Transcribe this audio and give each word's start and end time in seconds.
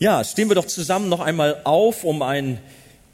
Ja, 0.00 0.22
stehen 0.22 0.48
wir 0.48 0.54
doch 0.54 0.68
zusammen 0.68 1.08
noch 1.08 1.18
einmal 1.18 1.62
auf, 1.64 2.04
um 2.04 2.22
einen 2.22 2.60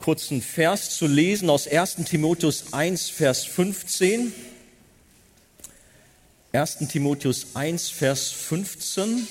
kurzen 0.01 0.43
Vers 0.43 0.95
zu 0.99 1.07
lesen 1.07 1.49
aus 1.49 1.67
1 1.67 2.05
Timotheus 2.05 2.75
1, 2.75 3.09
Vers 3.09 3.45
15. 3.47 4.35
1 6.53 6.79
Timotheus 6.89 7.47
1, 7.57 7.89
Vers 7.89 8.33
15. 8.33 9.27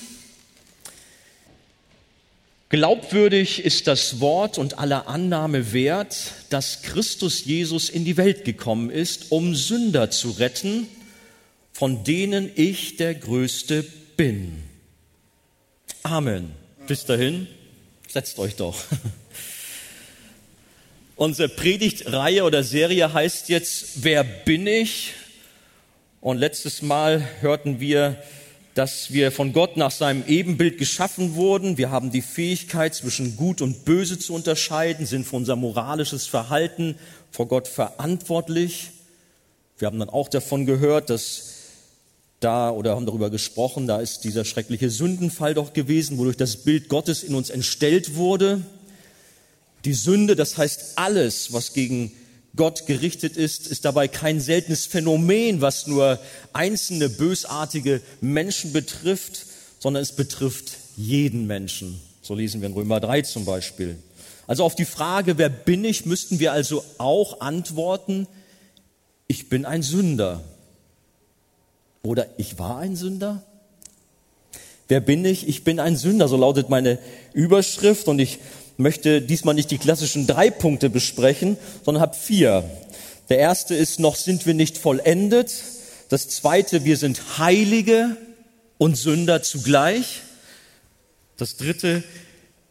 Glaubwürdig 2.70 3.64
ist 3.64 3.86
das 3.86 4.18
Wort 4.18 4.58
und 4.58 4.80
aller 4.80 5.06
Annahme 5.06 5.72
wert, 5.72 6.32
dass 6.50 6.82
Christus 6.82 7.44
Jesus 7.44 7.88
in 7.88 8.04
die 8.04 8.16
Welt 8.16 8.44
gekommen 8.44 8.90
ist, 8.90 9.30
um 9.30 9.54
Sünder 9.54 10.10
zu 10.10 10.30
retten, 10.30 10.88
von 11.72 12.02
denen 12.02 12.50
ich 12.56 12.96
der 12.96 13.14
Größte 13.14 13.84
bin. 14.16 14.64
Amen. 16.02 16.63
Bis 16.86 17.06
dahin, 17.06 17.46
setzt 18.08 18.38
euch 18.38 18.56
doch. 18.56 18.78
Unsere 21.16 21.48
Predigtreihe 21.48 22.44
oder 22.44 22.62
Serie 22.62 23.10
heißt 23.10 23.48
jetzt 23.48 24.04
Wer 24.04 24.22
bin 24.22 24.66
ich? 24.66 25.14
Und 26.20 26.36
letztes 26.36 26.82
Mal 26.82 27.26
hörten 27.40 27.80
wir, 27.80 28.22
dass 28.74 29.14
wir 29.14 29.32
von 29.32 29.54
Gott 29.54 29.78
nach 29.78 29.92
seinem 29.92 30.24
Ebenbild 30.26 30.76
geschaffen 30.76 31.36
wurden. 31.36 31.78
Wir 31.78 31.90
haben 31.90 32.10
die 32.10 32.20
Fähigkeit, 32.20 32.94
zwischen 32.94 33.36
Gut 33.36 33.62
und 33.62 33.86
Böse 33.86 34.18
zu 34.18 34.34
unterscheiden, 34.34 35.06
sind 35.06 35.26
für 35.26 35.36
unser 35.36 35.56
moralisches 35.56 36.26
Verhalten 36.26 36.98
vor 37.30 37.48
Gott 37.48 37.66
verantwortlich. 37.66 38.90
Wir 39.78 39.86
haben 39.86 39.98
dann 39.98 40.10
auch 40.10 40.28
davon 40.28 40.66
gehört, 40.66 41.08
dass 41.08 41.53
da 42.44 42.70
oder 42.70 42.94
haben 42.94 43.06
darüber 43.06 43.30
gesprochen, 43.30 43.86
da 43.86 44.00
ist 44.00 44.24
dieser 44.24 44.44
schreckliche 44.44 44.90
Sündenfall 44.90 45.54
doch 45.54 45.72
gewesen, 45.72 46.18
wodurch 46.18 46.36
das 46.36 46.58
Bild 46.58 46.88
Gottes 46.88 47.22
in 47.22 47.34
uns 47.34 47.50
entstellt 47.50 48.16
wurde. 48.16 48.60
Die 49.84 49.94
Sünde, 49.94 50.36
das 50.36 50.58
heißt 50.58 50.92
alles, 50.96 51.52
was 51.52 51.72
gegen 51.72 52.12
Gott 52.56 52.86
gerichtet 52.86 53.36
ist, 53.36 53.66
ist 53.66 53.84
dabei 53.84 54.08
kein 54.08 54.40
seltenes 54.40 54.86
Phänomen, 54.86 55.60
was 55.60 55.86
nur 55.86 56.20
einzelne 56.52 57.08
bösartige 57.08 58.00
Menschen 58.20 58.72
betrifft, 58.72 59.46
sondern 59.80 60.02
es 60.02 60.12
betrifft 60.12 60.76
jeden 60.96 61.46
Menschen. 61.46 62.00
So 62.22 62.34
lesen 62.34 62.60
wir 62.60 62.68
in 62.68 62.74
Römer 62.74 63.00
3 63.00 63.22
zum 63.22 63.44
Beispiel. 63.44 63.98
Also 64.46 64.64
auf 64.64 64.74
die 64.74 64.84
Frage, 64.84 65.38
wer 65.38 65.48
bin 65.48 65.84
ich, 65.84 66.06
müssten 66.06 66.38
wir 66.38 66.52
also 66.52 66.84
auch 66.98 67.40
antworten, 67.40 68.26
ich 69.26 69.48
bin 69.48 69.64
ein 69.64 69.82
Sünder. 69.82 70.42
Oder 72.04 72.26
ich 72.36 72.58
war 72.58 72.78
ein 72.78 72.96
Sünder? 72.96 73.42
Wer 74.88 75.00
bin 75.00 75.24
ich? 75.24 75.48
Ich 75.48 75.64
bin 75.64 75.80
ein 75.80 75.96
Sünder, 75.96 76.28
so 76.28 76.36
lautet 76.36 76.68
meine 76.68 76.98
Überschrift 77.32 78.06
und 78.06 78.18
ich 78.18 78.38
möchte 78.76 79.22
diesmal 79.22 79.54
nicht 79.54 79.70
die 79.70 79.78
klassischen 79.78 80.26
drei 80.26 80.50
Punkte 80.50 80.90
besprechen, 80.90 81.56
sondern 81.84 82.02
habe 82.02 82.14
vier. 82.14 82.64
Der 83.30 83.38
erste 83.38 83.74
ist, 83.74 84.00
noch 84.00 84.16
sind 84.16 84.44
wir 84.44 84.52
nicht 84.52 84.76
vollendet. 84.76 85.54
Das 86.10 86.28
zweite, 86.28 86.84
wir 86.84 86.98
sind 86.98 87.38
Heilige 87.38 88.16
und 88.76 88.96
Sünder 88.96 89.42
zugleich. 89.42 90.20
Das 91.38 91.56
dritte, 91.56 92.04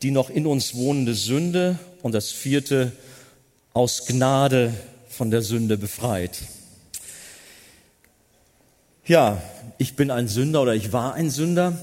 die 0.04 0.12
noch 0.12 0.30
in 0.30 0.46
uns 0.46 0.76
wohnende 0.76 1.16
Sünde. 1.16 1.80
Und 2.04 2.14
das 2.14 2.32
vierte, 2.32 2.92
aus 3.74 4.06
Gnade 4.06 4.76
von 5.10 5.32
der 5.32 5.42
Sünde 5.42 5.78
befreit. 5.78 6.38
Ja, 9.06 9.42
ich 9.80 9.98
bin 9.98 10.12
ein 10.12 10.30
Sünder 10.30 10.62
oder 10.62 10.76
ich 10.76 10.94
war 10.94 11.14
ein 11.14 11.30
Sünder. 11.30 11.78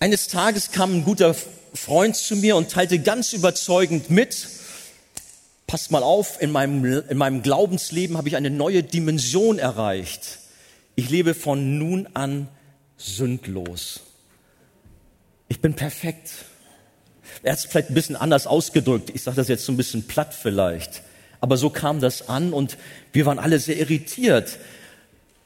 Eines 0.00 0.26
Tages 0.26 0.72
kam 0.72 0.92
ein 0.92 1.04
guter 1.04 1.36
Freund 1.72 2.16
zu 2.16 2.34
mir 2.34 2.56
und 2.56 2.68
teilte 2.68 2.98
ganz 2.98 3.32
überzeugend 3.32 4.10
mit, 4.10 4.48
passt 5.68 5.92
mal 5.92 6.02
auf, 6.02 6.42
in 6.42 6.50
meinem, 6.50 6.84
in 7.08 7.16
meinem 7.16 7.42
Glaubensleben 7.42 8.16
habe 8.16 8.26
ich 8.26 8.34
eine 8.34 8.50
neue 8.50 8.82
Dimension 8.82 9.60
erreicht. 9.60 10.40
Ich 10.96 11.08
lebe 11.10 11.34
von 11.34 11.78
nun 11.78 12.08
an 12.14 12.48
sündlos. 12.96 14.00
Ich 15.46 15.60
bin 15.60 15.74
perfekt. 15.74 16.28
Er 17.44 17.52
hat 17.52 17.60
es 17.60 17.66
vielleicht 17.66 17.90
ein 17.90 17.94
bisschen 17.94 18.16
anders 18.16 18.48
ausgedrückt. 18.48 19.10
Ich 19.14 19.22
sage 19.22 19.36
das 19.36 19.46
jetzt 19.46 19.64
so 19.64 19.70
ein 19.70 19.76
bisschen 19.76 20.08
platt 20.08 20.34
vielleicht. 20.34 21.02
Aber 21.40 21.56
so 21.56 21.70
kam 21.70 22.00
das 22.00 22.28
an 22.28 22.52
und 22.52 22.78
wir 23.12 23.26
waren 23.26 23.38
alle 23.38 23.60
sehr 23.60 23.76
irritiert. 23.76 24.58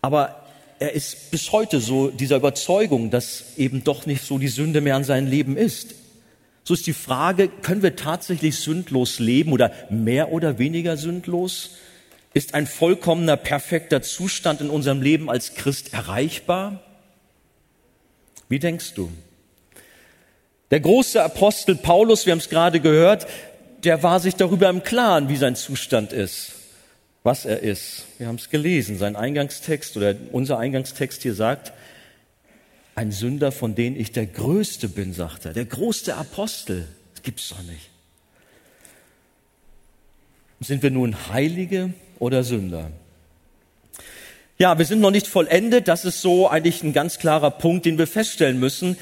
Aber 0.00 0.41
er 0.82 0.94
ist 0.94 1.30
bis 1.30 1.52
heute 1.52 1.78
so 1.78 2.08
dieser 2.08 2.36
Überzeugung, 2.36 3.10
dass 3.10 3.56
eben 3.56 3.84
doch 3.84 4.04
nicht 4.04 4.24
so 4.24 4.38
die 4.38 4.48
Sünde 4.48 4.80
mehr 4.80 4.96
an 4.96 5.04
seinem 5.04 5.28
Leben 5.28 5.56
ist. 5.56 5.94
So 6.64 6.74
ist 6.74 6.88
die 6.88 6.92
Frage, 6.92 7.46
können 7.48 7.84
wir 7.84 7.94
tatsächlich 7.94 8.56
sündlos 8.56 9.20
leben 9.20 9.52
oder 9.52 9.72
mehr 9.90 10.32
oder 10.32 10.58
weniger 10.58 10.96
sündlos? 10.96 11.76
Ist 12.34 12.54
ein 12.54 12.66
vollkommener, 12.66 13.36
perfekter 13.36 14.02
Zustand 14.02 14.60
in 14.60 14.70
unserem 14.70 15.02
Leben 15.02 15.30
als 15.30 15.54
Christ 15.54 15.92
erreichbar? 15.92 16.82
Wie 18.48 18.58
denkst 18.58 18.94
du? 18.94 19.08
Der 20.72 20.80
große 20.80 21.22
Apostel 21.22 21.76
Paulus, 21.76 22.26
wir 22.26 22.32
haben 22.32 22.38
es 22.38 22.48
gerade 22.48 22.80
gehört, 22.80 23.28
der 23.84 24.02
war 24.02 24.18
sich 24.18 24.34
darüber 24.34 24.68
im 24.68 24.82
Klaren, 24.82 25.28
wie 25.28 25.36
sein 25.36 25.54
Zustand 25.54 26.12
ist 26.12 26.56
was 27.22 27.44
er 27.44 27.60
ist. 27.60 28.04
Wir 28.18 28.26
haben 28.26 28.36
es 28.36 28.50
gelesen, 28.50 28.98
sein 28.98 29.16
Eingangstext 29.16 29.96
oder 29.96 30.14
unser 30.32 30.58
Eingangstext 30.58 31.22
hier 31.22 31.34
sagt, 31.34 31.72
ein 32.94 33.10
Sünder, 33.10 33.52
von 33.52 33.74
dem 33.74 33.96
ich 33.98 34.12
der 34.12 34.26
Größte 34.26 34.88
bin, 34.88 35.12
sagt 35.12 35.46
er, 35.46 35.52
der 35.52 35.64
größte 35.64 36.16
Apostel. 36.16 36.86
Das 37.14 37.22
gibt's 37.22 37.48
doch 37.48 37.62
nicht. 37.62 37.88
Sind 40.60 40.82
wir 40.82 40.90
nun 40.90 41.28
Heilige 41.28 41.92
oder 42.18 42.44
Sünder? 42.44 42.90
Ja, 44.58 44.78
wir 44.78 44.84
sind 44.84 45.00
noch 45.00 45.10
nicht 45.10 45.26
vollendet. 45.26 45.88
Das 45.88 46.04
ist 46.04 46.20
so 46.20 46.48
eigentlich 46.48 46.82
ein 46.82 46.92
ganz 46.92 47.18
klarer 47.18 47.50
Punkt, 47.50 47.86
den 47.86 47.98
wir 47.98 48.06
feststellen 48.06 48.60
müssen 48.60 48.96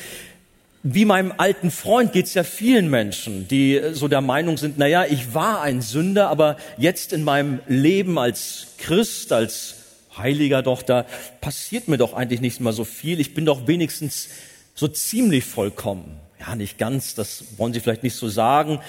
wie 0.83 1.05
meinem 1.05 1.33
alten 1.37 1.71
Freund 1.71 2.13
geht's 2.13 2.35
ja 2.35 2.43
vielen 2.43 2.89
Menschen, 2.89 3.47
die 3.49 3.81
so 3.93 4.09
der 4.09 4.23
Meinung 4.23 4.57
sind, 4.57 4.79
na 4.79 4.87
ja, 4.87 5.05
ich 5.05 5.35
war 5.35 5.61
ein 5.61 5.83
Sünder, 5.83 6.29
aber 6.29 6.57
jetzt 6.79 7.13
in 7.13 7.23
meinem 7.23 7.61
Leben 7.69 8.19
als 8.19 8.69
Christ, 8.79 9.33
als 9.33 9.77
Heiliger 10.17 10.63
doch, 10.63 10.83
da 10.83 11.07
passiert 11.41 11.89
mir 11.89 11.99
doch 11.99 12.15
eigentlich 12.15 12.41
nicht 12.41 12.61
mal 12.61 12.73
so 12.73 12.85
viel. 12.85 13.21
Ich 13.21 13.35
bin 13.35 13.45
doch 13.45 13.67
wenigstens 13.67 14.29
so 14.75 14.89
ziemlich 14.89 15.45
vollkommen. 15.45 16.19
Ja, 16.41 16.55
nicht 16.55 16.79
ganz, 16.79 17.15
das 17.15 17.45
wollen 17.59 17.75
Sie 17.75 17.81
vielleicht 17.81 18.03
nicht 18.03 18.17
so 18.17 18.29
sagen. 18.29 18.81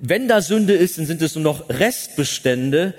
Wenn 0.00 0.28
da 0.28 0.40
Sünde 0.40 0.72
ist, 0.72 0.98
dann 0.98 1.06
sind 1.06 1.20
es 1.20 1.34
nur 1.34 1.44
noch 1.44 1.68
Restbestände 1.68 2.94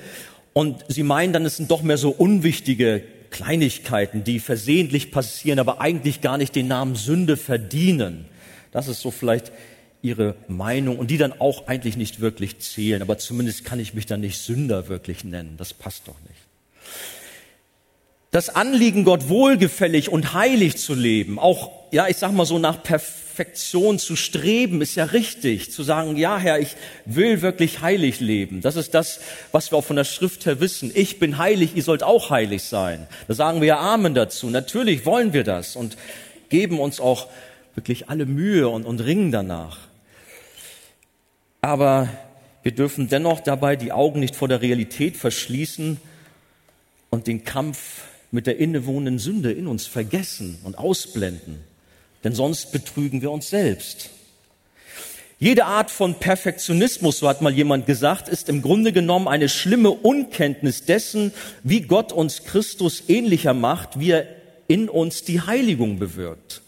und 0.54 0.86
Sie 0.88 1.04
meinen 1.04 1.34
dann, 1.34 1.46
es 1.46 1.58
sind 1.58 1.72
doch 1.72 1.82
mehr 1.82 1.98
so 1.98 2.12
unwichtige 2.12 3.04
Kleinigkeiten, 3.32 4.24
die 4.24 4.40
versehentlich 4.40 5.12
passieren, 5.12 5.60
aber 5.60 5.82
eigentlich 5.82 6.22
gar 6.22 6.38
nicht 6.38 6.56
den 6.56 6.68
Namen 6.68 6.96
Sünde 6.96 7.38
verdienen. 7.38 8.26
Das 8.72 8.88
ist 8.88 9.02
so 9.02 9.12
vielleicht 9.12 9.52
ihre 10.02 10.36
Meinung 10.48 11.00
und 11.00 11.10
die 11.10 11.18
dann 11.18 11.34
auch 11.34 11.68
eigentlich 11.68 11.98
nicht 11.98 12.20
wirklich 12.20 12.60
zählen. 12.60 13.02
Aber 13.02 13.18
zumindest 13.18 13.66
kann 13.66 13.80
ich 13.80 13.94
mich 13.94 14.06
dann 14.06 14.22
nicht 14.22 14.38
Sünder 14.38 14.88
wirklich 14.88 15.24
nennen. 15.24 15.56
Das 15.58 15.74
passt 15.74 16.08
doch 16.08 16.20
nicht. 16.28 16.42
Das 18.32 18.50
Anliegen, 18.50 19.06
Gott 19.06 19.30
wohlgefällig 19.30 20.10
und 20.10 20.34
heilig 20.34 20.78
zu 20.78 20.94
leben, 20.94 21.40
auch, 21.40 21.72
ja, 21.92 22.08
ich 22.08 22.18
sag 22.18 22.34
mal 22.34 22.46
so 22.46 22.60
nach 22.60 22.84
Perfektion, 22.84 23.25
Perfektion 23.36 24.00
zu 24.00 24.16
streben, 24.16 24.82
ist 24.82 24.96
ja 24.96 25.04
richtig. 25.04 25.70
Zu 25.70 25.84
sagen, 25.84 26.16
ja 26.16 26.38
Herr, 26.38 26.58
ich 26.58 26.78
will 27.04 27.42
wirklich 27.42 27.82
heilig 27.82 28.22
leben. 28.22 28.62
Das 28.62 28.78
ist 28.78 28.94
das, 28.94 29.20
was 29.52 29.72
wir 29.72 29.78
auch 29.78 29.84
von 29.84 29.98
der 29.98 30.06
Schrift 30.06 30.46
her 30.46 30.62
wissen. 30.62 30.90
Ich 30.96 31.20
bin 31.20 31.38
heilig, 31.38 31.76
ihr 31.76 31.84
sollt 31.84 32.02
auch 32.02 32.30
heilig 32.30 32.64
sein. 32.64 33.08
Da 33.28 33.34
sagen 33.34 33.60
wir 33.60 33.68
ja 33.68 33.80
Amen 33.80 34.14
dazu. 34.14 34.50
Natürlich 34.50 35.06
wollen 35.06 35.34
wir 35.34 35.44
das 35.44 35.76
und 35.76 35.98
geben 36.48 36.80
uns 36.80 37.02
auch 37.02 37.28
wirklich 37.76 38.08
alle 38.08 38.26
Mühe 38.26 38.70
und, 38.70 38.86
und 38.86 39.02
ringen 39.02 39.34
danach. 39.34 39.80
Aber 41.60 42.08
wir 42.64 42.72
dürfen 42.72 43.10
dennoch 43.10 43.42
dabei 43.42 43.76
die 43.76 43.92
Augen 43.92 44.22
nicht 44.22 44.38
vor 44.38 44.48
der 44.48 44.62
Realität 44.62 45.18
verschließen 45.18 45.98
und 47.10 47.28
den 47.28 47.44
Kampf 47.44 48.04
mit 48.32 48.48
der 48.48 48.60
innewohnenden 48.60 49.20
Sünde 49.20 49.52
in 49.52 49.68
uns 49.68 49.88
vergessen 49.88 50.58
und 50.64 50.78
ausblenden 50.78 51.75
denn 52.26 52.34
sonst 52.36 52.72
betrügen 52.72 53.22
wir 53.22 53.32
uns 53.32 53.50
selbst. 53.50 54.10
Jede 55.38 55.66
Art 55.66 55.92
von 55.92 56.16
Perfektionismus, 56.16 57.20
so 57.20 57.30
hat 57.30 57.42
mal 57.42 57.54
jemand 57.54 57.86
gesagt, 57.86 58.30
ist 58.30 58.50
im 58.50 58.62
Grunde 58.62 58.92
genommen 58.92 59.28
eine 59.28 59.48
schlimme 59.48 59.92
Unkenntnis 59.92 60.86
dessen, 60.86 61.32
wie 61.64 61.82
Gott 61.82 62.12
uns 62.12 62.44
Christus 62.44 63.04
ähnlicher 63.10 63.54
macht, 63.54 64.00
wie 64.00 64.12
er 64.12 64.28
in 64.68 64.90
uns 64.90 65.24
die 65.24 65.42
Heiligung 65.42 66.00
bewirkt. 66.00 66.62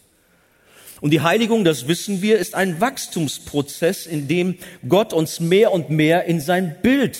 Und 1.01 1.11
die 1.11 1.21
Heiligung, 1.21 1.63
das 1.63 1.87
wissen 1.87 2.21
wir, 2.21 2.37
ist 2.37 2.53
ein 2.53 2.79
Wachstumsprozess, 2.79 4.05
in 4.05 4.27
dem 4.27 4.57
Gott 4.87 5.11
uns 5.11 5.39
mehr 5.39 5.71
und 5.71 5.89
mehr 5.89 6.25
in 6.25 6.39
sein 6.39 6.75
Bild 6.83 7.17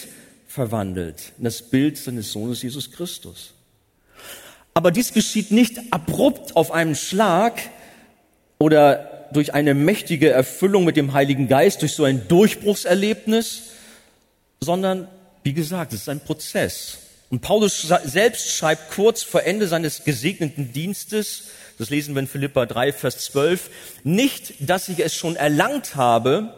verwandelt, 0.47 1.31
in 1.39 1.45
das 1.45 1.63
Bild 1.63 1.97
seines 1.97 2.31
Sohnes 2.31 2.61
Jesus 2.61 2.91
Christus. 2.91 3.53
Aber 4.75 4.91
dies 4.91 5.13
geschieht 5.13 5.49
nicht 5.49 5.79
abrupt 5.91 6.55
auf 6.55 6.71
einen 6.71 6.95
Schlag, 6.95 7.61
oder 8.59 9.27
durch 9.31 9.53
eine 9.53 9.73
mächtige 9.73 10.29
Erfüllung 10.29 10.85
mit 10.85 10.97
dem 10.97 11.13
Heiligen 11.13 11.47
Geist, 11.47 11.81
durch 11.81 11.93
so 11.93 12.03
ein 12.03 12.27
Durchbruchserlebnis, 12.27 13.63
sondern, 14.59 15.07
wie 15.43 15.53
gesagt, 15.53 15.93
es 15.93 16.01
ist 16.01 16.09
ein 16.09 16.21
Prozess. 16.21 16.99
Und 17.29 17.41
Paulus 17.41 17.81
selbst 18.05 18.51
schreibt 18.51 18.91
kurz 18.91 19.23
vor 19.23 19.43
Ende 19.43 19.67
seines 19.67 20.03
gesegneten 20.05 20.71
Dienstes, 20.71 21.49
das 21.77 21.89
lesen 21.89 22.15
wir 22.15 22.21
in 22.21 22.27
Philippa 22.27 22.65
3, 22.65 22.93
Vers 22.93 23.19
12, 23.25 23.69
nicht, 24.03 24.53
dass 24.59 24.89
ich 24.89 24.99
es 24.99 25.13
schon 25.13 25.35
erlangt 25.35 25.95
habe 25.95 26.53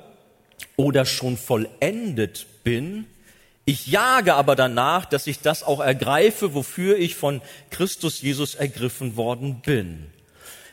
oder 0.78 1.06
schon 1.06 1.38
vollendet 1.38 2.46
bin, 2.64 3.08
ich 3.70 3.86
jage 3.86 4.34
aber 4.34 4.56
danach, 4.56 5.06
dass 5.06 5.28
ich 5.28 5.42
das 5.42 5.62
auch 5.62 5.80
ergreife, 5.80 6.56
wofür 6.56 6.98
ich 6.98 7.14
von 7.14 7.40
Christus 7.70 8.20
Jesus 8.20 8.56
ergriffen 8.56 9.16
worden 9.16 9.62
bin. 9.64 10.08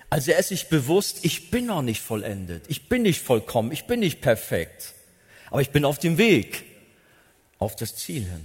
Also 0.09 0.31
er 0.31 0.39
ist 0.39 0.49
sich 0.49 0.69
bewusst, 0.69 1.19
ich 1.23 1.51
bin 1.51 1.67
noch 1.67 1.83
nicht 1.83 2.01
vollendet, 2.01 2.65
ich 2.69 2.89
bin 2.89 3.03
nicht 3.03 3.21
vollkommen, 3.21 3.73
ich 3.73 3.87
bin 3.87 4.01
nicht 4.01 4.21
perfekt, 4.21 4.95
aber 5.51 5.61
ich 5.61 5.71
bin 5.71 5.85
auf 5.85 5.99
dem 5.99 6.17
Weg, 6.17 6.65
auf 7.59 7.75
das 7.75 7.97
Ziel 7.97 8.23
hin. 8.23 8.45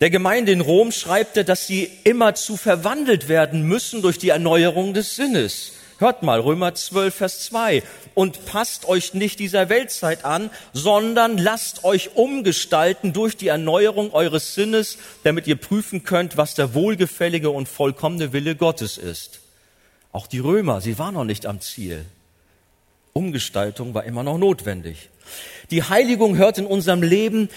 Der 0.00 0.10
Gemeinde 0.10 0.50
in 0.50 0.62
Rom 0.62 0.92
schreibt 0.92 1.36
er, 1.36 1.44
dass 1.44 1.66
sie 1.66 1.90
immerzu 2.04 2.56
verwandelt 2.56 3.28
werden 3.28 3.62
müssen 3.62 4.00
durch 4.00 4.18
die 4.18 4.30
Erneuerung 4.30 4.94
des 4.94 5.14
Sinnes. 5.14 5.72
Hört 5.98 6.22
mal, 6.22 6.40
Römer 6.40 6.74
12, 6.74 7.14
Vers 7.14 7.44
2. 7.44 7.82
Und 8.14 8.46
passt 8.46 8.88
euch 8.88 9.12
nicht 9.12 9.38
dieser 9.38 9.68
Weltzeit 9.68 10.24
an, 10.24 10.50
sondern 10.72 11.36
lasst 11.36 11.84
euch 11.84 12.16
umgestalten 12.16 13.12
durch 13.12 13.36
die 13.36 13.48
Erneuerung 13.48 14.14
eures 14.14 14.54
Sinnes, 14.54 14.96
damit 15.24 15.46
ihr 15.46 15.56
prüfen 15.56 16.02
könnt, 16.02 16.38
was 16.38 16.54
der 16.54 16.72
wohlgefällige 16.72 17.50
und 17.50 17.68
vollkommene 17.68 18.32
Wille 18.32 18.56
Gottes 18.56 18.96
ist. 18.96 19.40
Auch 20.12 20.26
die 20.26 20.38
Römer, 20.38 20.80
sie 20.80 20.98
waren 20.98 21.14
noch 21.14 21.24
nicht 21.24 21.46
am 21.46 21.60
Ziel. 21.60 22.04
Umgestaltung 23.12 23.94
war 23.94 24.04
immer 24.04 24.22
noch 24.22 24.38
notwendig. 24.38 25.08
Die 25.70 25.82
Heiligung 25.82 26.36
hört 26.36 26.58
in 26.58 26.66
unserem 26.66 27.02
Leben 27.02 27.48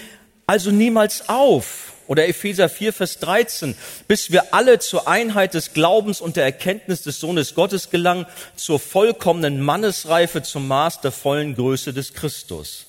also 0.46 0.70
niemals 0.70 1.28
auf 1.28 1.94
oder 2.06 2.28
Epheser 2.28 2.68
4, 2.68 2.92
Vers 2.92 3.18
13, 3.18 3.74
bis 4.08 4.30
wir 4.30 4.52
alle 4.52 4.78
zur 4.78 5.08
Einheit 5.08 5.54
des 5.54 5.72
Glaubens 5.72 6.20
und 6.20 6.36
der 6.36 6.44
Erkenntnis 6.44 7.02
des 7.02 7.18
Sohnes 7.18 7.54
Gottes 7.54 7.90
gelangen, 7.90 8.26
zur 8.56 8.78
vollkommenen 8.78 9.60
Mannesreife, 9.60 10.42
zum 10.42 10.68
Maß 10.68 11.00
der 11.00 11.12
vollen 11.12 11.54
Größe 11.54 11.94
des 11.94 12.12
Christus. 12.12 12.86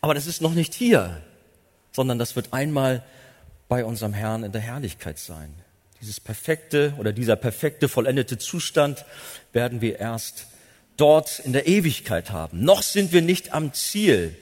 Aber 0.00 0.14
das 0.14 0.26
ist 0.26 0.42
noch 0.42 0.54
nicht 0.54 0.74
hier, 0.74 1.20
sondern 1.92 2.18
das 2.18 2.36
wird 2.36 2.52
einmal 2.52 3.02
bei 3.68 3.84
unserem 3.84 4.12
Herrn 4.12 4.44
in 4.44 4.52
der 4.52 4.60
Herrlichkeit 4.60 5.18
sein. 5.18 5.52
Dieses 6.06 6.20
perfekte 6.20 6.94
oder 7.00 7.12
dieser 7.12 7.34
perfekte, 7.34 7.88
vollendete 7.88 8.38
Zustand 8.38 9.04
werden 9.52 9.80
wir 9.80 9.98
erst 9.98 10.46
dort 10.96 11.40
in 11.40 11.52
der 11.52 11.66
Ewigkeit 11.66 12.30
haben. 12.30 12.62
Noch 12.62 12.84
sind 12.84 13.12
wir 13.12 13.22
nicht 13.22 13.52
am 13.52 13.72
Ziel. 13.72 14.36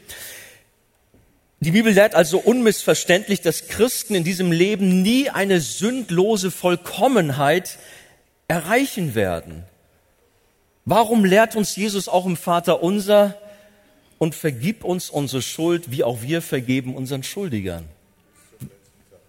Die 1.60 1.70
Bibel 1.70 1.94
lehrt 1.94 2.14
also 2.14 2.36
unmissverständlich, 2.36 3.40
dass 3.40 3.68
Christen 3.68 4.14
in 4.14 4.24
diesem 4.24 4.52
Leben 4.52 5.00
nie 5.00 5.30
eine 5.30 5.58
sündlose 5.62 6.50
Vollkommenheit 6.50 7.78
erreichen 8.46 9.14
werden. 9.14 9.64
Warum 10.84 11.24
lehrt 11.24 11.56
uns 11.56 11.76
Jesus 11.76 12.08
auch 12.08 12.26
im 12.26 12.36
Vater 12.36 12.82
unser 12.82 13.38
und 14.18 14.34
vergib 14.34 14.84
uns 14.84 15.08
unsere 15.08 15.40
Schuld, 15.40 15.90
wie 15.90 16.04
auch 16.04 16.20
wir 16.20 16.42
vergeben 16.42 16.94
unseren 16.94 17.22
Schuldigern? 17.22 17.88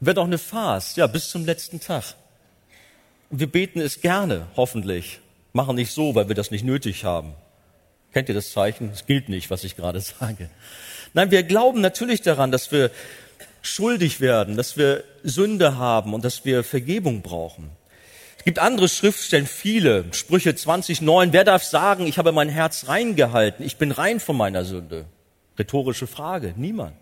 Wird 0.01 0.17
auch 0.17 0.25
eine 0.25 0.37
Farce, 0.37 0.97
ja, 0.97 1.07
bis 1.07 1.29
zum 1.29 1.45
letzten 1.45 1.79
Tag. 1.79 2.15
Wir 3.29 3.47
beten 3.47 3.81
es 3.81 4.01
gerne, 4.01 4.47
hoffentlich. 4.55 5.19
Machen 5.53 5.75
nicht 5.75 5.91
so, 5.91 6.15
weil 6.15 6.27
wir 6.27 6.35
das 6.35 6.51
nicht 6.51 6.63
nötig 6.65 7.05
haben. 7.05 7.33
Kennt 8.13 8.29
ihr 8.29 8.35
das 8.35 8.51
Zeichen? 8.51 8.91
Es 8.93 9.05
gilt 9.05 9.29
nicht, 9.29 9.49
was 9.49 9.63
ich 9.63 9.75
gerade 9.75 9.99
sage. 10.19 10.49
Nein, 11.13 11.31
wir 11.31 11.43
glauben 11.43 11.81
natürlich 11.81 12.21
daran, 12.21 12.51
dass 12.51 12.71
wir 12.71 12.91
schuldig 13.61 14.21
werden, 14.21 14.57
dass 14.57 14.77
wir 14.77 15.03
Sünde 15.23 15.77
haben 15.77 16.13
und 16.13 16.23
dass 16.23 16.45
wir 16.45 16.63
Vergebung 16.63 17.21
brauchen. 17.21 17.71
Es 18.37 18.43
gibt 18.45 18.59
andere 18.59 18.87
Schriftstellen, 18.87 19.47
viele, 19.47 20.05
Sprüche 20.11 20.51
20.9. 20.51 21.29
Wer 21.31 21.43
darf 21.43 21.63
sagen, 21.63 22.05
ich 22.05 22.19
habe 22.19 22.31
mein 22.31 22.49
Herz 22.49 22.87
reingehalten, 22.87 23.65
ich 23.65 23.77
bin 23.77 23.91
rein 23.91 24.19
von 24.19 24.37
meiner 24.37 24.65
Sünde? 24.65 25.05
Rhetorische 25.57 26.05
Frage, 26.05 26.53
niemand. 26.55 26.93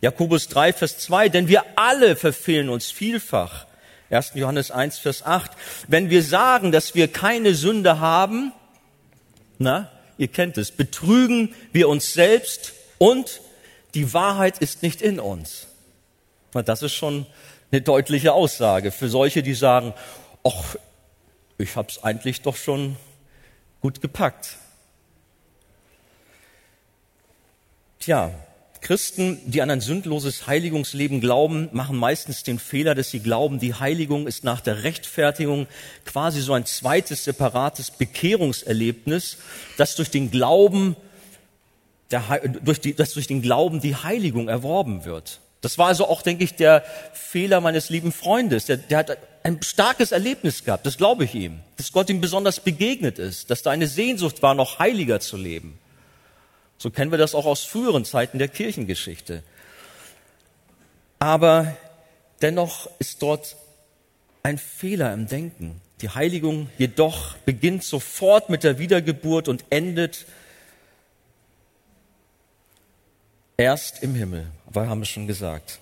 Jakobus 0.00 0.48
3, 0.48 0.72
Vers 0.72 0.98
2, 0.98 1.28
denn 1.28 1.48
wir 1.48 1.64
alle 1.74 2.14
verfehlen 2.14 2.68
uns 2.68 2.90
vielfach. 2.90 3.66
1. 4.10 4.32
Johannes 4.34 4.70
1, 4.70 4.98
Vers 4.98 5.24
8. 5.24 5.50
Wenn 5.88 6.10
wir 6.10 6.22
sagen, 6.22 6.72
dass 6.72 6.94
wir 6.94 7.08
keine 7.08 7.54
Sünde 7.54 8.00
haben, 8.00 8.52
na, 9.58 9.90
ihr 10.18 10.28
kennt 10.28 10.58
es, 10.58 10.70
betrügen 10.70 11.54
wir 11.72 11.88
uns 11.88 12.12
selbst 12.12 12.74
und 12.98 13.40
die 13.94 14.12
Wahrheit 14.12 14.58
ist 14.58 14.82
nicht 14.82 15.02
in 15.02 15.18
uns. 15.18 15.66
Das 16.52 16.82
ist 16.82 16.94
schon 16.94 17.26
eine 17.70 17.82
deutliche 17.82 18.32
Aussage 18.32 18.92
für 18.92 19.08
solche, 19.08 19.42
die 19.42 19.54
sagen, 19.54 19.92
ach, 20.44 20.76
ich 21.58 21.76
habe 21.76 21.88
es 21.90 22.02
eigentlich 22.02 22.42
doch 22.42 22.56
schon 22.56 22.96
gut 23.80 24.00
gepackt. 24.00 24.56
Tja, 27.98 28.30
Christen, 28.86 29.40
die 29.46 29.62
an 29.62 29.70
ein 29.70 29.80
sündloses 29.80 30.46
Heiligungsleben 30.46 31.20
glauben, 31.20 31.68
machen 31.72 31.96
meistens 31.96 32.44
den 32.44 32.60
Fehler, 32.60 32.94
dass 32.94 33.10
sie 33.10 33.18
glauben, 33.18 33.58
die 33.58 33.74
Heiligung 33.74 34.28
ist 34.28 34.44
nach 34.44 34.60
der 34.60 34.84
Rechtfertigung 34.84 35.66
quasi 36.04 36.40
so 36.40 36.52
ein 36.52 36.66
zweites 36.66 37.24
separates 37.24 37.90
Bekehrungserlebnis, 37.90 39.38
das 39.76 39.96
durch 39.96 40.08
den 40.10 40.30
Glauben 40.30 40.94
der, 42.12 42.22
durch 42.62 42.80
die, 42.80 42.94
dass 42.94 43.14
durch 43.14 43.26
den 43.26 43.42
Glauben 43.42 43.80
die 43.80 43.96
Heiligung 43.96 44.46
erworben 44.46 45.04
wird. 45.04 45.40
Das 45.62 45.78
war 45.78 45.88
also 45.88 46.06
auch, 46.06 46.22
denke 46.22 46.44
ich, 46.44 46.54
der 46.54 46.84
Fehler 47.12 47.60
meines 47.60 47.90
lieben 47.90 48.12
Freundes. 48.12 48.66
Der, 48.66 48.76
der 48.76 48.98
hat 48.98 49.18
ein 49.42 49.60
starkes 49.64 50.12
Erlebnis 50.12 50.62
gehabt, 50.62 50.86
das 50.86 50.96
glaube 50.96 51.24
ich 51.24 51.34
ihm, 51.34 51.58
dass 51.76 51.90
Gott 51.90 52.08
ihm 52.08 52.20
besonders 52.20 52.60
begegnet 52.60 53.18
ist, 53.18 53.50
dass 53.50 53.64
da 53.64 53.72
eine 53.72 53.88
Sehnsucht 53.88 54.42
war, 54.42 54.54
noch 54.54 54.78
heiliger 54.78 55.18
zu 55.18 55.36
leben. 55.36 55.76
So 56.78 56.90
kennen 56.90 57.10
wir 57.10 57.18
das 57.18 57.34
auch 57.34 57.46
aus 57.46 57.64
früheren 57.64 58.04
Zeiten 58.04 58.38
der 58.38 58.48
Kirchengeschichte. 58.48 59.42
Aber 61.18 61.76
dennoch 62.42 62.90
ist 62.98 63.22
dort 63.22 63.56
ein 64.42 64.58
Fehler 64.58 65.12
im 65.12 65.26
Denken. 65.26 65.80
Die 66.02 66.10
Heiligung 66.10 66.68
jedoch 66.76 67.36
beginnt 67.38 67.82
sofort 67.82 68.50
mit 68.50 68.64
der 68.64 68.78
Wiedergeburt 68.78 69.48
und 69.48 69.64
endet 69.70 70.26
Erst 73.58 74.02
im 74.02 74.14
Himmel, 74.14 74.46
aber 74.66 74.88
haben 74.88 75.00
wir 75.00 75.06
schon 75.06 75.26
gesagt. 75.26 75.78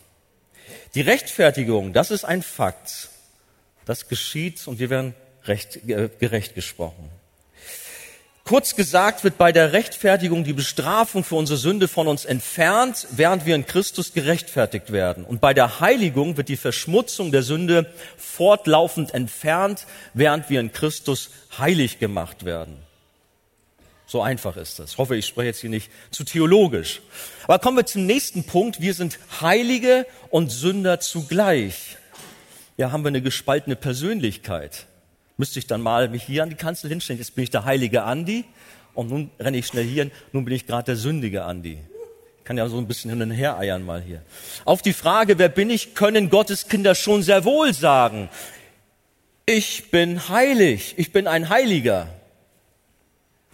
Die 0.94 1.00
Rechtfertigung, 1.00 1.92
das 1.92 2.12
ist 2.12 2.24
ein 2.24 2.42
Fakt. 2.42 3.08
Das 3.84 4.08
geschieht 4.08 4.66
und 4.68 4.78
wir 4.78 4.90
werden 4.90 5.14
recht, 5.44 5.76
äh, 5.88 6.08
gerecht 6.20 6.54
gesprochen. 6.54 7.10
Kurz 8.44 8.76
gesagt 8.76 9.24
wird 9.24 9.38
bei 9.38 9.52
der 9.52 9.72
Rechtfertigung 9.72 10.44
die 10.44 10.52
Bestrafung 10.52 11.24
für 11.24 11.36
unsere 11.36 11.56
Sünde 11.56 11.88
von 11.88 12.06
uns 12.06 12.26
entfernt, 12.26 13.06
während 13.10 13.46
wir 13.46 13.54
in 13.54 13.64
Christus 13.64 14.12
gerechtfertigt 14.12 14.92
werden. 14.92 15.24
Und 15.24 15.40
bei 15.40 15.54
der 15.54 15.80
Heiligung 15.80 16.36
wird 16.36 16.50
die 16.50 16.58
Verschmutzung 16.58 17.32
der 17.32 17.42
Sünde 17.42 17.90
fortlaufend 18.18 19.14
entfernt, 19.14 19.86
während 20.12 20.50
wir 20.50 20.60
in 20.60 20.72
Christus 20.72 21.30
heilig 21.58 21.98
gemacht 21.98 22.44
werden. 22.44 22.76
So 24.06 24.20
einfach 24.20 24.58
ist 24.58 24.78
das. 24.78 24.92
Ich 24.92 24.98
hoffe, 24.98 25.16
ich 25.16 25.24
spreche 25.24 25.46
jetzt 25.46 25.60
hier 25.60 25.70
nicht 25.70 25.90
zu 26.10 26.22
theologisch. 26.22 27.00
Aber 27.44 27.58
kommen 27.58 27.78
wir 27.78 27.86
zum 27.86 28.04
nächsten 28.04 28.44
Punkt. 28.44 28.78
Wir 28.78 28.92
sind 28.92 29.18
Heilige 29.40 30.06
und 30.28 30.52
Sünder 30.52 31.00
zugleich. 31.00 31.96
Ja, 32.76 32.92
haben 32.92 33.04
wir 33.04 33.08
eine 33.08 33.22
gespaltene 33.22 33.74
Persönlichkeit. 33.74 34.86
Müsste 35.36 35.58
ich 35.58 35.66
dann 35.66 35.80
mal 35.80 36.08
mich 36.08 36.22
hier 36.22 36.42
an 36.42 36.50
die 36.50 36.56
Kanzel 36.56 36.88
hinstellen. 36.88 37.18
Jetzt 37.18 37.34
bin 37.34 37.44
ich 37.44 37.50
der 37.50 37.64
heilige 37.64 38.04
Andi 38.04 38.44
und 38.94 39.10
nun 39.10 39.30
renne 39.38 39.56
ich 39.56 39.66
schnell 39.66 39.84
hier. 39.84 40.10
Nun 40.32 40.44
bin 40.44 40.54
ich 40.54 40.66
gerade 40.66 40.84
der 40.84 40.96
sündige 40.96 41.44
Andi. 41.44 41.78
Ich 42.38 42.44
kann 42.44 42.56
ja 42.58 42.68
so 42.68 42.78
ein 42.78 42.86
bisschen 42.86 43.10
hin 43.10 43.22
und 43.22 43.30
her 43.30 43.58
eiern 43.58 43.84
mal 43.84 44.02
hier. 44.02 44.22
Auf 44.64 44.82
die 44.82 44.92
Frage, 44.92 45.38
wer 45.38 45.48
bin 45.48 45.70
ich, 45.70 45.94
können 45.94 46.30
Gottes 46.30 46.68
Kinder 46.68 46.94
schon 46.94 47.22
sehr 47.22 47.44
wohl 47.44 47.72
sagen. 47.72 48.28
Ich 49.46 49.90
bin 49.90 50.28
heilig. 50.28 50.94
Ich 50.98 51.12
bin 51.12 51.26
ein 51.26 51.48
Heiliger 51.48 52.08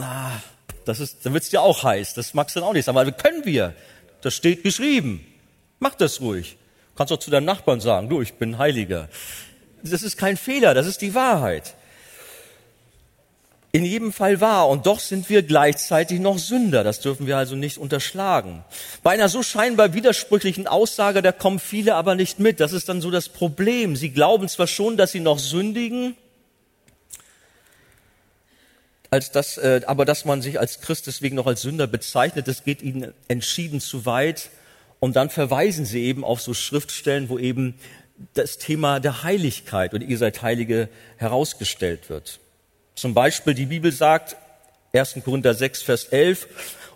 ah, 0.01 0.41
das 0.85 1.01
ist, 1.01 1.25
dann 1.25 1.35
wird's 1.35 1.51
dir 1.51 1.63
auch 1.63 1.83
heiß. 1.83 2.15
Das 2.15 2.35
magst 2.35 2.57
du 2.57 2.61
dann 2.61 2.69
auch 2.69 2.73
nicht 2.73 2.85
sagen. 2.85 2.99
Aber 2.99 3.11
können 3.13 3.45
wir. 3.45 3.75
Das 4.23 4.35
steht 4.35 4.63
geschrieben. 4.63 5.25
Mach 5.79 5.95
das 5.95 6.21
ruhig. 6.21 6.57
Kannst 6.97 7.13
auch 7.13 7.19
zu 7.19 7.31
deinem 7.31 7.47
Nachbarn 7.47 7.81
sagen, 7.81 8.09
du, 8.09 8.21
ich 8.21 8.35
bin 8.35 8.59
Heiliger. 8.59 9.09
Das 9.83 10.03
ist 10.03 10.17
kein 10.17 10.37
Fehler, 10.37 10.75
das 10.75 10.87
ist 10.87 11.01
die 11.01 11.15
Wahrheit. 11.15 11.75
In 13.73 13.85
jedem 13.85 14.13
Fall 14.13 14.41
wahr. 14.41 14.69
Und 14.69 14.87
doch 14.87 14.99
sind 14.99 15.29
wir 15.29 15.43
gleichzeitig 15.45 16.19
noch 16.19 16.39
Sünder. 16.39 16.83
Das 16.83 17.01
dürfen 17.01 17.29
wir 17.29 17.37
also 17.37 17.55
nicht 17.55 17.79
unterschlagen. 17.79 18.65
Bei 19.05 19.13
einer 19.13 19.29
so 19.29 19.45
scheinbar 19.45 19.95
widersprüchlichen 19.95 20.67
Aussage, 20.67 21.23
da 21.23 21.31
kommen 21.31 21.61
viele 21.61 21.95
aber 21.95 22.17
nicht 22.17 22.41
mit. 22.41 22.59
Das 22.59 22.73
ist 22.73 22.89
dann 22.89 23.01
so 23.01 23.13
das 23.13 23.29
Problem. 23.29 23.95
Sie 23.95 24.11
glauben 24.11 24.49
zwar 24.49 24.67
schon, 24.67 24.97
dass 24.97 25.13
sie 25.13 25.21
noch 25.21 25.39
sündigen, 25.39 26.17
als 29.11 29.31
dass, 29.31 29.57
äh, 29.59 29.83
aber 29.87 30.05
dass 30.05 30.25
man 30.25 30.43
sich 30.43 30.59
als 30.59 30.81
Christ 30.81 31.07
deswegen 31.07 31.37
noch 31.37 31.47
als 31.47 31.63
Sünder 31.63 31.87
bezeichnet, 31.87 32.49
das 32.49 32.65
geht 32.65 32.83
ihnen 32.83 33.13
entschieden 33.29 33.81
zu 33.81 34.05
weit. 34.05 34.51
Und 34.99 35.17
dann 35.17 35.31
verweisen 35.31 35.85
sie 35.85 36.03
eben 36.03 36.25
auf 36.25 36.41
so 36.41 36.55
Schriftstellen, 36.55 37.29
wo 37.29 37.39
eben 37.39 37.79
das 38.35 38.59
Thema 38.59 39.01
der 39.01 39.23
Heiligkeit 39.23 39.95
und 39.95 40.03
ihr 40.03 40.19
seid 40.19 40.43
Heilige 40.43 40.89
herausgestellt 41.17 42.11
wird. 42.11 42.41
Zum 42.95 43.15
Beispiel 43.15 43.55
die 43.55 43.67
Bibel 43.67 43.93
sagt, 43.93 44.37
1. 44.93 45.21
Korinther 45.25 45.55
6, 45.55 45.83
Vers 45.83 46.05
11, 46.05 46.49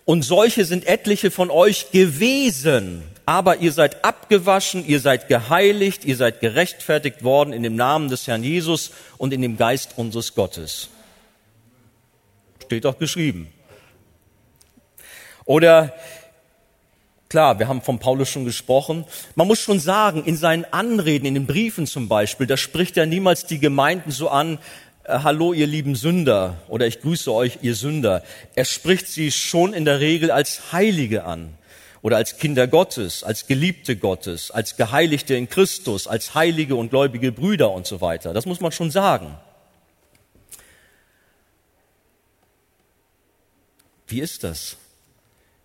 und 0.05 0.21
solche 0.21 0.65
sind 0.65 0.85
etliche 0.85 1.31
von 1.31 1.49
euch 1.49 1.89
gewesen, 1.91 3.03
aber 3.25 3.57
ihr 3.57 3.71
seid 3.71 4.05
abgewaschen, 4.05 4.85
ihr 4.85 4.99
seid 4.99 5.27
geheiligt, 5.27 6.05
ihr 6.05 6.15
seid 6.15 6.41
gerechtfertigt 6.41 7.23
worden 7.23 7.53
in 7.53 7.63
dem 7.63 7.75
Namen 7.75 8.09
des 8.09 8.27
Herrn 8.27 8.43
Jesus 8.43 8.91
und 9.17 9.33
in 9.33 9.41
dem 9.41 9.57
Geist 9.57 9.93
unseres 9.95 10.35
Gottes. 10.35 10.89
Steht 12.63 12.85
doch 12.85 12.99
geschrieben. 12.99 13.47
Oder 15.45 15.93
Klar, 17.27 17.57
wir 17.57 17.67
haben 17.67 17.81
von 17.81 17.99
Paulus 17.99 18.29
schon 18.29 18.45
gesprochen. 18.45 19.03
Man 19.33 19.47
muss 19.47 19.59
schon 19.59 19.79
sagen, 19.79 20.23
in 20.23 20.37
seinen 20.37 20.65
Anreden, 20.65 21.25
in 21.25 21.33
den 21.33 21.47
Briefen 21.47 21.87
zum 21.87 22.07
Beispiel, 22.07 22.45
da 22.45 22.55
spricht 22.55 22.97
er 22.97 23.07
niemals 23.07 23.45
die 23.45 23.59
Gemeinden 23.59 24.11
so 24.11 24.29
an, 24.29 24.59
äh, 25.05 25.19
hallo 25.19 25.51
ihr 25.53 25.65
lieben 25.65 25.95
Sünder 25.95 26.57
oder 26.67 26.85
ich 26.85 27.01
grüße 27.01 27.31
euch 27.33 27.59
ihr 27.61 27.75
Sünder. 27.75 28.23
Er 28.53 28.65
spricht 28.65 29.07
sie 29.07 29.31
schon 29.31 29.73
in 29.73 29.85
der 29.85 29.99
Regel 29.99 30.29
als 30.29 30.71
Heilige 30.71 31.25
an 31.25 31.57
oder 32.03 32.17
als 32.17 32.37
Kinder 32.37 32.67
Gottes, 32.67 33.23
als 33.23 33.47
Geliebte 33.47 33.95
Gottes, 33.95 34.51
als 34.51 34.77
Geheiligte 34.77 35.33
in 35.33 35.49
Christus, 35.49 36.05
als 36.05 36.35
heilige 36.35 36.75
und 36.75 36.91
gläubige 36.91 37.31
Brüder 37.31 37.71
und 37.71 37.87
so 37.87 38.01
weiter. 38.01 38.33
Das 38.33 38.45
muss 38.45 38.59
man 38.59 38.71
schon 38.71 38.91
sagen. 38.91 39.35
Wie 44.07 44.19
ist 44.21 44.43
das? 44.43 44.77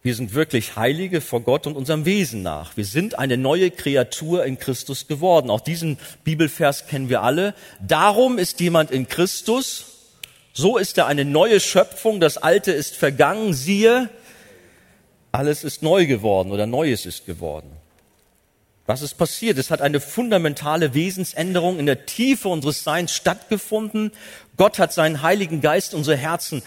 Wir 0.02 0.14
sind 0.14 0.32
wirklich 0.32 0.76
Heilige 0.76 1.20
vor 1.20 1.42
Gott 1.42 1.66
und 1.66 1.76
unserem 1.76 2.06
Wesen 2.06 2.42
nach. 2.42 2.74
Wir 2.76 2.86
sind 2.86 3.18
eine 3.18 3.36
neue 3.36 3.70
Kreatur 3.70 4.46
in 4.46 4.58
Christus 4.58 5.06
geworden. 5.06 5.50
Auch 5.50 5.60
diesen 5.60 5.98
Bibelvers 6.24 6.86
kennen 6.86 7.10
wir 7.10 7.22
alle. 7.22 7.54
Darum 7.86 8.38
ist 8.38 8.60
jemand 8.60 8.90
in 8.90 9.08
Christus. 9.08 9.84
So 10.54 10.78
ist 10.78 10.96
er 10.96 11.06
eine 11.06 11.26
neue 11.26 11.60
Schöpfung. 11.60 12.18
Das 12.18 12.38
Alte 12.38 12.72
ist 12.72 12.96
vergangen. 12.96 13.52
Siehe, 13.52 14.08
alles 15.32 15.64
ist 15.64 15.82
neu 15.82 16.06
geworden 16.06 16.50
oder 16.50 16.66
Neues 16.66 17.04
ist 17.04 17.26
geworden. 17.26 17.70
Was 18.86 19.02
ist 19.02 19.18
passiert? 19.18 19.58
Es 19.58 19.70
hat 19.70 19.82
eine 19.82 20.00
fundamentale 20.00 20.94
Wesensänderung 20.94 21.78
in 21.78 21.86
der 21.86 22.06
Tiefe 22.06 22.48
unseres 22.48 22.82
Seins 22.82 23.14
stattgefunden. 23.14 24.12
Gott 24.56 24.78
hat 24.78 24.92
seinen 24.92 25.22
Heiligen 25.22 25.60
Geist 25.60 25.94
unsere 25.94 26.16
Herzen 26.16 26.62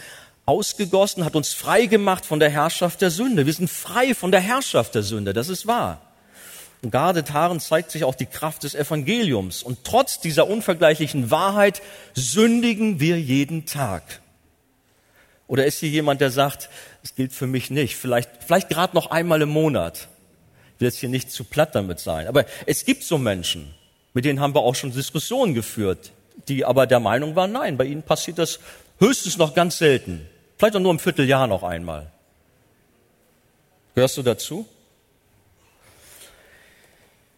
ausgegossen, 0.45 1.23
hat 1.23 1.35
uns 1.35 1.53
frei 1.53 1.85
gemacht 1.85 2.25
von 2.25 2.39
der 2.39 2.49
Herrschaft 2.49 3.01
der 3.01 3.11
Sünde. 3.11 3.45
Wir 3.45 3.53
sind 3.53 3.69
frei 3.69 4.13
von 4.13 4.31
der 4.31 4.41
Herrschaft 4.41 4.95
der 4.95 5.03
Sünde, 5.03 5.33
das 5.33 5.49
ist 5.49 5.67
wahr. 5.67 6.01
Und 6.81 6.91
gerade 6.91 7.23
darin 7.23 7.61
zeigt 7.61 7.91
sich 7.91 8.03
auch 8.03 8.15
die 8.15 8.25
Kraft 8.25 8.63
des 8.63 8.75
Evangeliums. 8.75 9.63
Und 9.63 9.85
trotz 9.85 10.19
dieser 10.19 10.49
unvergleichlichen 10.49 11.31
Wahrheit 11.31 11.81
sündigen 12.13 12.99
wir 12.99 13.17
jeden 13.19 13.65
Tag. 13.65 14.21
Oder 15.47 15.65
ist 15.65 15.79
hier 15.79 15.89
jemand, 15.89 16.19
der 16.19 16.29
sagt, 16.29 16.69
es 17.01 17.15
gilt 17.15 17.31
für 17.31 17.47
mich 17.47 17.69
nicht, 17.69 17.95
vielleicht, 17.95 18.29
vielleicht 18.45 18.67
gerade 18.67 18.95
noch 18.95 19.11
einmal 19.11 19.41
im 19.41 19.49
Monat. 19.49 20.09
Ich 20.75 20.81
will 20.81 20.87
jetzt 20.89 20.97
hier 20.97 21.09
nicht 21.09 21.31
zu 21.31 21.45
platt 21.45 21.73
damit 21.73 21.99
sein. 21.99 22.27
Aber 22.27 22.45
es 22.65 22.83
gibt 22.83 23.03
so 23.03 23.17
Menschen, 23.17 23.73
mit 24.13 24.25
denen 24.25 24.41
haben 24.41 24.53
wir 24.53 24.61
auch 24.61 24.75
schon 24.75 24.91
Diskussionen 24.91 25.53
geführt, 25.53 26.11
die 26.49 26.65
aber 26.65 26.85
der 26.85 26.99
Meinung 26.99 27.35
waren, 27.37 27.53
nein, 27.53 27.77
bei 27.77 27.85
ihnen 27.85 28.03
passiert 28.03 28.39
das 28.39 28.59
höchstens 28.99 29.37
noch 29.37 29.53
ganz 29.53 29.77
selten. 29.77 30.27
Vielleicht 30.57 30.75
auch 30.75 30.79
nur 30.79 30.91
im 30.91 30.99
Vierteljahr 30.99 31.47
noch 31.47 31.63
einmal. 31.63 32.11
Gehörst 33.95 34.17
du 34.17 34.23
dazu? 34.23 34.67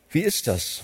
Wie 0.09 0.21
ist 0.21 0.47
das? 0.47 0.83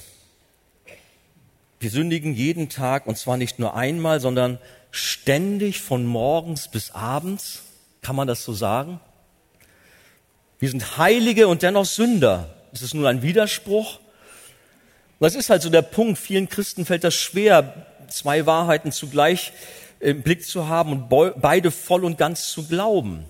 Wir 1.80 1.90
sündigen 1.90 2.34
jeden 2.34 2.70
Tag 2.70 3.08
und 3.08 3.18
zwar 3.18 3.38
nicht 3.38 3.58
nur 3.58 3.76
einmal, 3.76 4.20
sondern 4.20 4.60
ständig 4.92 5.82
von 5.82 6.06
morgens 6.06 6.68
bis 6.68 6.92
abends. 6.92 7.64
Kann 8.02 8.16
man 8.16 8.28
das 8.28 8.44
so 8.44 8.54
sagen? 8.54 9.00
Wir 10.60 10.70
sind 10.70 10.98
Heilige 10.98 11.48
und 11.48 11.64
dennoch 11.64 11.86
Sünder. 11.86 12.54
Ist 12.72 12.84
es 12.84 12.94
nur 12.94 13.10
ein 13.10 13.22
Widerspruch? 13.22 14.00
Das 15.20 15.36
ist 15.36 15.50
halt 15.50 15.62
so 15.62 15.70
der 15.70 15.82
Punkt. 15.82 16.20
Vielen 16.20 16.50
Christen 16.50 16.86
fällt 16.86 17.04
das 17.04 17.16
schwer, 17.16 17.86
zwei 18.10 18.46
Wahrheiten 18.46 18.92
zugleich 18.92 19.54
im 20.02 20.22
Blick 20.24 20.46
zu 20.46 20.68
haben 20.68 20.92
und 20.92 21.10
beide 21.42 21.72
voll 21.72 22.04
und 22.04 22.18
ganz 22.18 22.52
zu 22.52 22.68
glauben. 22.68 23.26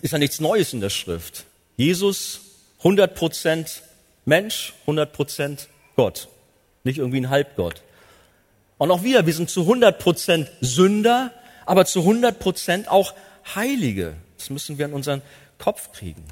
Ist 0.00 0.12
ja 0.12 0.18
nichts 0.18 0.40
Neues 0.40 0.72
in 0.72 0.80
der 0.80 0.90
Schrift. 0.90 1.44
Jesus 1.76 2.40
100 2.78 3.14
Prozent 3.14 3.82
Mensch, 4.24 4.74
100 4.82 5.12
Prozent 5.12 5.68
Gott. 5.96 6.28
Nicht 6.84 6.98
irgendwie 6.98 7.20
ein 7.20 7.30
Halbgott. 7.30 7.82
Und 8.78 8.90
auch 8.90 9.02
wir, 9.02 9.26
wir 9.26 9.34
sind 9.34 9.50
zu 9.50 9.62
100 9.62 9.98
Prozent 9.98 10.50
Sünder, 10.60 11.32
aber 11.66 11.84
zu 11.84 12.00
100 12.00 12.38
Prozent 12.38 12.88
auch 12.88 13.14
Heilige. 13.54 14.14
Das 14.36 14.50
müssen 14.50 14.78
wir 14.78 14.86
in 14.86 14.92
unseren 14.92 15.22
Kopf 15.58 15.92
kriegen. 15.92 16.24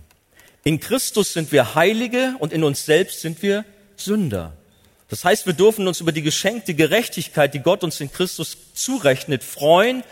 In 0.63 0.79
Christus 0.79 1.33
sind 1.33 1.51
wir 1.53 1.75
Heilige 1.75 2.37
und 2.39 2.53
in 2.53 2.63
uns 2.63 2.87
selbst 2.87 3.21
sind 3.21 3.43
wir 3.43 3.65
Sünder. 3.97 4.53
Das 5.09 5.25
heißt, 5.25 5.47
wir 5.47 5.53
dürfen 5.53 5.87
uns 5.87 6.01
über 6.01 6.13
die 6.13 6.23
geschenkte 6.23 6.75
Gerechtigkeit, 6.75 7.55
die 7.55 7.61
Gott 7.61 7.85
uns 7.85 8.01
in 8.01 8.11
Christus 8.11 8.57
zurechnet, 8.75 9.45
freuen, 9.45 10.03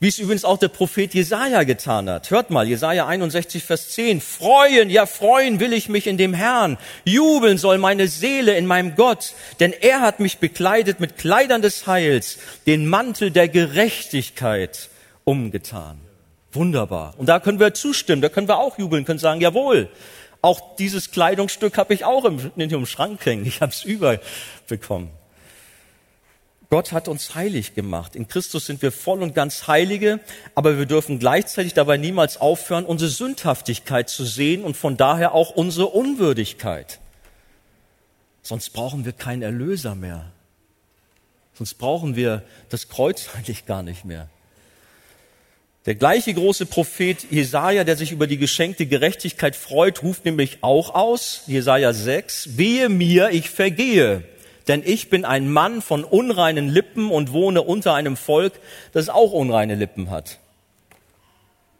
wie 0.00 0.08
es 0.08 0.18
übrigens 0.18 0.46
auch 0.46 0.56
der 0.56 0.68
Prophet 0.68 1.12
Jesaja 1.12 1.62
getan 1.64 2.08
hat. 2.08 2.30
Hört 2.30 2.48
mal, 2.48 2.66
Jesaja 2.66 3.06
61, 3.06 3.62
Vers 3.62 3.90
10. 3.90 4.22
Freuen, 4.22 4.88
ja, 4.88 5.04
freuen 5.04 5.60
will 5.60 5.74
ich 5.74 5.90
mich 5.90 6.06
in 6.06 6.16
dem 6.16 6.32
Herrn. 6.32 6.78
Jubeln 7.04 7.58
soll 7.58 7.76
meine 7.76 8.08
Seele 8.08 8.56
in 8.56 8.64
meinem 8.64 8.94
Gott, 8.94 9.34
denn 9.60 9.74
er 9.74 10.00
hat 10.00 10.18
mich 10.18 10.38
bekleidet 10.38 11.00
mit 11.00 11.18
Kleidern 11.18 11.60
des 11.60 11.86
Heils, 11.86 12.38
den 12.66 12.86
Mantel 12.86 13.30
der 13.30 13.48
Gerechtigkeit 13.48 14.88
umgetan. 15.24 16.00
Wunderbar. 16.52 17.14
Und 17.18 17.28
da 17.28 17.38
können 17.38 17.60
wir 17.60 17.74
zustimmen, 17.74 18.22
da 18.22 18.30
können 18.30 18.48
wir 18.48 18.58
auch 18.58 18.78
jubeln, 18.78 19.04
können 19.04 19.18
sagen, 19.18 19.42
jawohl, 19.42 19.90
auch 20.42 20.76
dieses 20.76 21.10
Kleidungsstück 21.10 21.76
habe 21.76 21.94
ich 21.94 22.04
auch 22.04 22.24
im, 22.24 22.50
in 22.56 22.68
dem 22.68 22.86
Schrank 22.86 23.24
hängen. 23.24 23.46
Ich 23.46 23.60
habe 23.60 23.72
es 23.72 23.84
überbekommen. 23.84 25.10
Gott 26.70 26.92
hat 26.92 27.08
uns 27.08 27.34
heilig 27.34 27.74
gemacht. 27.74 28.14
In 28.14 28.28
Christus 28.28 28.66
sind 28.66 28.80
wir 28.80 28.92
voll 28.92 29.22
und 29.22 29.34
ganz 29.34 29.66
Heilige, 29.66 30.20
aber 30.54 30.78
wir 30.78 30.86
dürfen 30.86 31.18
gleichzeitig 31.18 31.74
dabei 31.74 31.96
niemals 31.96 32.40
aufhören, 32.40 32.84
unsere 32.86 33.10
Sündhaftigkeit 33.10 34.08
zu 34.08 34.24
sehen 34.24 34.62
und 34.62 34.76
von 34.76 34.96
daher 34.96 35.34
auch 35.34 35.50
unsere 35.50 35.86
Unwürdigkeit. 35.88 37.00
Sonst 38.42 38.70
brauchen 38.70 39.04
wir 39.04 39.12
keinen 39.12 39.42
Erlöser 39.42 39.96
mehr. 39.96 40.30
Sonst 41.54 41.74
brauchen 41.74 42.14
wir 42.14 42.44
das 42.68 42.88
Kreuz 42.88 43.28
eigentlich 43.34 43.66
gar 43.66 43.82
nicht 43.82 44.04
mehr. 44.04 44.28
Der 45.86 45.94
gleiche 45.94 46.34
große 46.34 46.66
Prophet 46.66 47.30
Jesaja, 47.30 47.84
der 47.84 47.96
sich 47.96 48.12
über 48.12 48.26
die 48.26 48.36
geschenkte 48.36 48.84
Gerechtigkeit 48.84 49.56
freut, 49.56 50.02
ruft 50.02 50.26
nämlich 50.26 50.58
auch 50.60 50.94
aus, 50.94 51.42
Jesaja 51.46 51.94
6, 51.94 52.58
wehe 52.58 52.90
mir, 52.90 53.30
ich 53.30 53.48
vergehe, 53.48 54.24
denn 54.68 54.82
ich 54.84 55.08
bin 55.08 55.24
ein 55.24 55.50
Mann 55.50 55.80
von 55.80 56.04
unreinen 56.04 56.68
Lippen 56.68 57.10
und 57.10 57.32
wohne 57.32 57.62
unter 57.62 57.94
einem 57.94 58.18
Volk, 58.18 58.52
das 58.92 59.08
auch 59.08 59.32
unreine 59.32 59.74
Lippen 59.74 60.10
hat. 60.10 60.38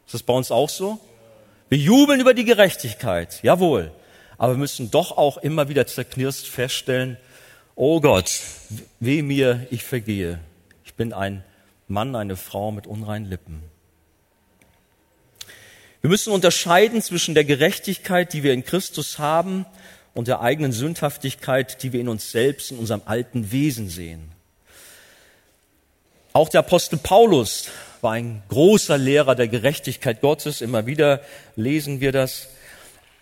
Ist 0.06 0.14
das 0.14 0.22
bei 0.22 0.32
uns 0.32 0.50
auch 0.50 0.70
so? 0.70 0.98
Wir 1.68 1.78
jubeln 1.78 2.20
über 2.20 2.32
die 2.32 2.46
Gerechtigkeit, 2.46 3.40
jawohl, 3.42 3.92
aber 4.38 4.54
wir 4.54 4.58
müssen 4.58 4.90
doch 4.90 5.18
auch 5.18 5.36
immer 5.36 5.68
wieder 5.68 5.86
zerknirscht 5.86 6.46
feststellen, 6.46 7.18
oh 7.74 8.00
Gott, 8.00 8.40
weh 8.98 9.20
mir, 9.20 9.66
ich 9.70 9.84
vergehe. 9.84 10.40
Ich 10.86 10.94
bin 10.94 11.12
ein 11.12 11.44
Mann, 11.86 12.16
eine 12.16 12.36
Frau 12.36 12.72
mit 12.72 12.86
unreinen 12.86 13.28
Lippen. 13.28 13.62
Wir 16.00 16.10
müssen 16.10 16.32
unterscheiden 16.32 17.02
zwischen 17.02 17.34
der 17.34 17.44
Gerechtigkeit, 17.44 18.32
die 18.32 18.42
wir 18.42 18.52
in 18.52 18.64
Christus 18.64 19.18
haben, 19.18 19.66
und 20.14 20.28
der 20.28 20.40
eigenen 20.40 20.72
Sündhaftigkeit, 20.72 21.82
die 21.82 21.92
wir 21.92 22.00
in 22.00 22.08
uns 22.08 22.32
selbst, 22.32 22.72
in 22.72 22.78
unserem 22.78 23.02
alten 23.04 23.52
Wesen 23.52 23.88
sehen. 23.88 24.32
Auch 26.32 26.48
der 26.48 26.60
Apostel 26.60 26.98
Paulus 26.98 27.68
war 28.00 28.12
ein 28.12 28.42
großer 28.48 28.98
Lehrer 28.98 29.34
der 29.34 29.48
Gerechtigkeit 29.48 30.20
Gottes. 30.20 30.62
Immer 30.62 30.86
wieder 30.86 31.20
lesen 31.54 32.00
wir 32.00 32.12
das. 32.12 32.48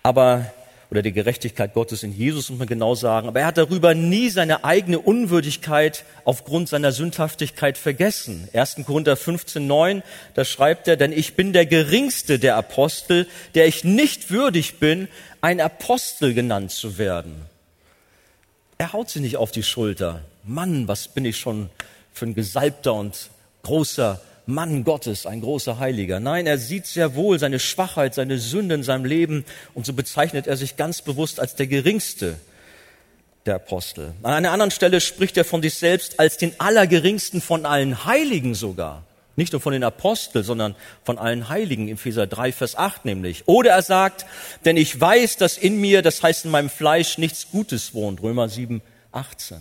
Aber 0.03 0.53
oder 0.91 1.03
der 1.03 1.13
Gerechtigkeit 1.13 1.75
Gottes 1.75 2.03
in 2.03 2.17
Jesus, 2.17 2.49
muss 2.49 2.59
man 2.59 2.69
genau 2.69 2.95
sagen. 2.95 3.29
Aber 3.29 3.41
er 3.41 3.47
hat 3.47 3.59
darüber 3.59 3.95
nie 3.95 4.31
seine 4.31 4.65
eigene 4.65 4.99
Unwürdigkeit 4.99 6.05
aufgrund 6.25 6.69
seiner 6.69 6.93
Sündhaftigkeit 6.93 7.77
vergessen. 7.77 8.49
1. 8.55 8.77
Korinther 8.87 9.17
15, 9.17 9.67
9, 9.67 10.03
da 10.35 10.45
schreibt 10.45 10.89
er, 10.89 10.97
denn 10.97 11.13
ich 11.13 11.35
bin 11.35 11.53
der 11.53 11.67
geringste 11.67 12.39
der 12.39 12.57
Apostel, 12.57 13.27
der 13.55 13.67
ich 13.67 13.85
nicht 13.85 14.31
würdig 14.31 14.79
bin, 14.79 15.09
ein 15.43 15.61
Apostel 15.61 16.33
genannt 16.33 16.71
zu 16.71 16.97
werden. 16.97 17.35
Er 18.79 18.93
haut 18.93 19.11
sich 19.11 19.21
nicht 19.21 19.37
auf 19.37 19.51
die 19.51 19.63
Schulter. 19.63 20.23
Mann, 20.45 20.89
was 20.89 21.09
bin 21.09 21.25
ich 21.25 21.37
schon 21.37 21.69
für 22.13 22.27
ein 22.27 22.35
gesalbter 22.35 22.95
und 22.95 23.29
großer 23.63 24.21
Mann 24.49 24.83
Gottes, 24.83 25.27
ein 25.27 25.43
großer 25.43 25.79
Heiliger. 25.79 26.21
Nein, 26.21 26.47
er 26.47 26.57
sieht 26.57 26.87
sehr 26.87 27.15
wohl 27.15 27.39
seine 27.39 27.59
Schwachheit, 27.61 28.15
seine 28.15 28.39
Sünde 28.39 28.77
in 28.77 28.83
seinem 28.83 29.05
Leben 29.05 29.45
und 29.75 29.85
so 29.85 29.93
bezeichnet 29.93 30.47
er 30.47 30.57
sich 30.57 30.79
ganz 30.79 31.03
bewusst 31.03 31.39
als 31.39 31.55
der 31.55 31.67
geringste 31.67 32.37
der 33.45 33.57
Apostel. 33.57 34.15
An 34.23 34.33
einer 34.33 34.51
anderen 34.51 34.71
Stelle 34.71 35.03
spricht 35.03 35.37
er 35.37 35.45
von 35.45 35.61
sich 35.61 35.75
selbst 35.75 36.19
als 36.19 36.39
den 36.39 36.59
allergeringsten 36.59 37.43
von 37.43 37.67
allen 37.67 38.07
Heiligen 38.07 38.55
sogar. 38.55 39.05
Nicht 39.37 39.53
nur 39.53 39.61
von 39.61 39.75
den 39.75 39.85
Aposteln, 39.85 40.43
sondern 40.43 40.75
von 41.05 41.19
allen 41.19 41.51
Heiligen, 41.51 41.89
Epheser 41.89 42.27
3, 42.27 42.51
Vers 42.53 42.75
8 42.75 43.05
nämlich. 43.05 43.47
Oder 43.49 43.73
er 43.73 43.83
sagt, 43.83 44.25
denn 44.65 44.79
ich 44.79 44.99
weiß, 44.99 45.37
dass 45.37 45.59
in 45.59 45.79
mir, 45.79 46.01
das 46.01 46.23
heißt 46.23 46.47
in 46.47 46.51
meinem 46.51 46.71
Fleisch, 46.71 47.19
nichts 47.19 47.51
Gutes 47.51 47.93
wohnt, 47.93 48.23
Römer 48.23 48.49
7, 48.49 48.81
18. 49.13 49.59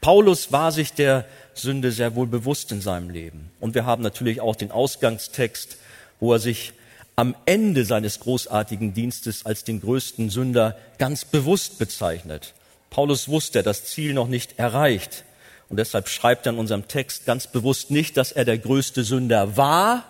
Paulus 0.00 0.50
war 0.50 0.72
sich 0.72 0.92
der 0.92 1.26
Sünde 1.58 1.92
sehr 1.92 2.14
wohl 2.14 2.26
bewusst 2.26 2.72
in 2.72 2.80
seinem 2.80 3.10
Leben. 3.10 3.50
Und 3.60 3.74
wir 3.74 3.86
haben 3.86 4.02
natürlich 4.02 4.40
auch 4.40 4.56
den 4.56 4.70
Ausgangstext, 4.70 5.78
wo 6.20 6.32
er 6.32 6.38
sich 6.38 6.72
am 7.16 7.34
Ende 7.46 7.84
seines 7.84 8.20
großartigen 8.20 8.92
Dienstes 8.92 9.46
als 9.46 9.64
den 9.64 9.80
größten 9.80 10.28
Sünder 10.28 10.76
ganz 10.98 11.24
bewusst 11.24 11.78
bezeichnet. 11.78 12.54
Paulus 12.90 13.28
wusste, 13.28 13.62
das 13.62 13.86
Ziel 13.86 14.12
noch 14.12 14.28
nicht 14.28 14.58
erreicht. 14.58 15.24
Und 15.68 15.78
deshalb 15.78 16.08
schreibt 16.08 16.46
er 16.46 16.52
in 16.52 16.58
unserem 16.58 16.88
Text 16.88 17.26
ganz 17.26 17.46
bewusst 17.46 17.90
nicht, 17.90 18.16
dass 18.16 18.32
er 18.32 18.44
der 18.44 18.58
größte 18.58 19.02
Sünder 19.02 19.56
war, 19.56 20.04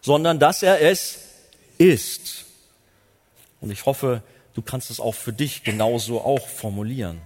sondern 0.00 0.38
dass 0.38 0.62
er 0.62 0.80
es 0.80 1.18
ist. 1.78 2.44
Und 3.60 3.70
ich 3.70 3.86
hoffe, 3.86 4.22
du 4.54 4.62
kannst 4.62 4.90
es 4.90 5.00
auch 5.00 5.14
für 5.14 5.32
dich 5.32 5.64
genauso 5.64 6.20
auch 6.20 6.46
formulieren. 6.46 7.20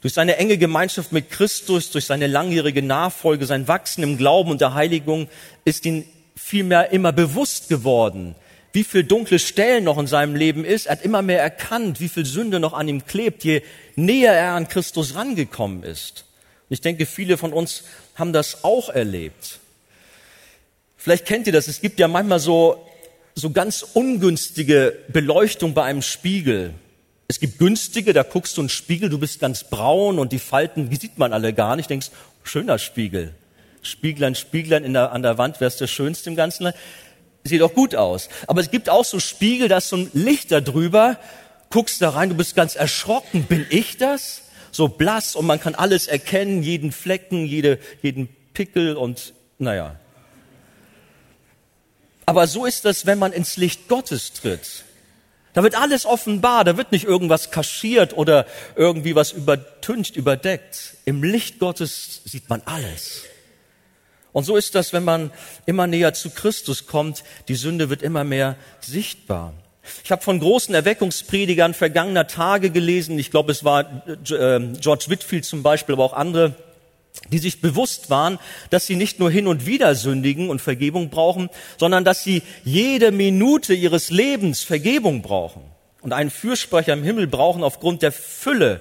Durch 0.00 0.14
seine 0.14 0.36
enge 0.36 0.58
Gemeinschaft 0.58 1.12
mit 1.12 1.30
Christus, 1.30 1.90
durch 1.90 2.04
seine 2.04 2.26
langjährige 2.26 2.82
Nachfolge, 2.82 3.46
sein 3.46 3.66
Wachsen 3.68 4.02
im 4.02 4.18
Glauben 4.18 4.50
und 4.50 4.60
der 4.60 4.74
Heiligung 4.74 5.28
ist 5.64 5.86
ihm 5.86 6.04
vielmehr 6.36 6.92
immer 6.92 7.12
bewusst 7.12 7.68
geworden, 7.68 8.34
wie 8.72 8.84
viel 8.84 9.04
dunkle 9.04 9.38
Stellen 9.38 9.84
noch 9.84 9.98
in 9.98 10.06
seinem 10.06 10.36
Leben 10.36 10.64
ist. 10.64 10.86
Er 10.86 10.92
hat 10.92 11.02
immer 11.02 11.22
mehr 11.22 11.40
erkannt, 11.40 12.00
wie 12.00 12.08
viel 12.08 12.26
Sünde 12.26 12.60
noch 12.60 12.74
an 12.74 12.88
ihm 12.88 13.06
klebt, 13.06 13.42
je 13.42 13.62
näher 13.96 14.32
er 14.32 14.52
an 14.52 14.68
Christus 14.68 15.14
rangekommen 15.14 15.82
ist. 15.82 16.26
Ich 16.68 16.80
denke, 16.80 17.06
viele 17.06 17.38
von 17.38 17.52
uns 17.52 17.84
haben 18.16 18.32
das 18.32 18.64
auch 18.64 18.90
erlebt. 18.90 19.60
Vielleicht 20.96 21.24
kennt 21.24 21.46
ihr 21.46 21.52
das. 21.52 21.68
Es 21.68 21.80
gibt 21.80 22.00
ja 22.00 22.08
manchmal 22.08 22.40
so, 22.40 22.84
so 23.34 23.50
ganz 23.50 23.82
ungünstige 23.94 24.98
Beleuchtung 25.08 25.72
bei 25.72 25.84
einem 25.84 26.02
Spiegel. 26.02 26.74
Es 27.28 27.40
gibt 27.40 27.58
günstige, 27.58 28.12
da 28.12 28.22
guckst 28.22 28.56
du 28.56 28.62
einen 28.62 28.68
Spiegel, 28.68 29.08
du 29.08 29.18
bist 29.18 29.40
ganz 29.40 29.64
braun 29.64 30.18
und 30.18 30.32
die 30.32 30.38
Falten, 30.38 30.90
die 30.90 30.96
sieht 30.96 31.18
man 31.18 31.32
alle 31.32 31.52
gar 31.52 31.76
nicht. 31.76 31.90
Denkst, 31.90 32.10
schöner 32.44 32.78
Spiegel. 32.78 33.34
Spieglein, 33.82 34.34
Spieglein 34.34 34.84
in 34.84 34.92
der, 34.92 35.12
an 35.12 35.22
der 35.22 35.38
Wand, 35.38 35.60
wär's 35.60 35.76
der 35.76 35.86
schönste 35.86 36.30
im 36.30 36.36
ganzen 36.36 36.64
Land. 36.64 36.76
Sieht 37.44 37.60
doch 37.60 37.74
gut 37.74 37.94
aus. 37.94 38.28
Aber 38.46 38.60
es 38.60 38.70
gibt 38.70 38.88
auch 38.88 39.04
so 39.04 39.20
Spiegel, 39.20 39.68
da 39.68 39.78
ist 39.78 39.88
so 39.88 39.96
ein 39.96 40.10
Licht 40.12 40.50
da 40.50 40.60
drüber, 40.60 41.18
guckst 41.70 42.02
da 42.02 42.10
rein, 42.10 42.28
du 42.28 42.36
bist 42.36 42.56
ganz 42.56 42.76
erschrocken. 42.76 43.44
Bin 43.44 43.66
ich 43.70 43.96
das? 43.96 44.42
so 44.76 44.88
blass 44.88 45.34
und 45.34 45.46
man 45.46 45.58
kann 45.58 45.74
alles 45.74 46.06
erkennen, 46.06 46.62
jeden 46.62 46.92
Flecken, 46.92 47.46
jede, 47.46 47.78
jeden 48.02 48.28
Pickel 48.52 48.96
und 48.96 49.32
naja. 49.58 49.96
Aber 52.26 52.46
so 52.46 52.66
ist 52.66 52.84
das, 52.84 53.06
wenn 53.06 53.18
man 53.18 53.32
ins 53.32 53.56
Licht 53.56 53.88
Gottes 53.88 54.32
tritt. 54.34 54.84
Da 55.56 55.62
wird 55.62 55.74
alles 55.74 56.04
offenbar, 56.04 56.64
da 56.64 56.76
wird 56.76 56.92
nicht 56.92 57.06
irgendwas 57.06 57.50
kaschiert 57.50 58.14
oder 58.14 58.44
irgendwie 58.74 59.14
was 59.14 59.32
übertüncht, 59.32 60.14
überdeckt. 60.14 60.98
Im 61.06 61.22
Licht 61.22 61.60
Gottes 61.60 62.20
sieht 62.26 62.50
man 62.50 62.60
alles. 62.66 63.22
Und 64.32 64.44
so 64.44 64.56
ist 64.56 64.74
das, 64.74 64.92
wenn 64.92 65.02
man 65.02 65.30
immer 65.64 65.86
näher 65.86 66.12
zu 66.12 66.28
Christus 66.28 66.86
kommt, 66.86 67.24
die 67.48 67.54
Sünde 67.54 67.88
wird 67.88 68.02
immer 68.02 68.22
mehr 68.22 68.56
sichtbar. 68.82 69.54
Ich 70.04 70.12
habe 70.12 70.20
von 70.20 70.40
großen 70.40 70.74
Erweckungspredigern 70.74 71.72
vergangener 71.72 72.26
Tage 72.26 72.68
gelesen, 72.68 73.18
ich 73.18 73.30
glaube 73.30 73.50
es 73.50 73.64
war 73.64 74.06
äh, 74.06 74.60
George 74.78 75.06
Whitfield 75.08 75.46
zum 75.46 75.62
Beispiel, 75.62 75.94
aber 75.94 76.04
auch 76.04 76.12
andere, 76.12 76.54
die 77.30 77.38
sich 77.38 77.60
bewusst 77.60 78.10
waren, 78.10 78.38
dass 78.70 78.86
sie 78.86 78.96
nicht 78.96 79.18
nur 79.18 79.30
hin 79.30 79.46
und 79.46 79.66
wieder 79.66 79.94
sündigen 79.94 80.48
und 80.48 80.60
Vergebung 80.60 81.10
brauchen, 81.10 81.50
sondern 81.78 82.04
dass 82.04 82.22
sie 82.22 82.42
jede 82.64 83.10
Minute 83.10 83.74
ihres 83.74 84.10
Lebens 84.10 84.62
Vergebung 84.62 85.22
brauchen 85.22 85.62
und 86.02 86.12
einen 86.12 86.30
Fürsprecher 86.30 86.92
im 86.92 87.02
Himmel 87.02 87.26
brauchen 87.26 87.64
aufgrund 87.64 88.02
der 88.02 88.12
Fülle 88.12 88.80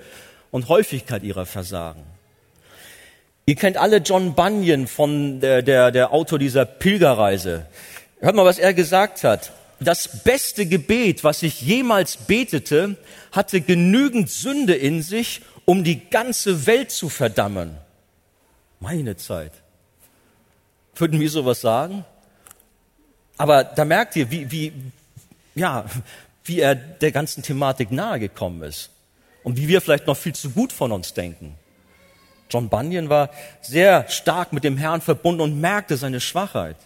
und 0.51 0.69
Häufigkeit 0.69 1.23
ihrer 1.23 1.45
Versagen. 1.45 2.03
Ihr 3.47 3.55
kennt 3.55 3.77
alle 3.77 3.97
John 3.97 4.35
Bunyan 4.35 4.87
von 4.87 5.39
der, 5.39 5.61
der, 5.61 5.91
der 5.91 6.11
Autor 6.13 6.39
dieser 6.39 6.65
Pilgerreise. 6.65 7.65
Hört 8.19 8.35
mal, 8.35 8.45
was 8.45 8.59
er 8.59 8.73
gesagt 8.73 9.23
hat 9.23 9.51
das 9.79 10.23
beste 10.23 10.65
Gebet, 10.65 11.23
was 11.23 11.43
ich 11.43 11.61
jemals 11.61 12.17
betete, 12.17 12.95
hatte 13.31 13.61
genügend 13.61 14.29
Sünde 14.29 14.73
in 14.73 15.01
sich, 15.01 15.41
um 15.65 15.83
die 15.83 16.09
ganze 16.09 16.65
Welt 16.67 16.91
zu 16.91 17.09
verdammen. 17.09 17.77
Meine 18.85 19.17
Zeit. 19.17 19.51
Würden 20.93 21.19
wir 21.19 21.29
sowas 21.31 21.59
sagen? 21.59 22.05
Aber 23.35 23.63
da 23.63 23.83
merkt 23.83 24.15
ihr, 24.15 24.29
wie, 24.29 24.51
wie, 24.51 24.73
ja, 25.55 25.85
wie 26.43 26.59
er 26.59 26.75
der 26.75 27.11
ganzen 27.11 27.41
Thematik 27.41 27.91
nahe 27.91 28.19
gekommen 28.19 28.61
ist. 28.61 28.91
Und 29.43 29.57
wie 29.57 29.67
wir 29.67 29.81
vielleicht 29.81 30.05
noch 30.05 30.15
viel 30.15 30.35
zu 30.35 30.51
gut 30.51 30.71
von 30.71 30.91
uns 30.91 31.15
denken. 31.15 31.55
John 32.51 32.69
Bunyan 32.69 33.09
war 33.09 33.31
sehr 33.59 34.07
stark 34.07 34.53
mit 34.53 34.63
dem 34.63 34.77
Herrn 34.77 35.01
verbunden 35.01 35.41
und 35.41 35.59
merkte 35.59 35.97
seine 35.97 36.21
Schwachheit. 36.21 36.77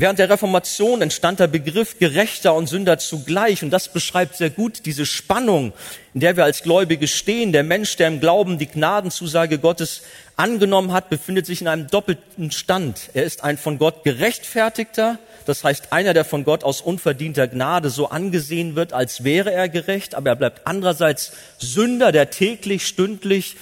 Während 0.00 0.18
der 0.18 0.30
Reformation 0.30 1.02
entstand 1.02 1.40
der 1.40 1.46
Begriff 1.46 1.98
Gerechter 1.98 2.54
und 2.54 2.70
Sünder 2.70 2.96
zugleich 2.96 3.62
und 3.62 3.68
das 3.68 3.92
beschreibt 3.92 4.34
sehr 4.34 4.48
gut 4.48 4.86
diese 4.86 5.04
Spannung, 5.04 5.74
in 6.14 6.20
der 6.20 6.38
wir 6.38 6.44
als 6.44 6.62
Gläubige 6.62 7.06
stehen. 7.06 7.52
Der 7.52 7.64
Mensch, 7.64 7.96
der 7.96 8.08
im 8.08 8.18
Glauben 8.18 8.56
die 8.56 8.66
Gnadenzusage 8.66 9.58
Gottes 9.58 10.00
angenommen 10.36 10.94
hat, 10.94 11.10
befindet 11.10 11.44
sich 11.44 11.60
in 11.60 11.68
einem 11.68 11.88
doppelten 11.88 12.50
Stand. 12.50 13.10
Er 13.12 13.24
ist 13.24 13.44
ein 13.44 13.58
von 13.58 13.76
Gott 13.76 14.02
gerechtfertigter, 14.02 15.18
das 15.44 15.64
heißt 15.64 15.92
einer, 15.92 16.14
der 16.14 16.24
von 16.24 16.44
Gott 16.44 16.64
aus 16.64 16.80
unverdienter 16.80 17.46
Gnade 17.46 17.90
so 17.90 18.08
angesehen 18.08 18.76
wird, 18.76 18.94
als 18.94 19.22
wäre 19.22 19.52
er 19.52 19.68
gerecht, 19.68 20.14
aber 20.14 20.30
er 20.30 20.36
bleibt 20.36 20.66
andererseits 20.66 21.32
Sünder, 21.58 22.10
der 22.10 22.30
täglich, 22.30 22.86
stündlich, 22.86 23.58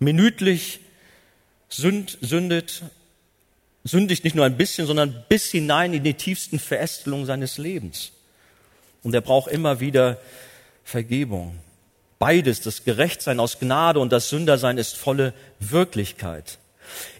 minütlich 0.00 0.80
sünd, 1.68 2.18
sündet 2.20 2.82
sündigt 3.84 4.24
nicht 4.24 4.36
nur 4.36 4.44
ein 4.44 4.56
bisschen, 4.56 4.86
sondern 4.86 5.24
bis 5.28 5.50
hinein 5.50 5.92
in 5.92 6.04
die 6.04 6.14
tiefsten 6.14 6.58
Verästelungen 6.58 7.26
seines 7.26 7.58
Lebens. 7.58 8.12
Und 9.02 9.14
er 9.14 9.20
braucht 9.20 9.50
immer 9.50 9.80
wieder 9.80 10.18
Vergebung. 10.84 11.58
Beides, 12.18 12.60
das 12.60 12.84
Gerechtsein 12.84 13.40
aus 13.40 13.58
Gnade 13.58 14.00
und 14.00 14.12
das 14.12 14.28
Sündersein 14.28 14.78
ist 14.78 14.96
volle 14.96 15.32
Wirklichkeit. 15.60 16.58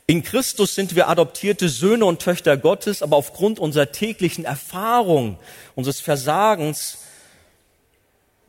In 0.06 0.22
Christus 0.22 0.74
sind 0.74 0.96
wir 0.96 1.08
adoptierte 1.08 1.68
Söhne 1.68 2.06
und 2.06 2.20
Töchter 2.20 2.56
Gottes, 2.56 3.02
aber 3.02 3.16
aufgrund 3.16 3.58
unserer 3.58 3.92
täglichen 3.92 4.44
Erfahrung, 4.44 5.38
unseres 5.74 6.00
Versagens, 6.00 6.98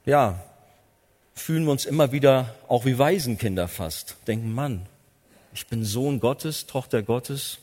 ja, 0.05 0.41
fühlen 1.35 1.65
wir 1.65 1.71
uns 1.71 1.85
immer 1.85 2.11
wieder 2.11 2.55
auch 2.67 2.85
wie 2.85 2.97
Waisenkinder 2.97 3.67
fast. 3.67 4.15
Denken, 4.25 4.53
Mann, 4.53 4.85
ich 5.53 5.67
bin 5.67 5.83
Sohn 5.83 6.19
Gottes, 6.19 6.65
Tochter 6.65 7.03
Gottes, 7.03 7.59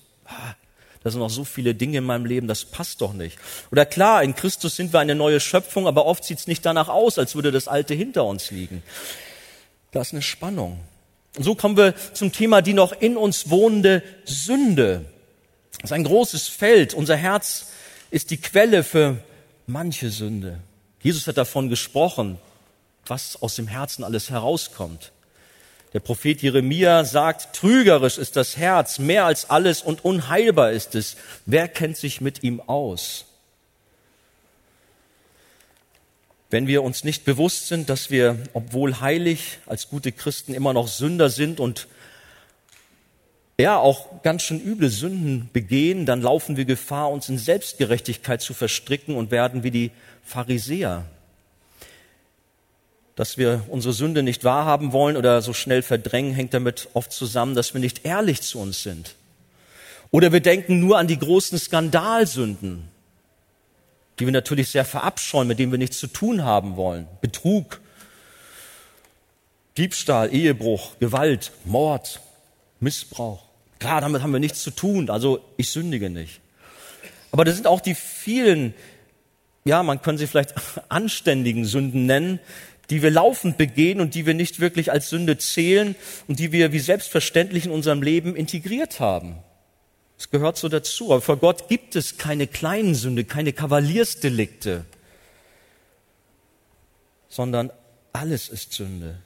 da 1.02 1.10
sind 1.10 1.20
noch 1.20 1.30
so 1.30 1.44
viele 1.44 1.74
Dinge 1.74 1.98
in 1.98 2.04
meinem 2.04 2.24
Leben, 2.24 2.48
das 2.48 2.64
passt 2.64 3.00
doch 3.00 3.12
nicht. 3.12 3.38
Oder 3.70 3.86
klar, 3.86 4.22
in 4.22 4.34
Christus 4.34 4.74
sind 4.76 4.92
wir 4.92 5.00
eine 5.00 5.14
neue 5.14 5.38
Schöpfung, 5.38 5.86
aber 5.86 6.04
oft 6.04 6.24
sieht 6.24 6.38
es 6.38 6.46
nicht 6.46 6.66
danach 6.66 6.88
aus, 6.88 7.18
als 7.18 7.34
würde 7.36 7.52
das 7.52 7.68
Alte 7.68 7.94
hinter 7.94 8.24
uns 8.24 8.50
liegen. 8.50 8.82
Da 9.92 10.00
ist 10.00 10.12
eine 10.12 10.22
Spannung. 10.22 10.80
Und 11.36 11.44
so 11.44 11.54
kommen 11.54 11.76
wir 11.76 11.94
zum 12.12 12.32
Thema 12.32 12.60
die 12.60 12.72
noch 12.72 12.92
in 12.92 13.16
uns 13.16 13.50
wohnende 13.50 14.02
Sünde. 14.24 15.04
Das 15.80 15.90
ist 15.90 15.92
ein 15.92 16.04
großes 16.04 16.48
Feld. 16.48 16.94
Unser 16.94 17.16
Herz 17.16 17.68
ist 18.10 18.30
die 18.30 18.38
Quelle 18.38 18.82
für 18.82 19.18
manche 19.66 20.10
Sünde. 20.10 20.58
Jesus 21.02 21.26
hat 21.26 21.36
davon 21.36 21.68
gesprochen, 21.68 22.38
was 23.06 23.40
aus 23.40 23.54
dem 23.54 23.68
Herzen 23.68 24.02
alles 24.02 24.30
herauskommt. 24.30 25.12
Der 25.96 26.00
Prophet 26.00 26.42
Jeremia 26.42 27.06
sagt, 27.06 27.56
trügerisch 27.56 28.18
ist 28.18 28.36
das 28.36 28.58
Herz 28.58 28.98
mehr 28.98 29.24
als 29.24 29.48
alles 29.48 29.80
und 29.80 30.04
unheilbar 30.04 30.70
ist 30.72 30.94
es. 30.94 31.16
Wer 31.46 31.68
kennt 31.68 31.96
sich 31.96 32.20
mit 32.20 32.42
ihm 32.42 32.60
aus? 32.60 33.24
Wenn 36.50 36.66
wir 36.66 36.82
uns 36.82 37.02
nicht 37.02 37.24
bewusst 37.24 37.68
sind, 37.68 37.88
dass 37.88 38.10
wir, 38.10 38.38
obwohl 38.52 39.00
heilig, 39.00 39.56
als 39.64 39.88
gute 39.88 40.12
Christen 40.12 40.52
immer 40.52 40.74
noch 40.74 40.88
Sünder 40.88 41.30
sind 41.30 41.60
und 41.60 41.88
ja 43.58 43.78
auch 43.78 44.22
ganz 44.22 44.42
schön 44.42 44.60
üble 44.60 44.90
Sünden 44.90 45.48
begehen, 45.54 46.04
dann 46.04 46.20
laufen 46.20 46.58
wir 46.58 46.66
Gefahr, 46.66 47.10
uns 47.10 47.30
in 47.30 47.38
Selbstgerechtigkeit 47.38 48.42
zu 48.42 48.52
verstricken 48.52 49.16
und 49.16 49.30
werden 49.30 49.62
wie 49.62 49.70
die 49.70 49.92
Pharisäer 50.22 51.06
dass 53.16 53.38
wir 53.38 53.64
unsere 53.68 53.94
Sünde 53.94 54.22
nicht 54.22 54.44
wahrhaben 54.44 54.92
wollen 54.92 55.16
oder 55.16 55.42
so 55.42 55.54
schnell 55.54 55.82
verdrängen, 55.82 56.34
hängt 56.34 56.54
damit 56.54 56.88
oft 56.92 57.10
zusammen, 57.10 57.54
dass 57.54 57.72
wir 57.72 57.80
nicht 57.80 58.04
ehrlich 58.04 58.42
zu 58.42 58.60
uns 58.60 58.82
sind. 58.82 59.14
Oder 60.10 60.32
wir 60.32 60.40
denken 60.40 60.78
nur 60.78 60.98
an 60.98 61.08
die 61.08 61.18
großen 61.18 61.58
Skandalsünden, 61.58 62.88
die 64.18 64.26
wir 64.26 64.32
natürlich 64.32 64.68
sehr 64.68 64.84
verabscheuen, 64.84 65.48
mit 65.48 65.58
denen 65.58 65.72
wir 65.72 65.78
nichts 65.78 65.98
zu 65.98 66.06
tun 66.06 66.44
haben 66.44 66.76
wollen. 66.76 67.08
Betrug, 67.20 67.80
Diebstahl, 69.78 70.32
Ehebruch, 70.32 70.98
Gewalt, 71.00 71.52
Mord, 71.64 72.20
Missbrauch. 72.80 73.42
Klar, 73.78 74.02
damit 74.02 74.22
haben 74.22 74.32
wir 74.32 74.40
nichts 74.40 74.62
zu 74.62 74.70
tun, 74.70 75.10
also 75.10 75.40
ich 75.56 75.70
sündige 75.70 76.10
nicht. 76.10 76.40
Aber 77.32 77.44
das 77.44 77.56
sind 77.56 77.66
auch 77.66 77.80
die 77.80 77.94
vielen, 77.94 78.74
ja, 79.64 79.82
man 79.82 80.00
kann 80.00 80.16
sie 80.16 80.26
vielleicht 80.26 80.54
anständigen 80.88 81.64
Sünden 81.64 82.06
nennen, 82.06 82.40
die 82.90 83.02
wir 83.02 83.10
laufend 83.10 83.56
begehen 83.56 84.00
und 84.00 84.14
die 84.14 84.26
wir 84.26 84.34
nicht 84.34 84.60
wirklich 84.60 84.92
als 84.92 85.08
Sünde 85.08 85.38
zählen 85.38 85.96
und 86.28 86.38
die 86.38 86.52
wir 86.52 86.72
wie 86.72 86.78
selbstverständlich 86.78 87.66
in 87.66 87.72
unserem 87.72 88.02
Leben 88.02 88.36
integriert 88.36 89.00
haben. 89.00 89.36
Es 90.18 90.30
gehört 90.30 90.56
so 90.56 90.68
dazu. 90.68 91.12
Aber 91.12 91.20
vor 91.20 91.36
Gott 91.36 91.68
gibt 91.68 91.96
es 91.96 92.16
keine 92.16 92.46
kleinen 92.46 92.94
Sünde, 92.94 93.24
keine 93.24 93.52
Kavaliersdelikte, 93.52 94.84
sondern 97.28 97.70
alles 98.12 98.48
ist 98.48 98.72
Sünde. 98.72 99.18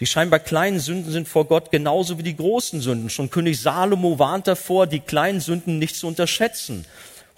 Die 0.00 0.06
scheinbar 0.06 0.40
kleinen 0.40 0.80
Sünden 0.80 1.12
sind 1.12 1.28
vor 1.28 1.46
Gott 1.46 1.70
genauso 1.70 2.18
wie 2.18 2.22
die 2.22 2.36
großen 2.36 2.80
Sünden. 2.80 3.10
Schon 3.10 3.30
König 3.30 3.60
Salomo 3.60 4.18
warnt 4.18 4.46
davor, 4.46 4.86
die 4.86 5.00
kleinen 5.00 5.40
Sünden 5.40 5.78
nicht 5.78 5.94
zu 5.94 6.06
unterschätzen. 6.06 6.86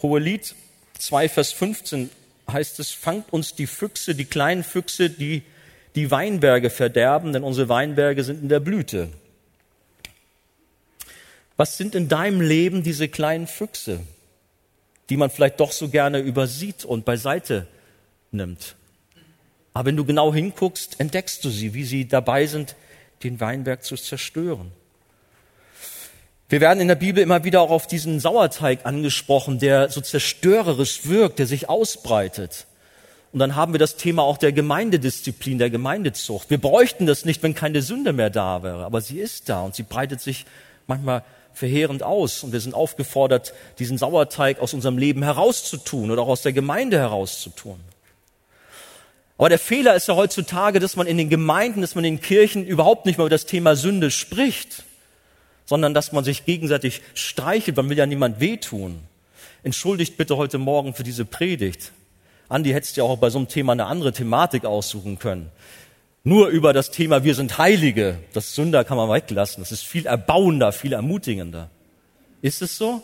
Hohelied 0.00 0.54
2, 0.98 1.28
Vers 1.28 1.52
15 1.52 2.10
heißt 2.52 2.78
es, 2.80 2.90
fangt 2.90 3.32
uns 3.32 3.54
die 3.54 3.66
Füchse, 3.66 4.14
die 4.14 4.24
kleinen 4.24 4.64
Füchse, 4.64 5.10
die 5.10 5.42
die 5.94 6.10
Weinberge 6.10 6.70
verderben, 6.70 7.32
denn 7.32 7.44
unsere 7.44 7.68
Weinberge 7.68 8.24
sind 8.24 8.42
in 8.42 8.48
der 8.48 8.60
Blüte. 8.60 9.10
Was 11.56 11.76
sind 11.76 11.94
in 11.94 12.08
deinem 12.08 12.40
Leben 12.40 12.82
diese 12.82 13.08
kleinen 13.08 13.46
Füchse, 13.46 14.00
die 15.10 15.16
man 15.16 15.30
vielleicht 15.30 15.60
doch 15.60 15.72
so 15.72 15.88
gerne 15.88 16.18
übersieht 16.18 16.84
und 16.84 17.04
beiseite 17.04 17.66
nimmt? 18.30 18.74
Aber 19.74 19.86
wenn 19.86 19.96
du 19.96 20.04
genau 20.04 20.32
hinguckst, 20.32 20.98
entdeckst 20.98 21.44
du 21.44 21.50
sie, 21.50 21.74
wie 21.74 21.84
sie 21.84 22.08
dabei 22.08 22.46
sind, 22.46 22.74
den 23.22 23.40
Weinberg 23.40 23.84
zu 23.84 23.96
zerstören. 23.96 24.72
Wir 26.52 26.60
werden 26.60 26.80
in 26.80 26.88
der 26.88 26.96
Bibel 26.96 27.22
immer 27.22 27.44
wieder 27.44 27.62
auch 27.62 27.70
auf 27.70 27.86
diesen 27.86 28.20
Sauerteig 28.20 28.84
angesprochen, 28.84 29.58
der 29.58 29.88
so 29.88 30.02
zerstörerisch 30.02 31.06
wirkt, 31.06 31.38
der 31.38 31.46
sich 31.46 31.70
ausbreitet. 31.70 32.66
Und 33.32 33.38
dann 33.38 33.56
haben 33.56 33.72
wir 33.72 33.78
das 33.78 33.96
Thema 33.96 34.22
auch 34.22 34.36
der 34.36 34.52
Gemeindedisziplin, 34.52 35.56
der 35.56 35.70
Gemeindezucht. 35.70 36.50
Wir 36.50 36.58
bräuchten 36.60 37.06
das 37.06 37.24
nicht, 37.24 37.42
wenn 37.42 37.54
keine 37.54 37.80
Sünde 37.80 38.12
mehr 38.12 38.28
da 38.28 38.62
wäre, 38.62 38.84
aber 38.84 39.00
sie 39.00 39.18
ist 39.18 39.48
da 39.48 39.62
und 39.62 39.74
sie 39.74 39.82
breitet 39.82 40.20
sich 40.20 40.44
manchmal 40.86 41.24
verheerend 41.54 42.02
aus. 42.02 42.44
Und 42.44 42.52
wir 42.52 42.60
sind 42.60 42.74
aufgefordert, 42.74 43.54
diesen 43.78 43.96
Sauerteig 43.96 44.60
aus 44.60 44.74
unserem 44.74 44.98
Leben 44.98 45.22
herauszutun 45.22 46.10
oder 46.10 46.20
auch 46.20 46.28
aus 46.28 46.42
der 46.42 46.52
Gemeinde 46.52 46.98
herauszutun. 46.98 47.80
Aber 49.38 49.48
der 49.48 49.58
Fehler 49.58 49.94
ist 49.96 50.06
ja 50.06 50.16
heutzutage, 50.16 50.80
dass 50.80 50.96
man 50.96 51.06
in 51.06 51.16
den 51.16 51.30
Gemeinden, 51.30 51.80
dass 51.80 51.94
man 51.94 52.04
in 52.04 52.16
den 52.16 52.22
Kirchen 52.22 52.66
überhaupt 52.66 53.06
nicht 53.06 53.16
mehr 53.16 53.24
über 53.24 53.30
das 53.34 53.46
Thema 53.46 53.74
Sünde 53.74 54.10
spricht, 54.10 54.84
sondern 55.72 55.94
dass 55.94 56.12
man 56.12 56.22
sich 56.22 56.44
gegenseitig 56.44 57.00
streichelt. 57.14 57.78
Man 57.78 57.88
will 57.88 57.96
ja 57.96 58.04
niemand 58.04 58.40
wehtun. 58.40 59.00
Entschuldigt 59.62 60.18
bitte 60.18 60.36
heute 60.36 60.58
Morgen 60.58 60.92
für 60.92 61.02
diese 61.02 61.24
Predigt. 61.24 61.92
Andi, 62.50 62.72
hättest 62.72 62.98
ja 62.98 63.04
auch 63.04 63.16
bei 63.16 63.30
so 63.30 63.38
einem 63.38 63.48
Thema 63.48 63.72
eine 63.72 63.86
andere 63.86 64.12
Thematik 64.12 64.66
aussuchen 64.66 65.18
können. 65.18 65.50
Nur 66.24 66.48
über 66.48 66.74
das 66.74 66.90
Thema 66.90 67.24
Wir 67.24 67.34
sind 67.34 67.56
Heilige, 67.56 68.18
das 68.34 68.54
Sünder 68.54 68.84
kann 68.84 68.98
man 68.98 69.08
weglassen. 69.08 69.62
Das 69.62 69.72
ist 69.72 69.86
viel 69.86 70.04
erbauender, 70.04 70.72
viel 70.72 70.92
ermutigender. 70.92 71.70
Ist 72.42 72.60
es 72.60 72.76
so? 72.76 73.00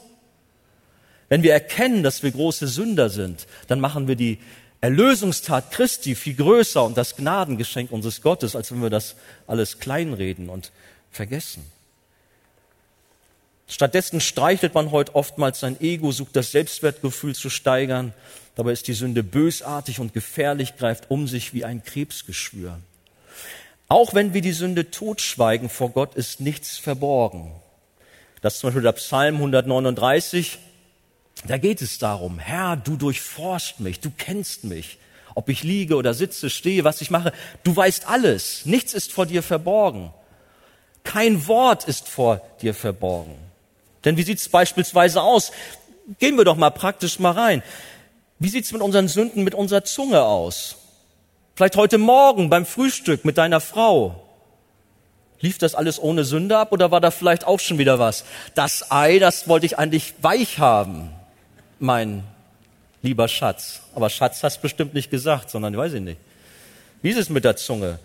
Wenn 1.30 1.42
wir 1.42 1.54
erkennen, 1.54 2.02
dass 2.02 2.22
wir 2.22 2.32
große 2.32 2.66
Sünder 2.66 3.08
sind, 3.08 3.46
dann 3.68 3.80
machen 3.80 4.08
wir 4.08 4.16
die 4.16 4.40
Erlösungstat 4.82 5.70
Christi 5.70 6.14
viel 6.14 6.34
größer 6.34 6.84
und 6.84 6.98
das 6.98 7.16
Gnadengeschenk 7.16 7.90
unseres 7.92 8.20
Gottes, 8.20 8.54
als 8.54 8.70
wenn 8.72 8.82
wir 8.82 8.90
das 8.90 9.16
alles 9.46 9.78
kleinreden 9.78 10.50
und 10.50 10.70
vergessen. 11.10 11.64
Stattdessen 13.68 14.20
streichelt 14.20 14.74
man 14.74 14.90
heute 14.90 15.14
oftmals 15.14 15.60
sein 15.60 15.78
Ego, 15.80 16.10
sucht 16.10 16.34
das 16.34 16.52
Selbstwertgefühl 16.52 17.34
zu 17.34 17.50
steigern. 17.50 18.14
Dabei 18.54 18.72
ist 18.72 18.88
die 18.88 18.94
Sünde 18.94 19.22
bösartig 19.22 20.00
und 20.00 20.14
gefährlich, 20.14 20.76
greift 20.76 21.10
um 21.10 21.28
sich 21.28 21.52
wie 21.52 21.64
ein 21.64 21.84
Krebsgeschwür. 21.84 22.78
Auch 23.88 24.14
wenn 24.14 24.32
wir 24.32 24.40
die 24.40 24.52
Sünde 24.52 24.90
totschweigen, 24.90 25.68
vor 25.68 25.90
Gott 25.90 26.14
ist 26.14 26.40
nichts 26.40 26.78
verborgen. 26.78 27.52
Das 28.40 28.54
ist 28.54 28.60
zum 28.60 28.68
Beispiel 28.68 28.82
der 28.82 28.92
Psalm 28.92 29.36
139. 29.36 30.58
Da 31.46 31.58
geht 31.58 31.82
es 31.82 31.98
darum, 31.98 32.38
Herr, 32.38 32.76
du 32.76 32.96
durchforscht 32.96 33.80
mich, 33.80 34.00
du 34.00 34.10
kennst 34.16 34.64
mich. 34.64 34.98
Ob 35.34 35.48
ich 35.48 35.62
liege 35.62 35.96
oder 35.96 36.14
sitze, 36.14 36.50
stehe, 36.50 36.84
was 36.84 37.00
ich 37.00 37.10
mache, 37.10 37.32
du 37.62 37.76
weißt 37.76 38.08
alles. 38.08 38.66
Nichts 38.66 38.94
ist 38.94 39.12
vor 39.12 39.26
dir 39.26 39.42
verborgen. 39.42 40.10
Kein 41.04 41.46
Wort 41.46 41.84
ist 41.84 42.08
vor 42.08 42.40
dir 42.60 42.74
verborgen. 42.74 43.47
Denn 44.04 44.16
wie 44.16 44.22
sieht 44.22 44.38
es 44.38 44.48
beispielsweise 44.48 45.22
aus? 45.22 45.52
Gehen 46.18 46.36
wir 46.36 46.44
doch 46.44 46.56
mal 46.56 46.70
praktisch 46.70 47.18
mal 47.18 47.32
rein. 47.32 47.62
Wie 48.38 48.48
sieht 48.48 48.64
es 48.64 48.72
mit 48.72 48.82
unseren 48.82 49.08
Sünden, 49.08 49.44
mit 49.44 49.54
unserer 49.54 49.84
Zunge 49.84 50.22
aus? 50.22 50.76
Vielleicht 51.56 51.76
heute 51.76 51.98
Morgen 51.98 52.50
beim 52.50 52.64
Frühstück 52.64 53.24
mit 53.24 53.36
deiner 53.36 53.60
Frau. 53.60 54.22
Lief 55.40 55.58
das 55.58 55.74
alles 55.74 56.00
ohne 56.00 56.24
Sünde 56.24 56.56
ab 56.56 56.72
oder 56.72 56.90
war 56.90 57.00
da 57.00 57.10
vielleicht 57.10 57.46
auch 57.46 57.60
schon 57.60 57.78
wieder 57.78 57.98
was? 57.98 58.24
Das 58.54 58.90
Ei, 58.90 59.18
das 59.18 59.48
wollte 59.48 59.66
ich 59.66 59.78
eigentlich 59.78 60.14
weich 60.22 60.58
haben, 60.58 61.10
mein 61.78 62.24
lieber 63.02 63.28
Schatz. 63.28 63.80
Aber 63.94 64.10
Schatz 64.10 64.42
hast 64.42 64.62
bestimmt 64.62 64.94
nicht 64.94 65.10
gesagt, 65.10 65.50
sondern 65.50 65.76
weiß 65.76 65.94
ich 65.94 66.00
nicht. 66.00 66.20
Wie 67.02 67.10
ist 67.10 67.18
es 67.18 67.28
mit 67.28 67.44
der 67.44 67.56
Zunge? 67.56 67.98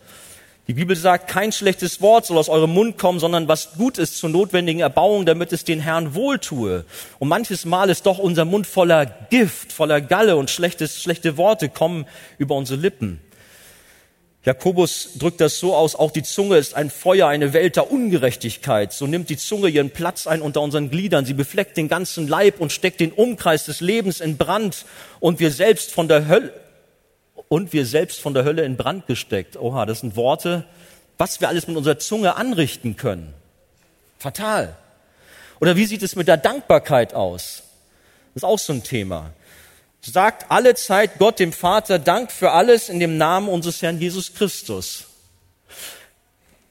Die 0.68 0.74
Bibel 0.74 0.96
sagt, 0.96 1.28
kein 1.28 1.52
schlechtes 1.52 2.02
Wort 2.02 2.26
soll 2.26 2.38
aus 2.38 2.48
eurem 2.48 2.74
Mund 2.74 2.98
kommen, 2.98 3.20
sondern 3.20 3.50
was 3.50 3.74
gut 3.74 3.98
ist 3.98 4.18
zur 4.18 4.30
notwendigen 4.30 4.80
Erbauung, 4.80 5.26
damit 5.26 5.52
es 5.52 5.66
den 5.66 5.82
Herrn 5.82 6.16
wohltue. 6.16 6.86
Und 7.20 7.28
manches 7.28 7.66
Mal 7.66 7.90
ist 7.90 8.06
doch 8.06 8.18
unser 8.18 8.46
Mund 8.46 8.66
voller 8.66 9.06
Gift, 9.06 9.74
voller 9.74 10.00
Galle 10.00 10.38
und 10.38 10.50
schlechtes, 10.50 11.02
schlechte 11.02 11.36
Worte 11.36 11.68
kommen 11.68 12.06
über 12.38 12.56
unsere 12.56 12.80
Lippen. 12.80 13.20
Jakobus 14.46 15.10
drückt 15.18 15.42
das 15.42 15.60
so 15.60 15.76
aus, 15.76 15.96
auch 15.96 16.12
die 16.12 16.24
Zunge 16.24 16.58
ist 16.58 16.76
ein 16.76 16.90
Feuer, 16.90 17.28
eine 17.28 17.52
Welt 17.52 17.76
der 17.76 17.92
Ungerechtigkeit. 17.92 18.94
So 18.94 19.06
nimmt 19.06 19.30
die 19.30 19.38
Zunge 19.38 19.68
ihren 19.68 19.90
Platz 19.90 20.28
ein 20.28 20.42
unter 20.42 20.62
unseren 20.62 20.90
Gliedern. 20.90 21.26
Sie 21.26 21.34
befleckt 21.34 21.76
den 21.76 21.90
ganzen 21.90 22.28
Leib 22.28 22.62
und 22.62 22.72
steckt 22.72 23.02
den 23.02 23.12
Umkreis 23.12 23.66
des 23.66 23.82
Lebens 23.82 24.22
in 24.22 24.38
Brand. 24.38 24.86
Und 25.20 25.42
wir 25.42 25.52
selbst 25.52 25.92
von 25.92 26.10
der 26.10 26.28
Hölle, 26.28 26.54
und 27.50 27.74
wir 27.74 27.86
selbst 27.86 28.20
von 28.20 28.34
der 28.34 28.46
Hölle 28.46 28.64
in 28.64 28.78
Brand 28.78 29.08
gesteckt. 29.08 29.58
Oha, 29.58 29.86
das 29.86 30.00
sind 30.00 30.16
Worte, 30.16 30.66
was 31.18 31.42
wir 31.42 31.48
alles 31.48 31.68
mit 31.68 31.78
unserer 31.78 32.00
Zunge 32.00 32.36
anrichten 32.36 32.96
können. 32.96 33.34
Fatal. 34.18 34.76
Oder 35.60 35.76
wie 35.76 35.86
sieht 35.86 36.04
es 36.04 36.16
mit 36.16 36.28
der 36.28 36.38
Dankbarkeit 36.38 37.14
aus? 37.14 37.64
Das 38.34 38.42
ist 38.42 38.46
auch 38.46 38.60
so 38.60 38.74
ein 38.74 38.84
Thema. 38.84 39.32
Sagt 40.02 40.52
alle 40.52 40.76
Zeit 40.76 41.20
Gott 41.20 41.40
dem 41.40 41.54
Vater 41.54 42.00
Dank 42.00 42.32
für 42.32 42.52
alles 42.52 42.90
in 42.90 43.00
dem 43.00 43.18
Namen 43.18 43.48
unseres 43.48 43.82
Herrn 43.82 44.00
Jesus 44.00 44.34
Christus. 44.34 45.06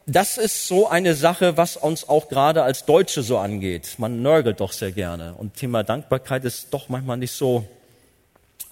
Das 0.06 0.37
ist 0.37 0.66
so 0.66 0.88
eine 0.88 1.14
Sache, 1.14 1.56
was 1.56 1.76
uns 1.76 2.08
auch 2.08 2.28
gerade 2.28 2.64
als 2.64 2.85
Deutsche 2.85 3.22
so 3.22 3.38
angeht. 3.38 3.94
Man 3.98 4.20
nörgelt 4.20 4.61
doch 4.61 4.72
sehr 4.72 4.90
gerne. 4.90 5.35
Und 5.35 5.54
Thema 5.54 5.85
Dankbarkeit 5.85 6.44
ist 6.44 6.74
doch 6.74 6.88
manchmal 6.88 7.16
nicht 7.18 7.32
so 7.32 7.64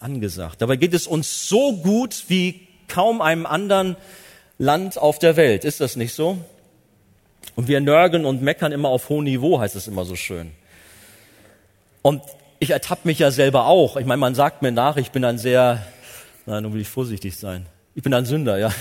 angesagt. 0.00 0.60
Dabei 0.60 0.76
geht 0.76 0.94
es 0.94 1.06
uns 1.06 1.48
so 1.48 1.76
gut 1.76 2.24
wie 2.28 2.66
kaum 2.88 3.20
einem 3.20 3.46
anderen 3.46 3.96
Land 4.58 4.98
auf 4.98 5.18
der 5.18 5.36
Welt. 5.36 5.64
Ist 5.64 5.80
das 5.80 5.96
nicht 5.96 6.14
so? 6.14 6.38
Und 7.54 7.68
wir 7.68 7.80
nörgeln 7.80 8.24
und 8.24 8.42
meckern 8.42 8.72
immer 8.72 8.88
auf 8.88 9.08
hohem 9.08 9.24
Niveau, 9.24 9.60
heißt 9.60 9.76
es 9.76 9.86
immer 9.86 10.04
so 10.04 10.16
schön. 10.16 10.52
Und 12.02 12.22
ich 12.58 12.70
ertappe 12.70 13.06
mich 13.06 13.18
ja 13.18 13.30
selber 13.30 13.66
auch. 13.66 13.96
Ich 13.96 14.06
meine, 14.06 14.18
man 14.18 14.34
sagt 14.34 14.62
mir 14.62 14.72
nach, 14.72 14.96
ich 14.96 15.10
bin 15.10 15.24
ein 15.24 15.38
sehr, 15.38 15.84
nein, 16.46 16.62
nun 16.62 16.74
will 16.74 16.80
ich 16.80 16.88
vorsichtig 16.88 17.36
sein. 17.36 17.66
Ich 17.94 18.02
bin 18.02 18.14
ein 18.14 18.24
Sünder, 18.24 18.58
ja. 18.58 18.72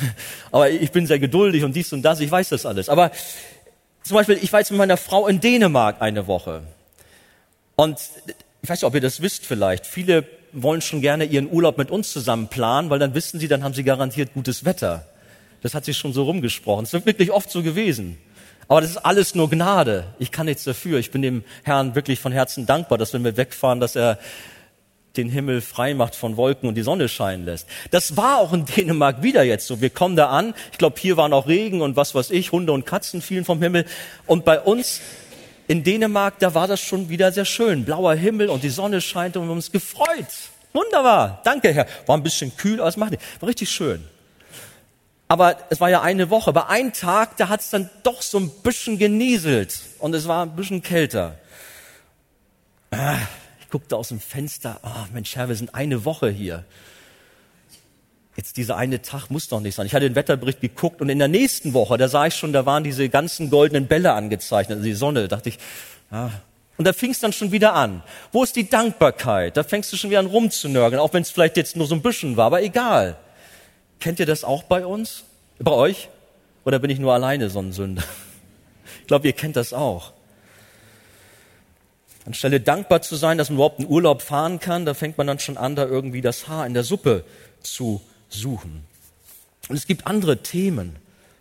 Aber 0.52 0.70
ich 0.70 0.92
bin 0.92 1.08
sehr 1.08 1.20
geduldig 1.20 1.64
und 1.64 1.76
dies 1.76 1.92
und 1.94 2.02
das, 2.02 2.20
ich 2.20 2.30
weiß 2.30 2.50
das 2.50 2.66
alles. 2.66 2.90
Aber 2.90 3.12
zum 4.04 4.16
Beispiel, 4.16 4.40
ich 4.42 4.52
war 4.54 4.60
jetzt 4.60 4.72
mit 4.72 4.78
meiner 4.78 4.98
Frau 4.98 5.28
in 5.28 5.40
Dänemark 5.40 6.02
eine 6.02 6.28
Woche. 6.28 6.64
Und 7.76 8.00
ich 8.62 8.70
weiß 8.70 8.82
nicht, 8.82 8.88
ob 8.88 8.96
ihr 8.96 9.02
das 9.02 9.22
wisst 9.22 9.46
vielleicht. 9.46 9.86
Viele 9.86 10.26
wollen 10.54 10.82
schon 10.82 11.02
gerne 11.02 11.26
ihren 11.26 11.52
Urlaub 11.52 11.78
mit 11.78 11.92
uns 11.92 12.12
zusammen 12.12 12.48
planen, 12.48 12.90
weil 12.90 13.00
dann 13.00 13.14
wissen 13.14 13.40
sie, 13.40 13.48
dann 13.48 13.64
haben 13.64 13.74
sie 13.74 13.84
garantiert 13.84 14.34
gutes 14.34 14.66
Wetter. 14.66 15.06
Das 15.62 15.74
hat 15.74 15.86
sich 15.86 15.98
schon 15.98 16.14
so 16.14 16.24
rumgesprochen. 16.24 16.86
Es 16.86 16.94
ist 16.94 17.06
wirklich 17.06 17.32
oft 17.32 17.52
so 17.52 17.64
gewesen. 17.64 18.18
Aber 18.68 18.82
das 18.82 18.92
ist 18.92 18.98
alles 18.98 19.36
nur 19.36 19.50
Gnade. 19.50 20.06
Ich 20.20 20.32
kann 20.32 20.46
nichts 20.46 20.64
dafür. 20.64 21.00
Ich 21.00 21.12
bin 21.12 21.22
dem 21.22 21.44
Herrn 21.64 21.96
wirklich 21.96 22.20
von 22.20 22.32
Herzen 22.32 22.66
dankbar, 22.66 22.98
dass 22.98 23.14
wenn 23.14 23.24
wir 23.24 23.36
wegfahren, 23.36 23.80
dass 23.80 23.96
er 23.96 24.20
den 25.18 25.30
Himmel 25.30 25.62
frei 25.62 25.96
macht 25.96 26.16
von 26.16 26.38
Wolken 26.38 26.70
und 26.70 26.76
die 26.76 26.84
Sonne 26.84 27.10
scheinen 27.10 27.46
lässt. 27.46 27.68
Das 27.90 28.16
war 28.16 28.38
auch 28.38 28.54
in 28.54 28.66
Dänemark 28.66 29.24
wieder 29.24 29.44
jetzt 29.44 29.66
so. 29.66 29.82
Wir 29.82 29.90
kommen 29.90 30.16
da 30.16 30.30
an. 30.30 30.54
Ich 30.72 30.78
glaube, 30.78 31.00
hier 31.00 31.18
waren 31.18 31.34
auch 31.34 31.48
Regen 31.48 31.82
und 31.82 31.96
was 31.96 32.14
weiß 32.14 32.30
ich, 32.30 32.52
Hunde 32.52 32.72
und 32.72 32.86
Katzen 32.86 33.22
fielen 33.22 33.44
vom 33.44 33.62
Himmel. 33.62 33.86
Und 34.28 34.46
bei 34.46 34.60
uns 34.60 35.02
in 35.70 35.84
Dänemark, 35.84 36.40
da 36.40 36.56
war 36.56 36.68
das 36.68 36.82
schon 36.82 37.10
wieder 37.10 37.32
sehr 37.32 37.46
schön. 37.46 37.86
Blauer 37.86 38.16
Himmel 38.16 38.50
und 38.50 38.64
die 38.64 38.70
Sonne 38.70 39.02
scheint 39.02 39.38
und 39.38 39.44
wir 39.44 39.50
haben 39.50 39.58
uns 39.58 39.72
gefreut. 39.72 40.26
Wunderbar. 40.74 41.42
Danke, 41.44 41.72
Herr. 41.72 41.86
War 42.08 42.18
ein 42.18 42.24
bisschen 42.24 42.58
kühl, 42.58 42.80
aber 42.80 42.90
es 42.90 42.98
macht 42.98 43.12
nicht. 43.12 43.22
War 43.40 43.48
richtig 43.48 43.70
schön. 43.70 44.04
Aber 45.28 45.58
es 45.70 45.80
war 45.80 45.92
ja 45.92 46.02
eine 46.02 46.32
Woche. 46.32 46.52
Bei 46.54 46.66
einem 46.66 46.92
Tag, 46.92 47.38
da 47.38 47.50
hat 47.50 47.60
es 47.60 47.70
dann 47.70 47.88
doch 48.02 48.24
so 48.24 48.40
ein 48.40 48.50
bisschen 48.64 48.98
genieselt 48.98 49.80
und 50.00 50.16
es 50.16 50.28
war 50.28 50.44
ein 50.44 50.56
bisschen 50.56 50.82
kälter. 50.82 51.36
Ah, 52.90 53.18
ich 53.62 53.70
guckte 53.70 53.96
aus 53.96 54.08
dem 54.08 54.20
Fenster. 54.20 54.80
Oh, 54.82 55.06
Mensch, 55.14 55.36
Herr, 55.36 55.50
wir 55.50 55.56
sind 55.56 55.76
eine 55.76 56.04
Woche 56.04 56.32
hier. 56.32 56.66
Jetzt 58.40 58.56
dieser 58.56 58.78
eine 58.78 59.02
Tag 59.02 59.30
muss 59.30 59.50
doch 59.50 59.60
nicht 59.60 59.76
sein. 59.76 59.86
Ich 59.86 59.94
hatte 59.94 60.08
den 60.08 60.16
Wetterbericht 60.16 60.62
geguckt 60.62 61.02
und 61.02 61.10
in 61.10 61.20
der 61.20 61.28
nächsten 61.28 61.74
Woche, 61.74 61.98
da 61.98 62.08
sah 62.08 62.28
ich 62.28 62.36
schon, 62.36 62.54
da 62.54 62.66
waren 62.66 62.86
diese 62.86 63.10
ganzen 63.10 63.50
goldenen 63.50 63.88
Bälle 63.88 64.14
angezeichnet, 64.14 64.78
also 64.78 64.88
die 64.88 64.94
Sonne. 64.94 65.24
Da 65.24 65.36
dachte 65.36 65.50
ich, 65.50 65.58
ah. 66.10 66.30
Und 66.78 66.86
da 66.86 66.94
fing 66.94 67.12
es 67.12 67.20
dann 67.20 67.34
schon 67.34 67.52
wieder 67.52 67.74
an. 67.74 68.02
Wo 68.32 68.42
ist 68.42 68.56
die 68.56 68.70
Dankbarkeit? 68.70 69.58
Da 69.58 69.64
fängst 69.64 69.92
du 69.92 69.98
schon 69.98 70.10
wieder 70.10 70.22
an 70.22 70.28
rumzunörgeln, 70.28 71.02
auch 71.02 71.12
wenn 71.12 71.24
es 71.24 71.32
vielleicht 71.32 71.58
jetzt 71.58 71.76
nur 71.76 71.86
so 71.86 71.96
ein 71.96 72.02
bisschen 72.02 72.38
war, 72.38 72.46
aber 72.46 72.64
egal. 72.64 73.18
Kennt 74.00 74.22
ihr 74.22 74.26
das 74.26 74.46
auch 74.46 74.64
bei 74.64 74.86
uns? 74.86 75.26
Bei 75.60 75.72
euch? 75.72 76.08
Oder 76.64 76.80
bin 76.80 76.92
ich 76.92 77.00
nur 77.00 77.14
alleine 77.14 77.50
so 77.50 77.60
ein 77.60 77.74
Sünder? 77.74 78.06
Ich 79.02 79.08
glaube, 79.08 79.28
ihr 79.28 79.34
kennt 79.34 79.58
das 79.58 79.74
auch. 79.74 80.14
Anstelle 82.26 82.62
dankbar 82.62 83.02
zu 83.02 83.18
sein, 83.18 83.38
dass 83.38 83.50
man 83.50 83.58
überhaupt 83.58 83.80
einen 83.80 83.90
Urlaub 83.90 84.22
fahren 84.22 84.62
kann, 84.62 84.86
da 84.86 84.94
fängt 84.94 85.18
man 85.18 85.28
dann 85.28 85.40
schon 85.40 85.58
an, 85.58 85.76
da 85.76 85.86
irgendwie 85.86 86.22
das 86.22 86.48
Haar 86.48 86.66
in 86.66 86.74
der 86.74 86.84
Suppe 86.84 87.26
zu 87.62 88.00
suchen. 88.30 88.84
Und 89.68 89.76
es 89.76 89.86
gibt 89.86 90.08
andere 90.08 90.38
Themen. 90.38 90.96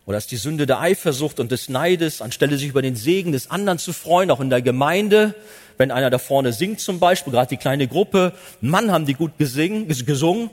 Oder 0.07 0.19
ist 0.19 0.31
die 0.31 0.37
Sünde 0.37 0.67
der 0.67 0.81
Eifersucht 0.81 1.39
und 1.39 1.53
des 1.53 1.69
Neides, 1.69 2.23
anstelle 2.23 2.57
sich 2.57 2.69
über 2.69 2.81
den 2.81 2.97
Segen 2.97 3.33
des 3.33 3.51
anderen 3.51 3.79
zu 3.79 3.93
freuen, 3.93 4.31
auch 4.31 4.41
in 4.41 4.49
der 4.49 4.63
Gemeinde, 4.63 5.35
wenn 5.77 5.91
einer 5.91 6.11
da 6.11 6.19
vorne 6.19 6.53
singt 6.53 6.81
zum 6.81 6.99
Beispiel, 6.99 7.33
gerade 7.33 7.51
die 7.51 7.57
kleine 7.57 7.87
Gruppe, 7.89 8.33
Mann, 8.61 8.91
haben 8.91 9.07
die 9.07 9.15
gut 9.15 9.37
gesingen, 9.39 9.87
gesungen, 9.87 10.51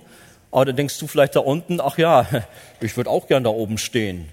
aber 0.51 0.65
dann 0.65 0.75
denkst 0.75 0.99
du 0.99 1.07
vielleicht 1.07 1.35
da 1.35 1.39
unten, 1.39 1.81
ach 1.81 1.97
ja, 1.97 2.27
ich 2.81 2.95
würde 2.95 3.09
auch 3.09 3.27
gern 3.27 3.43
da 3.43 3.49
oben 3.49 3.77
stehen. 3.77 4.27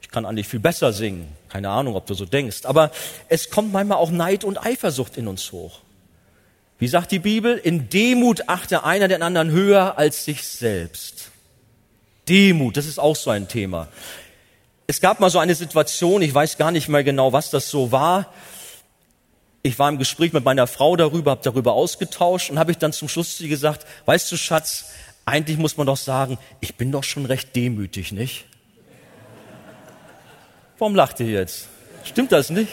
Ich 0.00 0.10
kann 0.10 0.26
eigentlich 0.26 0.46
viel 0.46 0.60
besser 0.60 0.92
singen. 0.92 1.28
Keine 1.48 1.70
Ahnung, 1.70 1.96
ob 1.96 2.06
du 2.06 2.14
so 2.14 2.26
denkst. 2.26 2.64
Aber 2.64 2.90
es 3.28 3.50
kommt 3.50 3.72
manchmal 3.72 3.98
auch 3.98 4.10
Neid 4.10 4.44
und 4.44 4.64
Eifersucht 4.64 5.16
in 5.16 5.28
uns 5.28 5.50
hoch. 5.50 5.80
Wie 6.78 6.88
sagt 6.88 7.10
die 7.10 7.20
Bibel? 7.20 7.56
In 7.56 7.88
Demut 7.88 8.48
achte 8.48 8.84
einer 8.84 9.08
den 9.08 9.22
anderen 9.22 9.50
höher 9.50 9.96
als 9.96 10.24
sich 10.24 10.46
selbst. 10.46 11.30
Demut, 12.28 12.76
das 12.76 12.86
ist 12.86 12.98
auch 12.98 13.16
so 13.16 13.30
ein 13.30 13.48
Thema. 13.48 13.88
Es 14.86 15.00
gab 15.00 15.20
mal 15.20 15.30
so 15.30 15.38
eine 15.38 15.54
Situation, 15.54 16.22
ich 16.22 16.34
weiß 16.34 16.58
gar 16.58 16.70
nicht 16.70 16.88
mehr 16.88 17.04
genau, 17.04 17.32
was 17.32 17.50
das 17.50 17.70
so 17.70 17.90
war. 17.92 18.32
Ich 19.62 19.78
war 19.78 19.88
im 19.88 19.98
Gespräch 19.98 20.32
mit 20.32 20.44
meiner 20.44 20.66
Frau 20.66 20.94
darüber, 20.96 21.30
habe 21.32 21.40
darüber 21.42 21.72
ausgetauscht 21.72 22.50
und 22.50 22.58
habe 22.58 22.70
ich 22.70 22.78
dann 22.78 22.92
zum 22.92 23.08
Schluss 23.08 23.38
zu 23.38 23.44
ihr 23.44 23.48
gesagt, 23.48 23.86
weißt 24.04 24.30
du 24.30 24.36
Schatz, 24.36 24.86
eigentlich 25.24 25.56
muss 25.56 25.78
man 25.78 25.86
doch 25.86 25.96
sagen, 25.96 26.38
ich 26.60 26.74
bin 26.74 26.92
doch 26.92 27.04
schon 27.04 27.24
recht 27.24 27.56
demütig, 27.56 28.12
nicht? 28.12 28.44
Warum 30.78 30.94
lacht 30.94 31.20
ihr 31.20 31.28
jetzt? 31.28 31.68
Stimmt 32.04 32.32
das 32.32 32.50
nicht? 32.50 32.72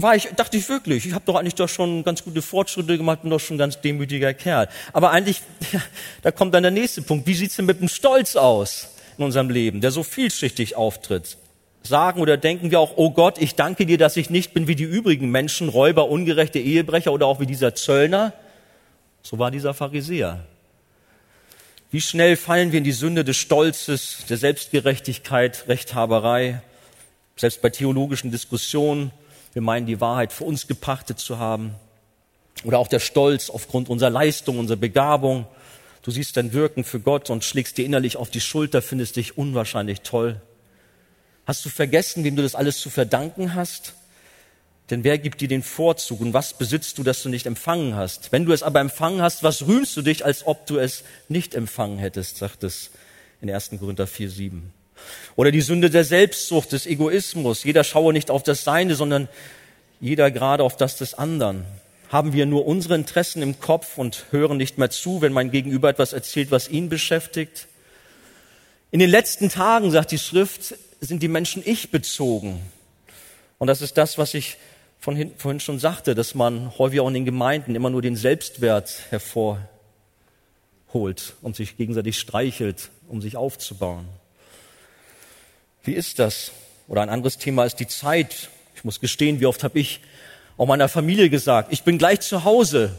War 0.00 0.14
ich, 0.14 0.28
dachte 0.36 0.56
ich 0.56 0.68
wirklich, 0.68 1.06
ich 1.06 1.12
habe 1.12 1.24
doch 1.26 1.34
eigentlich 1.34 1.56
doch 1.56 1.68
schon 1.68 2.04
ganz 2.04 2.22
gute 2.22 2.40
Fortschritte 2.40 2.96
gemacht, 2.96 3.22
bin 3.22 3.32
doch 3.32 3.40
schon 3.40 3.56
ein 3.56 3.58
ganz 3.58 3.80
demütiger 3.80 4.32
Kerl. 4.32 4.68
Aber 4.92 5.10
eigentlich, 5.10 5.42
da 6.22 6.30
kommt 6.30 6.54
dann 6.54 6.62
der 6.62 6.70
nächste 6.70 7.02
Punkt. 7.02 7.26
Wie 7.26 7.34
sieht's 7.34 7.56
denn 7.56 7.66
mit 7.66 7.80
dem 7.80 7.88
Stolz 7.88 8.36
aus 8.36 8.90
in 9.16 9.24
unserem 9.24 9.50
Leben, 9.50 9.80
der 9.80 9.90
so 9.90 10.04
vielschichtig 10.04 10.76
auftritt? 10.76 11.36
Sagen 11.82 12.20
oder 12.20 12.36
denken 12.36 12.70
wir 12.70 12.78
auch, 12.78 12.92
oh 12.94 13.10
Gott, 13.10 13.38
ich 13.38 13.56
danke 13.56 13.86
dir, 13.86 13.98
dass 13.98 14.16
ich 14.16 14.30
nicht 14.30 14.54
bin 14.54 14.68
wie 14.68 14.76
die 14.76 14.84
übrigen 14.84 15.32
Menschen, 15.32 15.68
Räuber, 15.68 16.08
ungerechte 16.08 16.60
Ehebrecher 16.60 17.12
oder 17.12 17.26
auch 17.26 17.40
wie 17.40 17.46
dieser 17.46 17.74
Zöllner? 17.74 18.32
So 19.22 19.40
war 19.40 19.50
dieser 19.50 19.74
Pharisäer. 19.74 20.44
Wie 21.90 22.00
schnell 22.00 22.36
fallen 22.36 22.70
wir 22.70 22.78
in 22.78 22.84
die 22.84 22.92
Sünde 22.92 23.24
des 23.24 23.36
Stolzes, 23.36 24.18
der 24.28 24.36
Selbstgerechtigkeit, 24.36 25.64
Rechthaberei, 25.66 26.62
selbst 27.34 27.62
bei 27.62 27.70
theologischen 27.70 28.30
Diskussionen, 28.30 29.10
wir 29.52 29.62
meinen, 29.62 29.86
die 29.86 30.00
Wahrheit 30.00 30.32
für 30.32 30.44
uns 30.44 30.66
gepachtet 30.66 31.18
zu 31.18 31.38
haben. 31.38 31.74
Oder 32.64 32.78
auch 32.78 32.88
der 32.88 33.00
Stolz 33.00 33.50
aufgrund 33.50 33.88
unserer 33.88 34.10
Leistung, 34.10 34.58
unserer 34.58 34.78
Begabung. 34.78 35.46
Du 36.02 36.10
siehst 36.10 36.36
dein 36.36 36.52
Wirken 36.52 36.84
für 36.84 37.00
Gott 37.00 37.30
und 37.30 37.44
schlägst 37.44 37.78
dir 37.78 37.84
innerlich 37.84 38.16
auf 38.16 38.30
die 38.30 38.40
Schulter, 38.40 38.82
findest 38.82 39.16
dich 39.16 39.38
unwahrscheinlich 39.38 40.00
toll. 40.00 40.40
Hast 41.46 41.64
du 41.64 41.70
vergessen, 41.70 42.24
wem 42.24 42.36
du 42.36 42.42
das 42.42 42.54
alles 42.54 42.80
zu 42.80 42.90
verdanken 42.90 43.54
hast? 43.54 43.94
Denn 44.90 45.04
wer 45.04 45.18
gibt 45.18 45.40
dir 45.40 45.48
den 45.48 45.62
Vorzug 45.62 46.20
und 46.20 46.32
was 46.32 46.54
besitzt 46.54 46.98
du, 46.98 47.02
das 47.02 47.22
du 47.22 47.28
nicht 47.28 47.46
empfangen 47.46 47.94
hast? 47.94 48.32
Wenn 48.32 48.46
du 48.46 48.52
es 48.52 48.62
aber 48.62 48.80
empfangen 48.80 49.20
hast, 49.20 49.42
was 49.42 49.66
rühmst 49.66 49.96
du 49.96 50.02
dich, 50.02 50.24
als 50.24 50.46
ob 50.46 50.66
du 50.66 50.78
es 50.78 51.04
nicht 51.28 51.54
empfangen 51.54 51.98
hättest, 51.98 52.38
sagt 52.38 52.64
es 52.64 52.90
in 53.40 53.50
1. 53.50 53.70
Korinther 53.78 54.06
4, 54.06 54.30
7. 54.30 54.72
Oder 55.36 55.50
die 55.50 55.60
Sünde 55.60 55.90
der 55.90 56.04
Selbstsucht, 56.04 56.72
des 56.72 56.86
Egoismus. 56.86 57.64
Jeder 57.64 57.84
schaue 57.84 58.12
nicht 58.12 58.30
auf 58.30 58.42
das 58.42 58.64
Seine, 58.64 58.94
sondern 58.94 59.28
jeder 60.00 60.30
gerade 60.30 60.62
auf 60.62 60.76
das 60.76 60.96
des 60.96 61.14
anderen. 61.14 61.64
Haben 62.08 62.32
wir 62.32 62.46
nur 62.46 62.66
unsere 62.66 62.94
Interessen 62.94 63.42
im 63.42 63.60
Kopf 63.60 63.98
und 63.98 64.24
hören 64.30 64.56
nicht 64.56 64.78
mehr 64.78 64.90
zu, 64.90 65.20
wenn 65.20 65.32
mein 65.32 65.50
Gegenüber 65.50 65.90
etwas 65.90 66.12
erzählt, 66.12 66.50
was 66.50 66.68
ihn 66.68 66.88
beschäftigt? 66.88 67.68
In 68.90 69.00
den 69.00 69.10
letzten 69.10 69.50
Tagen, 69.50 69.90
sagt 69.90 70.12
die 70.12 70.18
Schrift, 70.18 70.74
sind 71.00 71.22
die 71.22 71.28
Menschen 71.28 71.62
ich 71.64 71.90
bezogen. 71.90 72.60
Und 73.58 73.66
das 73.66 73.82
ist 73.82 73.98
das, 73.98 74.16
was 74.16 74.34
ich 74.34 74.56
von 74.98 75.32
vorhin 75.36 75.60
schon 75.60 75.78
sagte, 75.78 76.14
dass 76.14 76.34
man 76.34 76.76
häufig 76.78 77.00
auch 77.00 77.08
in 77.08 77.14
den 77.14 77.24
Gemeinden 77.24 77.74
immer 77.74 77.90
nur 77.90 78.02
den 78.02 78.16
Selbstwert 78.16 79.02
hervorholt 79.10 79.68
und 81.42 81.54
sich 81.56 81.76
gegenseitig 81.76 82.18
streichelt, 82.18 82.90
um 83.08 83.20
sich 83.20 83.36
aufzubauen. 83.36 84.06
Wie 85.88 85.94
ist 85.94 86.18
das? 86.18 86.52
Oder 86.86 87.00
ein 87.00 87.08
anderes 87.08 87.38
Thema 87.38 87.64
ist 87.64 87.76
die 87.76 87.86
Zeit. 87.86 88.50
Ich 88.74 88.84
muss 88.84 89.00
gestehen, 89.00 89.40
wie 89.40 89.46
oft 89.46 89.64
habe 89.64 89.78
ich 89.78 90.00
auch 90.58 90.66
meiner 90.66 90.86
Familie 90.86 91.30
gesagt, 91.30 91.72
ich 91.72 91.82
bin 91.82 91.96
gleich 91.96 92.20
zu 92.20 92.44
Hause. 92.44 92.94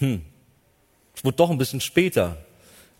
Hm, 0.00 0.22
es 1.16 1.24
wurde 1.24 1.38
doch 1.38 1.48
ein 1.48 1.56
bisschen 1.56 1.80
später. 1.80 2.36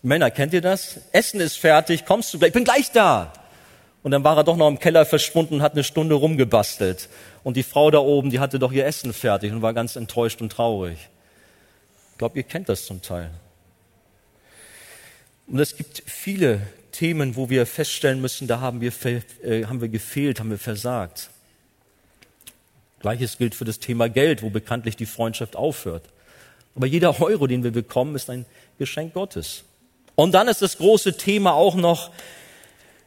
Männer, 0.00 0.30
kennt 0.30 0.54
ihr 0.54 0.62
das? 0.62 1.00
Essen 1.12 1.38
ist 1.40 1.58
fertig, 1.58 2.06
kommst 2.06 2.32
du 2.32 2.38
gleich? 2.38 2.48
Ich 2.48 2.54
bin 2.54 2.64
gleich 2.64 2.92
da. 2.92 3.30
Und 4.02 4.12
dann 4.12 4.24
war 4.24 4.38
er 4.38 4.44
doch 4.44 4.56
noch 4.56 4.68
im 4.68 4.78
Keller 4.78 5.04
verschwunden 5.04 5.56
und 5.56 5.60
hat 5.60 5.72
eine 5.72 5.84
Stunde 5.84 6.14
rumgebastelt. 6.14 7.10
Und 7.44 7.58
die 7.58 7.62
Frau 7.62 7.90
da 7.90 7.98
oben, 7.98 8.30
die 8.30 8.40
hatte 8.40 8.58
doch 8.58 8.72
ihr 8.72 8.86
Essen 8.86 9.12
fertig 9.12 9.52
und 9.52 9.60
war 9.60 9.74
ganz 9.74 9.96
enttäuscht 9.96 10.40
und 10.40 10.50
traurig. 10.50 11.10
Ich 12.12 12.16
glaube, 12.16 12.38
ihr 12.38 12.44
kennt 12.44 12.70
das 12.70 12.86
zum 12.86 13.02
Teil. 13.02 13.32
Und 15.48 15.58
es 15.58 15.76
gibt 15.76 16.02
viele 16.04 16.60
Themen, 16.92 17.36
wo 17.36 17.48
wir 17.48 17.64
feststellen 17.64 18.20
müssen, 18.20 18.46
da 18.46 18.60
haben 18.60 18.80
wir, 18.80 18.92
äh, 19.42 19.64
haben 19.64 19.80
wir 19.80 19.88
gefehlt, 19.88 20.40
haben 20.40 20.50
wir 20.50 20.58
versagt. 20.58 21.30
Gleiches 23.00 23.38
gilt 23.38 23.54
für 23.54 23.64
das 23.64 23.78
Thema 23.78 24.08
Geld, 24.08 24.42
wo 24.42 24.50
bekanntlich 24.50 24.96
die 24.96 25.06
Freundschaft 25.06 25.56
aufhört. 25.56 26.02
Aber 26.74 26.86
jeder 26.86 27.20
Euro, 27.20 27.46
den 27.46 27.64
wir 27.64 27.70
bekommen, 27.70 28.14
ist 28.14 28.28
ein 28.28 28.44
Geschenk 28.78 29.14
Gottes. 29.14 29.64
Und 30.16 30.32
dann 30.32 30.48
ist 30.48 30.60
das 30.60 30.78
große 30.78 31.16
Thema 31.16 31.54
auch 31.54 31.76
noch 31.76 32.10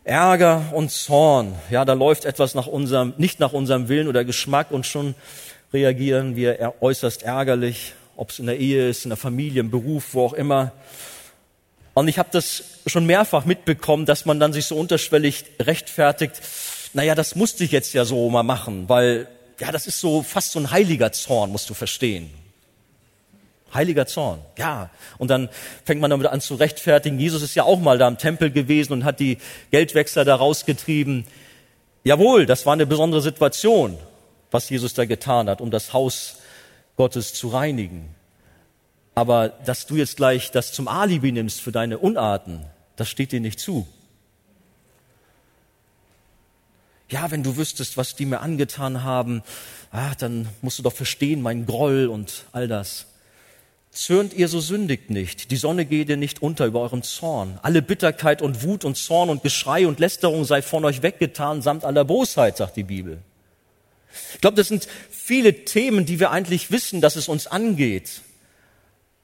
Ärger 0.03 0.71
und 0.73 0.89
Zorn. 0.89 1.53
Ja, 1.69 1.85
da 1.85 1.93
läuft 1.93 2.25
etwas 2.25 2.55
nach 2.55 2.67
unserem, 2.67 3.13
nicht 3.17 3.39
nach 3.39 3.53
unserem 3.53 3.87
Willen 3.87 4.07
oder 4.07 4.25
Geschmack 4.25 4.71
und 4.71 4.87
schon 4.87 5.13
reagieren 5.73 6.35
wir 6.35 6.73
äußerst 6.81 7.23
ärgerlich, 7.23 7.93
ob 8.15 8.31
es 8.31 8.39
in 8.39 8.47
der 8.47 8.57
Ehe 8.57 8.89
ist, 8.89 9.05
in 9.05 9.09
der 9.09 9.17
Familie, 9.17 9.59
im 9.59 9.69
Beruf, 9.69 10.13
wo 10.13 10.25
auch 10.25 10.33
immer. 10.33 10.71
Und 11.93 12.07
ich 12.07 12.17
habe 12.17 12.29
das 12.31 12.63
schon 12.85 13.05
mehrfach 13.05 13.45
mitbekommen, 13.45 14.05
dass 14.05 14.25
man 14.25 14.39
dann 14.39 14.53
sich 14.53 14.65
so 14.65 14.75
unterschwellig 14.75 15.45
rechtfertigt, 15.59 16.41
naja, 16.93 17.15
das 17.15 17.35
musste 17.35 17.63
ich 17.63 17.71
jetzt 17.71 17.93
ja 17.93 18.05
so 18.05 18.29
mal 18.29 18.43
machen, 18.43 18.89
weil 18.89 19.27
ja, 19.59 19.71
das 19.71 19.87
ist 19.87 19.99
so 19.99 20.23
fast 20.23 20.51
so 20.51 20.59
ein 20.59 20.71
heiliger 20.71 21.11
Zorn, 21.11 21.51
musst 21.51 21.69
du 21.69 21.73
verstehen. 21.73 22.31
Heiliger 23.73 24.05
Zorn, 24.05 24.39
ja. 24.57 24.89
Und 25.17 25.29
dann 25.29 25.49
fängt 25.85 26.01
man 26.01 26.09
damit 26.11 26.27
an 26.27 26.41
zu 26.41 26.55
rechtfertigen. 26.55 27.19
Jesus 27.19 27.41
ist 27.41 27.55
ja 27.55 27.63
auch 27.63 27.79
mal 27.79 27.97
da 27.97 28.07
im 28.07 28.17
Tempel 28.17 28.51
gewesen 28.51 28.91
und 28.91 29.05
hat 29.05 29.19
die 29.19 29.37
Geldwechsler 29.71 30.25
da 30.25 30.35
rausgetrieben. 30.35 31.25
Jawohl, 32.03 32.45
das 32.45 32.65
war 32.65 32.73
eine 32.73 32.85
besondere 32.85 33.21
Situation, 33.21 33.97
was 34.49 34.69
Jesus 34.69 34.93
da 34.93 35.05
getan 35.05 35.47
hat, 35.47 35.61
um 35.61 35.71
das 35.71 35.93
Haus 35.93 36.37
Gottes 36.97 37.33
zu 37.33 37.49
reinigen. 37.49 38.13
Aber 39.13 39.49
dass 39.49 39.85
du 39.85 39.95
jetzt 39.95 40.17
gleich 40.17 40.51
das 40.51 40.71
zum 40.71 40.87
Alibi 40.87 41.31
nimmst 41.31 41.61
für 41.61 41.71
deine 41.71 41.97
Unarten, 41.97 42.65
das 42.95 43.09
steht 43.09 43.31
dir 43.31 43.41
nicht 43.41 43.59
zu. 43.59 43.87
Ja, 47.09 47.29
wenn 47.29 47.43
du 47.43 47.57
wüsstest, 47.57 47.97
was 47.97 48.15
die 48.15 48.25
mir 48.25 48.39
angetan 48.39 49.03
haben, 49.03 49.43
ah, 49.91 50.15
dann 50.17 50.47
musst 50.61 50.79
du 50.79 50.83
doch 50.83 50.93
verstehen, 50.93 51.41
mein 51.41 51.65
Groll 51.65 52.07
und 52.07 52.45
all 52.53 52.69
das. 52.69 53.07
Zürnt 53.91 54.33
ihr, 54.33 54.47
so 54.47 54.61
sündigt 54.61 55.09
nicht. 55.09 55.51
Die 55.51 55.57
Sonne 55.57 55.85
gehe 55.85 56.05
dir 56.05 56.15
nicht 56.15 56.41
unter 56.41 56.65
über 56.65 56.79
eurem 56.79 57.03
Zorn. 57.03 57.59
Alle 57.61 57.81
Bitterkeit 57.81 58.41
und 58.41 58.63
Wut 58.63 58.85
und 58.85 58.95
Zorn 58.95 59.29
und 59.29 59.43
Geschrei 59.43 59.85
und 59.85 59.99
Lästerung 59.99 60.45
sei 60.45 60.61
von 60.61 60.85
euch 60.85 61.01
weggetan, 61.01 61.61
samt 61.61 61.83
aller 61.83 62.05
Bosheit, 62.05 62.55
sagt 62.55 62.77
die 62.77 62.83
Bibel. 62.83 63.17
Ich 64.33 64.39
glaube, 64.39 64.55
das 64.55 64.69
sind 64.69 64.87
viele 65.09 65.65
Themen, 65.65 66.05
die 66.05 66.21
wir 66.21 66.31
eigentlich 66.31 66.71
wissen, 66.71 67.01
dass 67.01 67.17
es 67.17 67.27
uns 67.27 67.47
angeht. 67.47 68.21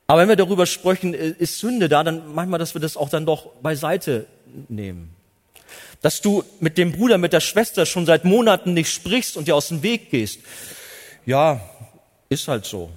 Aber 0.07 0.21
wenn 0.21 0.29
wir 0.29 0.37
darüber 0.37 0.65
sprechen, 0.65 1.13
ist 1.13 1.59
Sünde 1.59 1.89
da, 1.89 2.03
dann 2.03 2.33
manchmal, 2.33 2.59
dass 2.59 2.73
wir 2.73 2.81
das 2.81 2.95
auch 2.95 3.09
dann 3.09 3.25
doch 3.25 3.47
beiseite 3.61 4.25
nehmen. 4.69 5.13
Dass 6.01 6.21
du 6.21 6.45
mit 6.61 6.77
dem 6.77 6.93
Bruder, 6.93 7.17
mit 7.17 7.33
der 7.33 7.41
Schwester 7.41 7.85
schon 7.85 8.05
seit 8.05 8.23
Monaten 8.23 8.73
nicht 8.73 8.91
sprichst 8.91 9.35
und 9.35 9.47
dir 9.47 9.55
aus 9.55 9.67
dem 9.67 9.83
Weg 9.83 10.09
gehst. 10.09 10.39
Ja, 11.25 11.61
ist 12.29 12.47
halt 12.47 12.65
so. 12.65 12.89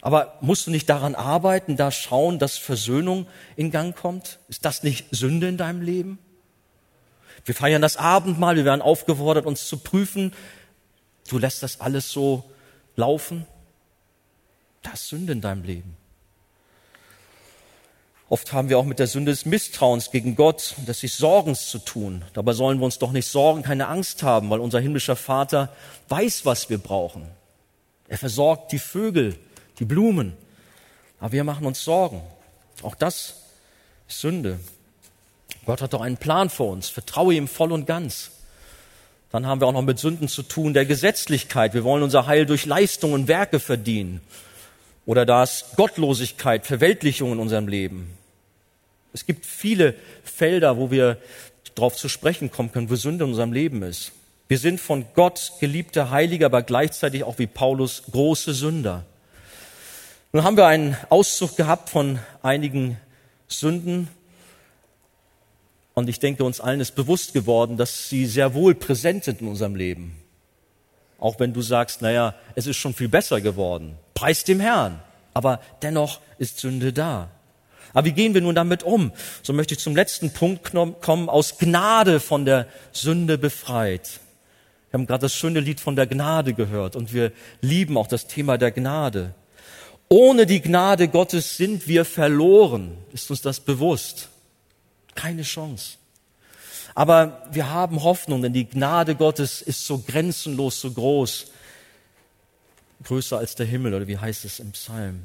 Aber 0.00 0.38
musst 0.40 0.66
du 0.66 0.70
nicht 0.70 0.88
daran 0.88 1.14
arbeiten, 1.14 1.76
da 1.76 1.90
schauen, 1.90 2.38
dass 2.38 2.56
Versöhnung 2.56 3.26
in 3.56 3.70
Gang 3.70 3.96
kommt? 3.96 4.38
Ist 4.48 4.64
das 4.64 4.82
nicht 4.82 5.06
Sünde 5.10 5.48
in 5.48 5.56
deinem 5.56 5.82
Leben? 5.82 6.18
Wir 7.44 7.54
feiern 7.54 7.82
das 7.82 7.96
Abendmahl, 7.96 8.56
wir 8.56 8.64
werden 8.64 8.82
aufgefordert, 8.82 9.46
uns 9.46 9.68
zu 9.68 9.78
prüfen. 9.78 10.32
Du 11.28 11.38
lässt 11.38 11.62
das 11.62 11.80
alles 11.80 12.10
so 12.10 12.44
laufen? 12.96 13.46
Das 14.82 14.94
ist 14.94 15.08
Sünde 15.08 15.32
in 15.32 15.40
deinem 15.40 15.62
Leben. 15.62 15.97
Oft 18.30 18.52
haben 18.52 18.68
wir 18.68 18.78
auch 18.78 18.84
mit 18.84 18.98
der 18.98 19.06
Sünde 19.06 19.32
des 19.32 19.46
Misstrauens 19.46 20.10
gegen 20.10 20.36
Gott, 20.36 20.74
des 20.86 21.00
sich 21.00 21.14
Sorgens 21.14 21.70
zu 21.70 21.78
tun. 21.78 22.22
Dabei 22.34 22.52
sollen 22.52 22.78
wir 22.78 22.84
uns 22.84 22.98
doch 22.98 23.12
nicht 23.12 23.26
sorgen, 23.26 23.62
keine 23.62 23.88
Angst 23.88 24.22
haben, 24.22 24.50
weil 24.50 24.60
unser 24.60 24.80
himmlischer 24.80 25.16
Vater 25.16 25.70
weiß, 26.08 26.44
was 26.44 26.68
wir 26.68 26.76
brauchen. 26.76 27.26
Er 28.06 28.18
versorgt 28.18 28.72
die 28.72 28.78
Vögel, 28.78 29.36
die 29.78 29.86
Blumen. 29.86 30.36
Aber 31.20 31.32
wir 31.32 31.44
machen 31.44 31.66
uns 31.66 31.82
Sorgen. 31.82 32.20
Auch 32.82 32.94
das 32.94 33.34
ist 34.08 34.20
Sünde. 34.20 34.60
Gott 35.64 35.80
hat 35.80 35.94
doch 35.94 36.02
einen 36.02 36.18
Plan 36.18 36.50
für 36.50 36.64
uns. 36.64 36.90
Vertraue 36.90 37.34
ihm 37.34 37.48
voll 37.48 37.72
und 37.72 37.86
ganz. 37.86 38.30
Dann 39.30 39.46
haben 39.46 39.60
wir 39.60 39.66
auch 39.66 39.72
noch 39.72 39.82
mit 39.82 39.98
Sünden 39.98 40.28
zu 40.28 40.42
tun, 40.42 40.74
der 40.74 40.84
Gesetzlichkeit. 40.84 41.72
Wir 41.72 41.84
wollen 41.84 42.02
unser 42.02 42.26
Heil 42.26 42.44
durch 42.44 42.66
Leistungen 42.66 43.14
und 43.14 43.28
Werke 43.28 43.58
verdienen. 43.58 44.20
Oder 45.06 45.24
da 45.24 45.42
ist 45.42 45.76
Gottlosigkeit, 45.76 46.66
Verweltlichung 46.66 47.32
in 47.32 47.38
unserem 47.38 47.68
Leben. 47.68 48.17
Es 49.12 49.26
gibt 49.26 49.46
viele 49.46 49.94
Felder, 50.22 50.76
wo 50.76 50.90
wir 50.90 51.18
darauf 51.74 51.96
zu 51.96 52.08
sprechen 52.08 52.50
kommen 52.50 52.72
können, 52.72 52.90
wo 52.90 52.96
Sünde 52.96 53.24
in 53.24 53.30
unserem 53.30 53.52
Leben 53.52 53.82
ist. 53.82 54.12
Wir 54.48 54.58
sind 54.58 54.80
von 54.80 55.04
Gott 55.14 55.52
geliebte 55.60 56.10
Heilige, 56.10 56.46
aber 56.46 56.62
gleichzeitig 56.62 57.24
auch 57.24 57.38
wie 57.38 57.46
Paulus 57.46 58.04
große 58.10 58.54
Sünder. 58.54 59.04
Nun 60.32 60.42
haben 60.42 60.56
wir 60.56 60.66
einen 60.66 60.96
Auszug 61.10 61.56
gehabt 61.56 61.90
von 61.90 62.18
einigen 62.42 62.98
Sünden. 63.46 64.08
Und 65.94 66.08
ich 66.08 66.18
denke, 66.18 66.44
uns 66.44 66.60
allen 66.60 66.80
ist 66.80 66.94
bewusst 66.94 67.32
geworden, 67.32 67.76
dass 67.76 68.08
sie 68.08 68.26
sehr 68.26 68.54
wohl 68.54 68.74
präsent 68.74 69.24
sind 69.24 69.40
in 69.40 69.48
unserem 69.48 69.74
Leben. 69.74 70.16
Auch 71.18 71.40
wenn 71.40 71.52
du 71.52 71.60
sagst, 71.60 72.02
naja, 72.02 72.34
es 72.54 72.66
ist 72.66 72.76
schon 72.76 72.94
viel 72.94 73.08
besser 73.08 73.40
geworden. 73.40 73.96
Preis 74.14 74.44
dem 74.44 74.60
Herrn. 74.60 75.00
Aber 75.34 75.60
dennoch 75.82 76.20
ist 76.38 76.58
Sünde 76.58 76.92
da. 76.92 77.30
Aber 77.94 78.06
wie 78.06 78.12
gehen 78.12 78.34
wir 78.34 78.40
nun 78.40 78.54
damit 78.54 78.82
um? 78.82 79.12
So 79.42 79.52
möchte 79.52 79.74
ich 79.74 79.80
zum 79.80 79.96
letzten 79.96 80.32
Punkt 80.32 80.72
kommen, 80.72 81.28
aus 81.28 81.58
Gnade 81.58 82.20
von 82.20 82.44
der 82.44 82.66
Sünde 82.92 83.38
befreit. 83.38 84.20
Wir 84.90 84.98
haben 84.98 85.06
gerade 85.06 85.22
das 85.22 85.34
schöne 85.34 85.60
Lied 85.60 85.80
von 85.80 85.96
der 85.96 86.06
Gnade 86.06 86.54
gehört 86.54 86.96
und 86.96 87.12
wir 87.12 87.32
lieben 87.60 87.96
auch 87.96 88.06
das 88.06 88.26
Thema 88.26 88.56
der 88.56 88.70
Gnade. 88.70 89.34
Ohne 90.08 90.46
die 90.46 90.62
Gnade 90.62 91.08
Gottes 91.08 91.56
sind 91.58 91.86
wir 91.86 92.04
verloren. 92.04 92.96
Ist 93.12 93.30
uns 93.30 93.42
das 93.42 93.60
bewusst? 93.60 94.28
Keine 95.14 95.42
Chance. 95.42 95.98
Aber 96.94 97.46
wir 97.52 97.70
haben 97.70 98.02
Hoffnung, 98.02 98.42
denn 98.42 98.54
die 98.54 98.68
Gnade 98.68 99.14
Gottes 99.14 99.60
ist 99.60 99.86
so 99.86 99.98
grenzenlos, 99.98 100.80
so 100.80 100.90
groß, 100.90 101.46
größer 103.04 103.38
als 103.38 103.54
der 103.54 103.66
Himmel, 103.66 103.94
oder 103.94 104.08
wie 104.08 104.16
heißt 104.16 104.44
es 104.44 104.58
im 104.58 104.72
Psalm? 104.72 105.22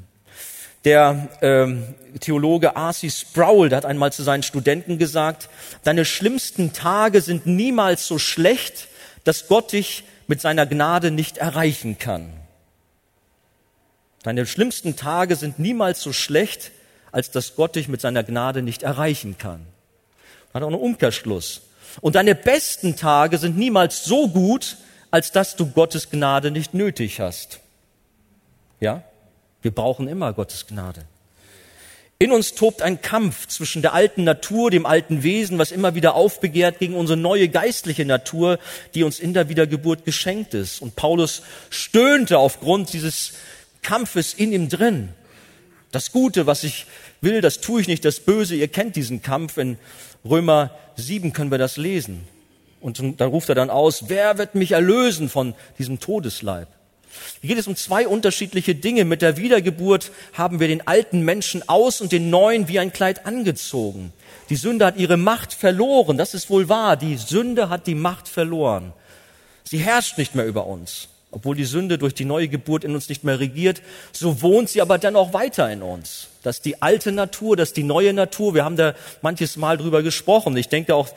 Der 0.84 1.28
ähm, 1.40 1.94
Theologe 2.20 2.72
R.C. 2.74 3.10
Sproul 3.10 3.70
der 3.70 3.78
hat 3.78 3.86
einmal 3.86 4.12
zu 4.12 4.22
seinen 4.22 4.42
Studenten 4.42 4.98
gesagt, 4.98 5.48
deine 5.82 6.04
schlimmsten 6.04 6.72
Tage 6.72 7.20
sind 7.20 7.46
niemals 7.46 8.06
so 8.06 8.18
schlecht, 8.18 8.88
dass 9.24 9.48
Gott 9.48 9.72
dich 9.72 10.04
mit 10.26 10.40
seiner 10.40 10.66
Gnade 10.66 11.10
nicht 11.10 11.38
erreichen 11.38 11.98
kann. 11.98 12.32
Deine 14.22 14.46
schlimmsten 14.46 14.96
Tage 14.96 15.36
sind 15.36 15.58
niemals 15.58 16.00
so 16.00 16.12
schlecht, 16.12 16.70
als 17.12 17.30
dass 17.30 17.56
Gott 17.56 17.76
dich 17.76 17.88
mit 17.88 18.00
seiner 18.00 18.22
Gnade 18.22 18.62
nicht 18.62 18.82
erreichen 18.82 19.36
kann. 19.38 19.66
Hat 20.52 20.62
auch 20.62 20.68
einen 20.68 20.76
Umkehrschluss. 20.76 21.62
Und 22.00 22.16
deine 22.16 22.34
besten 22.34 22.96
Tage 22.96 23.38
sind 23.38 23.56
niemals 23.56 24.04
so 24.04 24.28
gut, 24.28 24.78
als 25.10 25.30
dass 25.30 25.56
du 25.56 25.66
Gottes 25.66 26.10
Gnade 26.10 26.50
nicht 26.50 26.74
nötig 26.74 27.20
hast. 27.20 27.60
Ja? 28.80 29.02
Wir 29.64 29.70
brauchen 29.70 30.08
immer 30.08 30.34
Gottes 30.34 30.66
Gnade. 30.66 31.06
In 32.18 32.32
uns 32.32 32.54
tobt 32.54 32.82
ein 32.82 33.00
Kampf 33.00 33.48
zwischen 33.48 33.80
der 33.80 33.94
alten 33.94 34.22
Natur, 34.22 34.70
dem 34.70 34.84
alten 34.84 35.22
Wesen, 35.22 35.58
was 35.58 35.72
immer 35.72 35.94
wieder 35.94 36.14
aufbegehrt, 36.14 36.80
gegen 36.80 36.94
unsere 36.94 37.16
neue 37.16 37.48
geistliche 37.48 38.04
Natur, 38.04 38.58
die 38.94 39.04
uns 39.04 39.18
in 39.18 39.32
der 39.32 39.48
Wiedergeburt 39.48 40.04
geschenkt 40.04 40.52
ist. 40.52 40.82
Und 40.82 40.96
Paulus 40.96 41.40
stöhnte 41.70 42.38
aufgrund 42.38 42.92
dieses 42.92 43.32
Kampfes 43.80 44.34
in 44.34 44.52
ihm 44.52 44.68
drin. 44.68 45.08
Das 45.92 46.12
Gute, 46.12 46.46
was 46.46 46.62
ich 46.62 46.84
will, 47.22 47.40
das 47.40 47.62
tue 47.62 47.80
ich 47.80 47.88
nicht, 47.88 48.04
das 48.04 48.20
Böse, 48.20 48.56
ihr 48.56 48.68
kennt 48.68 48.96
diesen 48.96 49.22
Kampf. 49.22 49.56
In 49.56 49.78
Römer 50.28 50.72
7 50.96 51.32
können 51.32 51.50
wir 51.50 51.58
das 51.58 51.78
lesen. 51.78 52.28
Und 52.82 53.00
da 53.18 53.24
ruft 53.24 53.48
er 53.48 53.54
dann 53.54 53.70
aus, 53.70 54.10
wer 54.10 54.36
wird 54.36 54.56
mich 54.56 54.72
erlösen 54.72 55.30
von 55.30 55.54
diesem 55.78 56.00
Todesleib? 56.00 56.68
Hier 57.40 57.48
geht 57.48 57.58
es 57.58 57.66
um 57.66 57.76
zwei 57.76 58.06
unterschiedliche 58.08 58.74
Dinge. 58.74 59.04
Mit 59.04 59.22
der 59.22 59.36
Wiedergeburt 59.36 60.10
haben 60.32 60.60
wir 60.60 60.68
den 60.68 60.86
alten 60.86 61.20
Menschen 61.20 61.68
aus 61.68 62.00
und 62.00 62.12
den 62.12 62.30
neuen 62.30 62.68
wie 62.68 62.78
ein 62.78 62.92
Kleid 62.92 63.26
angezogen. 63.26 64.12
Die 64.50 64.56
Sünde 64.56 64.86
hat 64.86 64.96
ihre 64.96 65.16
Macht 65.16 65.52
verloren. 65.52 66.18
Das 66.18 66.34
ist 66.34 66.50
wohl 66.50 66.68
wahr. 66.68 66.96
Die 66.96 67.16
Sünde 67.16 67.68
hat 67.68 67.86
die 67.86 67.94
Macht 67.94 68.28
verloren. 68.28 68.92
Sie 69.64 69.78
herrscht 69.78 70.18
nicht 70.18 70.34
mehr 70.34 70.46
über 70.46 70.66
uns. 70.66 71.08
Obwohl 71.34 71.56
die 71.56 71.64
Sünde 71.64 71.98
durch 71.98 72.14
die 72.14 72.24
neue 72.24 72.46
Geburt 72.46 72.84
in 72.84 72.94
uns 72.94 73.08
nicht 73.08 73.24
mehr 73.24 73.40
regiert, 73.40 73.82
so 74.12 74.40
wohnt 74.40 74.68
sie 74.68 74.80
aber 74.80 74.98
dennoch 74.98 75.32
weiter 75.32 75.68
in 75.68 75.82
uns. 75.82 76.28
Das 76.44 76.56
ist 76.56 76.64
die 76.64 76.80
alte 76.80 77.10
Natur, 77.10 77.56
das 77.56 77.70
ist 77.70 77.76
die 77.76 77.82
neue 77.82 78.12
Natur. 78.12 78.54
Wir 78.54 78.64
haben 78.64 78.76
da 78.76 78.94
manches 79.20 79.56
Mal 79.56 79.76
drüber 79.76 80.02
gesprochen. 80.02 80.56
Ich 80.56 80.68
denke 80.68 80.94
auch, 80.94 81.08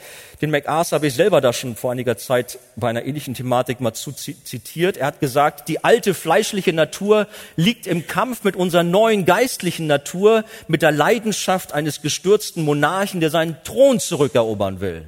den 0.42 0.50
MacArthur 0.50 0.96
habe 0.96 1.08
ich 1.08 1.14
selber 1.14 1.40
da 1.40 1.54
schon 1.54 1.76
vor 1.76 1.92
einiger 1.92 2.18
Zeit 2.18 2.58
bei 2.76 2.90
einer 2.90 3.06
ähnlichen 3.06 3.36
Thematik 3.36 3.80
mal 3.80 3.94
zu 3.94 4.12
zitiert. 4.12 4.98
Er 4.98 5.08
hat 5.08 5.20
gesagt, 5.20 5.68
die 5.68 5.84
alte 5.84 6.16
fleischliche 6.16 6.74
Natur 6.74 7.28
liegt 7.56 7.86
im 7.86 8.08
Kampf 8.08 8.44
mit 8.44 8.56
unserer 8.56 8.84
neuen 8.84 9.26
geistlichen 9.26 9.86
Natur, 9.86 10.46
mit 10.68 10.82
der 10.82 10.92
Leidenschaft 10.92 11.74
eines 11.74 12.02
gestürzten 12.02 12.64
Monarchen, 12.64 13.20
der 13.20 13.30
seinen 13.30 13.58
Thron 13.64 14.00
zurückerobern 14.00 14.80
will. 14.80 15.06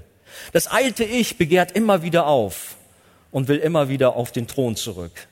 Das 0.52 0.67
alte 0.67 1.04
Ich 1.04 1.38
begehrt 1.38 1.72
immer 1.72 2.04
wieder 2.04 2.28
auf 2.28 2.76
und 3.32 3.48
will 3.48 3.58
immer 3.58 3.89
wieder 3.89 4.15
auf 4.15 4.32
den 4.32 4.48
Thron 4.48 4.76
zurück. 4.76 5.28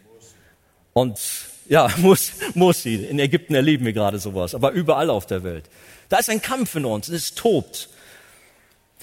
Und 0.93 1.19
ja, 1.67 1.89
muss, 1.97 2.31
muss 2.53 2.81
sie. 2.83 2.95
In 2.95 3.19
Ägypten 3.19 3.55
erleben 3.55 3.85
wir 3.85 3.93
gerade 3.93 4.19
sowas, 4.19 4.55
aber 4.55 4.71
überall 4.71 5.09
auf 5.09 5.25
der 5.25 5.43
Welt. 5.43 5.69
Da 6.09 6.17
ist 6.17 6.29
ein 6.29 6.41
Kampf 6.41 6.75
in 6.75 6.85
uns, 6.85 7.09
es 7.09 7.35
tobt. 7.35 7.89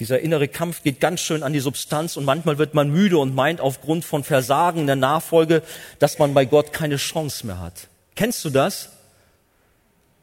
Dieser 0.00 0.18
innere 0.20 0.48
Kampf 0.48 0.82
geht 0.82 0.98
ganz 1.00 1.20
schön 1.20 1.44
an 1.44 1.52
die 1.52 1.60
Substanz 1.60 2.16
und 2.16 2.24
manchmal 2.24 2.58
wird 2.58 2.74
man 2.74 2.90
müde 2.90 3.18
und 3.18 3.34
meint 3.34 3.60
aufgrund 3.60 4.04
von 4.04 4.24
Versagen 4.24 4.86
der 4.86 4.96
Nachfolge, 4.96 5.62
dass 6.00 6.18
man 6.18 6.34
bei 6.34 6.46
Gott 6.46 6.72
keine 6.72 6.96
Chance 6.96 7.46
mehr 7.46 7.60
hat. 7.60 7.88
Kennst 8.16 8.44
du 8.44 8.50
das? 8.50 8.90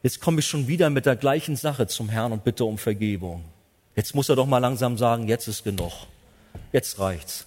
Jetzt 0.03 0.19
komme 0.19 0.39
ich 0.39 0.47
schon 0.47 0.67
wieder 0.67 0.89
mit 0.89 1.05
der 1.05 1.15
gleichen 1.15 1.55
Sache 1.55 1.87
zum 1.87 2.09
Herrn 2.09 2.33
und 2.33 2.43
bitte 2.43 2.65
um 2.65 2.77
Vergebung. 2.77 3.45
Jetzt 3.95 4.15
muss 4.15 4.29
er 4.29 4.35
doch 4.35 4.47
mal 4.47 4.57
langsam 4.57 4.97
sagen, 4.97 5.27
jetzt 5.27 5.47
ist 5.47 5.63
genug. 5.63 5.91
Jetzt 6.73 6.99
reicht's. 6.99 7.45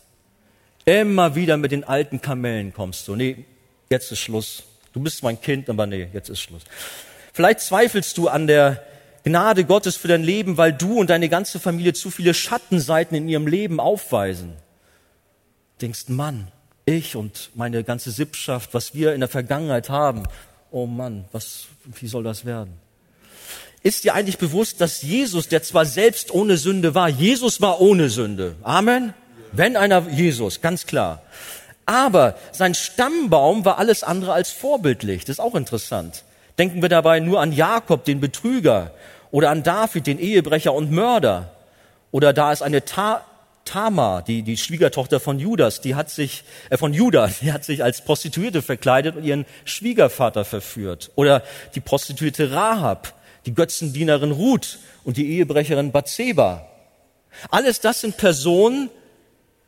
Immer 0.84 1.34
wieder 1.34 1.56
mit 1.56 1.72
den 1.72 1.84
alten 1.84 2.20
Kamellen 2.20 2.72
kommst 2.72 3.08
du. 3.08 3.16
Nee, 3.16 3.44
jetzt 3.90 4.12
ist 4.12 4.18
Schluss. 4.18 4.64
Du 4.92 5.00
bist 5.00 5.22
mein 5.22 5.40
Kind, 5.40 5.70
aber 5.70 5.86
nee, 5.86 6.08
jetzt 6.12 6.28
ist 6.28 6.40
Schluss. 6.40 6.62
Vielleicht 7.32 7.60
zweifelst 7.60 8.16
du 8.18 8.28
an 8.28 8.46
der 8.46 8.84
Gnade 9.24 9.64
Gottes 9.64 9.96
für 9.96 10.08
dein 10.08 10.22
Leben, 10.22 10.58
weil 10.58 10.72
du 10.72 11.00
und 11.00 11.08
deine 11.08 11.30
ganze 11.30 11.58
Familie 11.58 11.94
zu 11.94 12.10
viele 12.10 12.34
Schattenseiten 12.34 13.16
in 13.16 13.28
ihrem 13.28 13.46
Leben 13.46 13.80
aufweisen. 13.80 14.52
Denkst, 15.80 16.08
Mann, 16.08 16.48
ich 16.84 17.16
und 17.16 17.50
meine 17.54 17.82
ganze 17.82 18.10
Sippschaft, 18.10 18.74
was 18.74 18.94
wir 18.94 19.14
in 19.14 19.20
der 19.20 19.28
Vergangenheit 19.28 19.88
haben, 19.88 20.24
oh 20.70 20.86
Mann, 20.86 21.24
was, 21.32 21.66
wie 21.98 22.06
soll 22.06 22.22
das 22.22 22.44
werden? 22.44 22.74
Ist 23.82 24.04
dir 24.04 24.14
eigentlich 24.14 24.38
bewusst, 24.38 24.80
dass 24.80 25.02
Jesus, 25.02 25.48
der 25.48 25.62
zwar 25.62 25.86
selbst 25.86 26.30
ohne 26.32 26.58
Sünde 26.58 26.94
war, 26.94 27.08
Jesus 27.08 27.60
war 27.60 27.80
ohne 27.80 28.10
Sünde. 28.10 28.56
Amen? 28.62 29.14
Wenn 29.56 29.76
einer 29.76 30.08
Jesus, 30.08 30.60
ganz 30.60 30.86
klar. 30.86 31.22
Aber 31.86 32.36
sein 32.52 32.74
Stammbaum 32.74 33.64
war 33.64 33.78
alles 33.78 34.02
andere 34.02 34.32
als 34.32 34.50
vorbildlich. 34.50 35.24
Das 35.24 35.36
ist 35.36 35.40
auch 35.40 35.54
interessant. 35.54 36.24
Denken 36.58 36.82
wir 36.82 36.88
dabei 36.88 37.20
nur 37.20 37.40
an 37.40 37.52
Jakob, 37.52 38.04
den 38.04 38.20
Betrüger, 38.20 38.92
oder 39.30 39.50
an 39.50 39.62
David, 39.62 40.06
den 40.06 40.18
Ehebrecher 40.18 40.72
und 40.72 40.90
Mörder. 40.90 41.50
Oder 42.10 42.32
da 42.32 42.52
ist 42.52 42.62
eine 42.62 42.84
Ta 42.84 43.24
Tamar, 43.64 44.22
die, 44.22 44.42
die 44.42 44.58
Schwiegertochter 44.58 45.20
von 45.20 45.38
Judas, 45.38 45.80
die 45.80 45.94
hat 45.94 46.10
sich, 46.10 46.44
äh, 46.68 46.76
von 46.76 46.92
Judah, 46.92 47.30
die 47.40 47.52
hat 47.52 47.64
sich 47.64 47.82
als 47.82 48.04
Prostituierte 48.04 48.60
verkleidet 48.60 49.16
und 49.16 49.24
ihren 49.24 49.46
Schwiegervater 49.64 50.44
verführt. 50.44 51.10
Oder 51.14 51.42
die 51.74 51.80
Prostituierte 51.80 52.50
Rahab, 52.50 53.14
die 53.46 53.54
Götzendienerin 53.54 54.32
Ruth 54.32 54.78
und 55.04 55.16
die 55.16 55.30
Ehebrecherin 55.30 55.92
Bathseba. 55.92 56.66
Alles 57.50 57.80
das 57.80 58.02
sind 58.02 58.16
Personen 58.16 58.90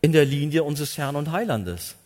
in 0.07 0.13
der 0.13 0.25
Linie 0.25 0.63
unseres 0.63 0.97
Herrn 0.97 1.17
und 1.17 1.33
Heilandes. 1.33 1.97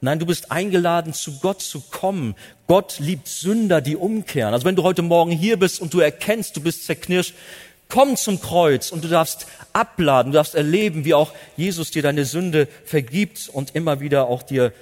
Nein, 0.00 0.20
du 0.20 0.26
bist 0.26 0.52
eingeladen, 0.52 1.12
zu 1.12 1.40
Gott 1.40 1.60
zu 1.60 1.80
kommen. 1.80 2.36
Gott 2.68 3.00
liebt 3.00 3.26
Sünder, 3.26 3.80
die 3.80 3.96
umkehren. 3.96 4.54
Also 4.54 4.64
wenn 4.64 4.76
du 4.76 4.84
heute 4.84 5.02
Morgen 5.02 5.32
hier 5.32 5.58
bist 5.58 5.80
und 5.80 5.92
du 5.92 5.98
erkennst, 5.98 6.56
du 6.56 6.60
bist 6.60 6.86
zerknirscht, 6.86 7.34
komm 7.88 8.14
zum 8.14 8.40
Kreuz 8.40 8.92
und 8.92 9.02
du 9.02 9.08
darfst 9.08 9.48
abladen, 9.72 10.30
du 10.30 10.36
darfst 10.36 10.54
erleben, 10.54 11.04
wie 11.04 11.14
auch 11.14 11.32
Jesus 11.56 11.90
dir 11.90 12.02
deine 12.02 12.24
Sünde 12.24 12.68
vergibt 12.84 13.48
und 13.52 13.74
immer 13.74 13.98
wieder 13.98 14.28
auch 14.28 14.44
dir, 14.44 14.72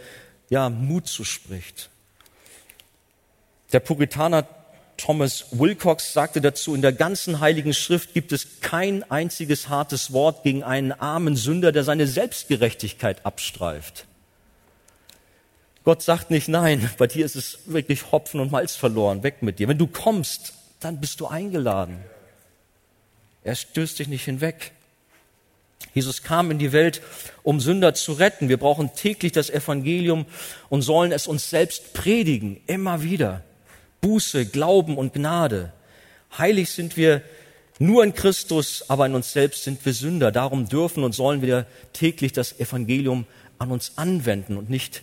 ja, 0.50 0.68
Mut 0.68 1.08
zuspricht. 1.08 1.88
Der 3.72 3.80
Puritaner 3.80 4.46
Thomas 4.96 5.46
Wilcox 5.50 6.12
sagte 6.12 6.40
dazu, 6.40 6.74
in 6.74 6.82
der 6.82 6.92
ganzen 6.92 7.40
heiligen 7.40 7.74
Schrift 7.74 8.14
gibt 8.14 8.32
es 8.32 8.60
kein 8.60 9.08
einziges 9.10 9.68
hartes 9.68 10.12
Wort 10.12 10.42
gegen 10.42 10.62
einen 10.62 10.92
armen 10.92 11.36
Sünder, 11.36 11.72
der 11.72 11.84
seine 11.84 12.06
Selbstgerechtigkeit 12.06 13.24
abstreift. 13.26 14.06
Gott 15.84 16.02
sagt 16.02 16.30
nicht, 16.30 16.48
nein, 16.48 16.90
bei 16.98 17.06
dir 17.06 17.24
ist 17.24 17.36
es 17.36 17.58
wirklich 17.66 18.10
Hopfen 18.10 18.40
und 18.40 18.50
Malz 18.50 18.74
verloren, 18.74 19.22
weg 19.22 19.42
mit 19.42 19.58
dir. 19.58 19.68
Wenn 19.68 19.78
du 19.78 19.86
kommst, 19.86 20.54
dann 20.80 21.00
bist 21.00 21.20
du 21.20 21.26
eingeladen. 21.26 21.98
Er 23.44 23.54
stößt 23.54 23.98
dich 23.98 24.08
nicht 24.08 24.24
hinweg. 24.24 24.72
Jesus 25.94 26.22
kam 26.22 26.50
in 26.50 26.58
die 26.58 26.72
Welt, 26.72 27.02
um 27.42 27.60
Sünder 27.60 27.94
zu 27.94 28.14
retten. 28.14 28.48
Wir 28.48 28.56
brauchen 28.56 28.94
täglich 28.94 29.32
das 29.32 29.50
Evangelium 29.50 30.26
und 30.68 30.82
sollen 30.82 31.12
es 31.12 31.26
uns 31.26 31.50
selbst 31.50 31.92
predigen, 31.92 32.60
immer 32.66 33.02
wieder. 33.02 33.44
Buße, 34.00 34.46
Glauben 34.46 34.96
und 34.96 35.14
Gnade. 35.14 35.72
Heilig 36.36 36.70
sind 36.70 36.96
wir 36.96 37.22
nur 37.78 38.04
in 38.04 38.14
Christus, 38.14 38.84
aber 38.88 39.06
in 39.06 39.14
uns 39.14 39.32
selbst 39.32 39.64
sind 39.64 39.84
wir 39.84 39.92
Sünder. 39.92 40.32
Darum 40.32 40.68
dürfen 40.68 41.04
und 41.04 41.14
sollen 41.14 41.42
wir 41.42 41.66
täglich 41.92 42.32
das 42.32 42.58
Evangelium 42.58 43.26
an 43.58 43.70
uns 43.70 43.92
anwenden 43.96 44.56
und 44.56 44.70
nicht 44.70 45.02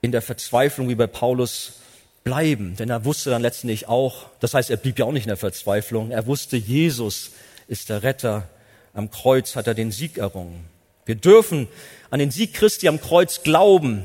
in 0.00 0.12
der 0.12 0.22
Verzweiflung 0.22 0.88
wie 0.88 0.94
bei 0.94 1.06
Paulus 1.06 1.80
bleiben. 2.22 2.76
Denn 2.76 2.90
er 2.90 3.04
wusste 3.04 3.30
dann 3.30 3.42
letztendlich 3.42 3.88
auch, 3.88 4.26
das 4.40 4.54
heißt, 4.54 4.70
er 4.70 4.76
blieb 4.76 4.98
ja 4.98 5.04
auch 5.04 5.12
nicht 5.12 5.24
in 5.24 5.28
der 5.28 5.36
Verzweiflung, 5.36 6.10
er 6.10 6.26
wusste, 6.26 6.56
Jesus 6.56 7.30
ist 7.68 7.88
der 7.88 8.02
Retter. 8.02 8.48
Am 8.92 9.10
Kreuz 9.10 9.56
hat 9.56 9.66
er 9.66 9.74
den 9.74 9.92
Sieg 9.92 10.18
errungen. 10.18 10.64
Wir 11.04 11.16
dürfen 11.16 11.68
an 12.10 12.18
den 12.18 12.30
Sieg 12.30 12.54
Christi 12.54 12.88
am 12.88 13.00
Kreuz 13.00 13.42
glauben. 13.42 14.04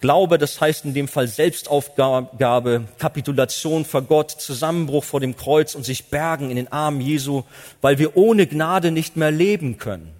Glaube, 0.00 0.38
das 0.38 0.60
heißt 0.60 0.84
in 0.84 0.94
dem 0.94 1.08
Fall 1.08 1.26
Selbstaufgabe, 1.26 2.84
Kapitulation 2.98 3.84
vor 3.84 4.02
Gott, 4.02 4.30
Zusammenbruch 4.30 5.02
vor 5.02 5.18
dem 5.18 5.36
Kreuz 5.36 5.74
und 5.74 5.84
sich 5.84 6.06
bergen 6.06 6.50
in 6.50 6.56
den 6.56 6.70
Armen 6.70 7.00
Jesu, 7.00 7.42
weil 7.80 7.98
wir 7.98 8.16
ohne 8.16 8.46
Gnade 8.46 8.92
nicht 8.92 9.16
mehr 9.16 9.32
leben 9.32 9.78
können. 9.78 10.12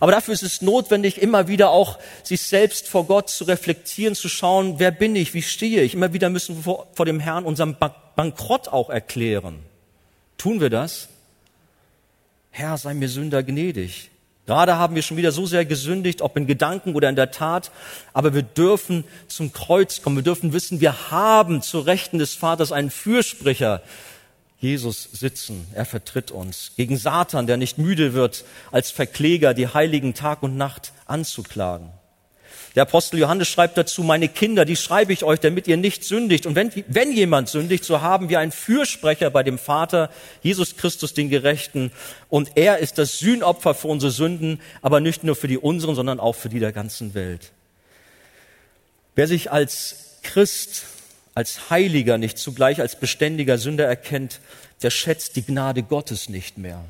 Aber 0.00 0.12
dafür 0.12 0.34
ist 0.34 0.42
es 0.42 0.60
notwendig, 0.62 1.20
immer 1.20 1.48
wieder 1.48 1.70
auch 1.70 1.98
sich 2.22 2.42
selbst 2.42 2.88
vor 2.88 3.06
Gott 3.06 3.30
zu 3.30 3.44
reflektieren, 3.44 4.14
zu 4.14 4.28
schauen, 4.28 4.78
wer 4.78 4.90
bin 4.90 5.16
ich, 5.16 5.34
wie 5.34 5.42
stehe 5.42 5.82
ich. 5.82 5.94
Immer 5.94 6.12
wieder 6.12 6.28
müssen 6.28 6.56
wir 6.56 6.62
vor, 6.62 6.86
vor 6.92 7.06
dem 7.06 7.20
Herrn 7.20 7.44
unseren 7.44 7.76
Bankrott 8.16 8.68
auch 8.68 8.90
erklären. 8.90 9.60
Tun 10.38 10.60
wir 10.60 10.70
das? 10.70 11.08
Herr, 12.50 12.76
sei 12.76 12.94
mir 12.94 13.08
Sünder 13.08 13.42
gnädig. 13.42 14.10
Gerade 14.46 14.78
haben 14.78 14.94
wir 14.94 15.02
schon 15.02 15.16
wieder 15.16 15.32
so 15.32 15.44
sehr 15.44 15.64
gesündigt, 15.64 16.22
ob 16.22 16.36
in 16.36 16.46
Gedanken 16.46 16.94
oder 16.94 17.08
in 17.08 17.16
der 17.16 17.32
Tat, 17.32 17.72
aber 18.12 18.32
wir 18.32 18.42
dürfen 18.42 19.04
zum 19.26 19.52
Kreuz 19.52 20.02
kommen. 20.02 20.16
Wir 20.16 20.22
dürfen 20.22 20.52
wissen, 20.52 20.80
wir 20.80 21.10
haben 21.10 21.62
zu 21.62 21.80
Rechten 21.80 22.18
des 22.18 22.34
Vaters 22.34 22.70
einen 22.70 22.90
Fürsprecher, 22.90 23.82
Jesus 24.58 25.08
sitzen. 25.12 25.66
Er 25.74 25.84
vertritt 25.84 26.30
uns 26.30 26.72
gegen 26.76 26.96
Satan, 26.96 27.46
der 27.46 27.56
nicht 27.56 27.76
müde 27.76 28.14
wird, 28.14 28.44
als 28.70 28.90
Verkläger 28.90 29.52
die 29.52 29.68
Heiligen 29.68 30.14
Tag 30.14 30.42
und 30.42 30.56
Nacht 30.56 30.92
anzuklagen. 31.06 31.90
Der 32.76 32.82
Apostel 32.82 33.18
Johannes 33.18 33.48
schreibt 33.48 33.78
dazu, 33.78 34.02
meine 34.02 34.28
Kinder, 34.28 34.66
die 34.66 34.76
schreibe 34.76 35.10
ich 35.14 35.24
euch, 35.24 35.40
damit 35.40 35.66
ihr 35.66 35.78
nicht 35.78 36.04
sündigt. 36.04 36.44
Und 36.44 36.56
wenn, 36.56 36.70
wenn 36.88 37.10
jemand 37.10 37.48
sündigt, 37.48 37.84
so 37.84 38.02
haben 38.02 38.28
wir 38.28 38.38
einen 38.38 38.52
Fürsprecher 38.52 39.30
bei 39.30 39.42
dem 39.42 39.58
Vater, 39.58 40.10
Jesus 40.42 40.76
Christus, 40.76 41.14
den 41.14 41.30
Gerechten. 41.30 41.90
Und 42.28 42.50
er 42.54 42.78
ist 42.78 42.98
das 42.98 43.18
Sühnopfer 43.18 43.72
für 43.74 43.88
unsere 43.88 44.12
Sünden, 44.12 44.60
aber 44.82 45.00
nicht 45.00 45.24
nur 45.24 45.36
für 45.36 45.48
die 45.48 45.56
unseren, 45.56 45.94
sondern 45.94 46.20
auch 46.20 46.34
für 46.34 46.50
die 46.50 46.60
der 46.60 46.72
ganzen 46.72 47.14
Welt. 47.14 47.50
Wer 49.14 49.26
sich 49.26 49.50
als 49.50 50.18
Christ 50.22 50.84
als 51.34 51.70
Heiliger 51.70 52.18
nicht 52.18 52.38
zugleich 52.38 52.80
als 52.80 52.98
beständiger 52.98 53.58
Sünder 53.58 53.86
erkennt, 53.86 54.40
der 54.82 54.90
schätzt 54.90 55.36
die 55.36 55.42
Gnade 55.42 55.82
Gottes 55.82 56.28
nicht 56.28 56.56
mehr. 56.56 56.82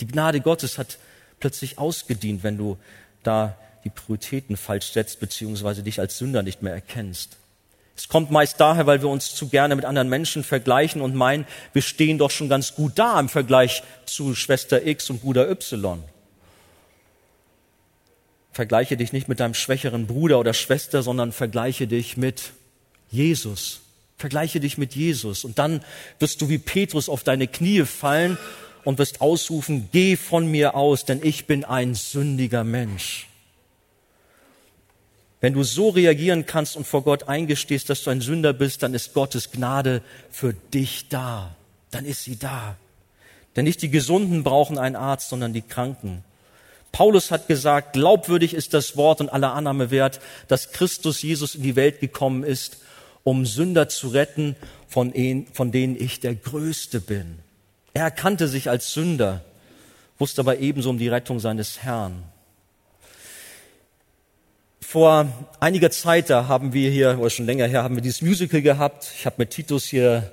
Die 0.00 0.06
Gnade 0.06 0.40
Gottes 0.40 0.76
hat 0.76 0.98
plötzlich 1.40 1.78
ausgedient, 1.78 2.42
wenn 2.42 2.56
du 2.56 2.78
da 3.22 3.56
die 3.86 3.90
Prioritäten 3.90 4.56
falsch 4.56 4.90
setzt, 4.90 5.20
beziehungsweise 5.20 5.84
dich 5.84 6.00
als 6.00 6.18
Sünder 6.18 6.42
nicht 6.42 6.60
mehr 6.60 6.74
erkennst. 6.74 7.36
Es 7.96 8.08
kommt 8.08 8.32
meist 8.32 8.58
daher, 8.58 8.86
weil 8.86 9.00
wir 9.00 9.08
uns 9.08 9.32
zu 9.32 9.48
gerne 9.48 9.76
mit 9.76 9.84
anderen 9.84 10.08
Menschen 10.08 10.42
vergleichen 10.42 11.00
und 11.00 11.14
meinen, 11.14 11.46
wir 11.72 11.82
stehen 11.82 12.18
doch 12.18 12.32
schon 12.32 12.48
ganz 12.48 12.74
gut 12.74 12.92
da 12.96 13.18
im 13.20 13.28
Vergleich 13.28 13.84
zu 14.04 14.34
Schwester 14.34 14.84
X 14.84 15.08
und 15.08 15.22
Bruder 15.22 15.48
Y. 15.48 16.02
Vergleiche 18.50 18.96
dich 18.96 19.12
nicht 19.12 19.28
mit 19.28 19.38
deinem 19.38 19.54
schwächeren 19.54 20.08
Bruder 20.08 20.40
oder 20.40 20.52
Schwester, 20.52 21.04
sondern 21.04 21.30
vergleiche 21.30 21.86
dich 21.86 22.16
mit 22.16 22.54
Jesus. 23.08 23.82
Vergleiche 24.18 24.58
dich 24.58 24.78
mit 24.78 24.96
Jesus 24.96 25.44
und 25.44 25.60
dann 25.60 25.80
wirst 26.18 26.40
du 26.40 26.48
wie 26.48 26.58
Petrus 26.58 27.08
auf 27.08 27.22
deine 27.22 27.46
Knie 27.46 27.84
fallen 27.84 28.36
und 28.82 28.98
wirst 28.98 29.20
ausrufen, 29.20 29.88
geh 29.92 30.16
von 30.16 30.50
mir 30.50 30.74
aus, 30.74 31.04
denn 31.04 31.20
ich 31.22 31.46
bin 31.46 31.64
ein 31.64 31.94
sündiger 31.94 32.64
Mensch. 32.64 33.28
Wenn 35.40 35.52
du 35.52 35.62
so 35.62 35.90
reagieren 35.90 36.46
kannst 36.46 36.76
und 36.76 36.86
vor 36.86 37.02
Gott 37.02 37.28
eingestehst, 37.28 37.90
dass 37.90 38.02
du 38.02 38.10
ein 38.10 38.20
Sünder 38.20 38.52
bist, 38.52 38.82
dann 38.82 38.94
ist 38.94 39.12
Gottes 39.12 39.50
Gnade 39.50 40.02
für 40.30 40.54
dich 40.54 41.08
da. 41.08 41.54
Dann 41.90 42.04
ist 42.04 42.24
sie 42.24 42.38
da. 42.38 42.76
Denn 43.54 43.64
nicht 43.64 43.82
die 43.82 43.90
Gesunden 43.90 44.42
brauchen 44.44 44.78
einen 44.78 44.96
Arzt, 44.96 45.28
sondern 45.28 45.52
die 45.52 45.62
Kranken. 45.62 46.24
Paulus 46.92 47.30
hat 47.30 47.48
gesagt, 47.48 47.92
glaubwürdig 47.92 48.54
ist 48.54 48.72
das 48.72 48.96
Wort 48.96 49.20
und 49.20 49.28
aller 49.28 49.52
Annahme 49.52 49.90
wert, 49.90 50.20
dass 50.48 50.72
Christus 50.72 51.20
Jesus 51.20 51.54
in 51.54 51.62
die 51.62 51.76
Welt 51.76 52.00
gekommen 52.00 52.42
ist, 52.42 52.78
um 53.22 53.44
Sünder 53.44 53.88
zu 53.88 54.08
retten, 54.08 54.56
von, 54.88 55.12
denen 55.12 55.96
ich 56.00 56.20
der 56.20 56.34
Größte 56.34 57.00
bin. 57.00 57.38
Er 57.92 58.04
erkannte 58.04 58.48
sich 58.48 58.70
als 58.70 58.94
Sünder, 58.94 59.44
wusste 60.18 60.40
aber 60.40 60.58
ebenso 60.58 60.90
um 60.90 60.98
die 60.98 61.08
Rettung 61.08 61.40
seines 61.40 61.82
Herrn. 61.82 62.22
Vor 64.88 65.26
einiger 65.58 65.90
Zeit, 65.90 66.30
da 66.30 66.46
haben 66.46 66.72
wir 66.72 66.92
hier, 66.92 67.18
oder 67.18 67.28
schon 67.28 67.44
länger 67.44 67.66
her, 67.66 67.82
haben 67.82 67.96
wir 67.96 68.02
dieses 68.02 68.22
Musical 68.22 68.62
gehabt. 68.62 69.10
Ich 69.18 69.26
habe 69.26 69.34
mit 69.38 69.50
Titus 69.50 69.84
hier 69.84 70.30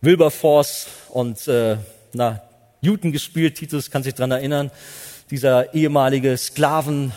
Wilberforce 0.00 0.88
und 1.10 1.46
äh, 1.46 1.76
na, 2.12 2.42
Newton 2.80 3.12
gespielt. 3.12 3.54
Titus 3.54 3.92
kann 3.92 4.02
sich 4.02 4.14
dran 4.14 4.32
erinnern. 4.32 4.72
Dieser 5.30 5.74
ehemalige 5.74 6.36
Sklaven 6.36 7.12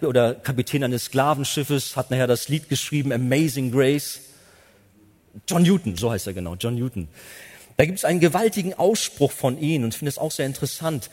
oder 0.00 0.32
Kapitän 0.32 0.84
eines 0.84 1.04
Sklavenschiffes 1.04 1.96
hat 1.96 2.10
nachher 2.10 2.26
das 2.26 2.48
Lied 2.48 2.70
geschrieben, 2.70 3.12
Amazing 3.12 3.70
Grace. 3.70 4.20
John 5.46 5.64
Newton, 5.64 5.98
so 5.98 6.10
heißt 6.10 6.28
er 6.28 6.32
genau, 6.32 6.54
John 6.54 6.76
Newton. 6.76 7.08
Da 7.76 7.84
gibt 7.84 7.98
es 7.98 8.06
einen 8.06 8.20
gewaltigen 8.20 8.72
Ausspruch 8.72 9.32
von 9.32 9.58
ihm 9.58 9.84
und 9.84 9.90
ich 9.92 9.98
finde 9.98 10.08
es 10.08 10.18
auch 10.18 10.30
sehr 10.30 10.46
interessant. 10.46 11.10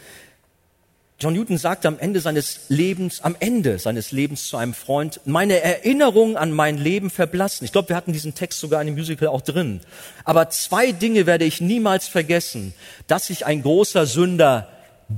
John 1.19 1.33
Newton 1.33 1.57
sagte 1.57 1.87
am 1.87 1.97
Ende 1.97 2.21
seines 2.21 2.69
Lebens, 2.69 3.21
am 3.21 3.35
Ende 3.39 3.79
seines 3.79 4.11
Lebens 4.11 4.47
zu 4.47 4.57
einem 4.57 4.75
Freund, 4.75 5.19
meine 5.25 5.61
Erinnerungen 5.61 6.37
an 6.37 6.51
mein 6.51 6.77
Leben 6.77 7.09
verblassen. 7.09 7.65
Ich 7.65 7.71
glaube, 7.71 7.89
wir 7.89 7.95
hatten 7.95 8.13
diesen 8.13 8.35
Text 8.35 8.59
sogar 8.59 8.81
in 8.81 8.87
dem 8.87 8.95
Musical 8.95 9.29
auch 9.29 9.41
drin. 9.41 9.81
Aber 10.25 10.51
zwei 10.51 10.91
Dinge 10.91 11.25
werde 11.25 11.45
ich 11.45 11.59
niemals 11.59 12.07
vergessen, 12.07 12.75
dass 13.07 13.31
ich 13.31 13.47
ein 13.47 13.63
großer 13.63 14.05
Sünder 14.05 14.69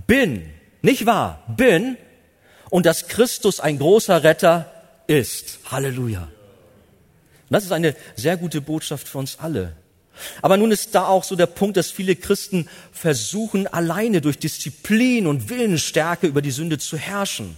bin, 0.07 0.49
nicht 0.81 1.05
wahr? 1.05 1.43
Bin 1.57 1.97
und 2.69 2.85
dass 2.85 3.09
Christus 3.09 3.59
ein 3.59 3.77
großer 3.77 4.23
Retter 4.23 4.71
ist. 5.07 5.59
Halleluja. 5.69 6.21
Und 6.21 6.29
das 7.49 7.65
ist 7.65 7.73
eine 7.73 7.93
sehr 8.15 8.37
gute 8.37 8.61
Botschaft 8.61 9.05
für 9.07 9.17
uns 9.17 9.37
alle. 9.39 9.73
Aber 10.41 10.57
nun 10.57 10.71
ist 10.71 10.95
da 10.95 11.07
auch 11.07 11.23
so 11.23 11.35
der 11.35 11.45
Punkt, 11.45 11.77
dass 11.77 11.91
viele 11.91 12.15
Christen 12.15 12.67
versuchen, 12.91 13.67
alleine 13.67 14.21
durch 14.21 14.39
Disziplin 14.39 15.27
und 15.27 15.49
Willensstärke 15.49 16.27
über 16.27 16.41
die 16.41 16.51
Sünde 16.51 16.77
zu 16.77 16.97
herrschen. 16.97 17.55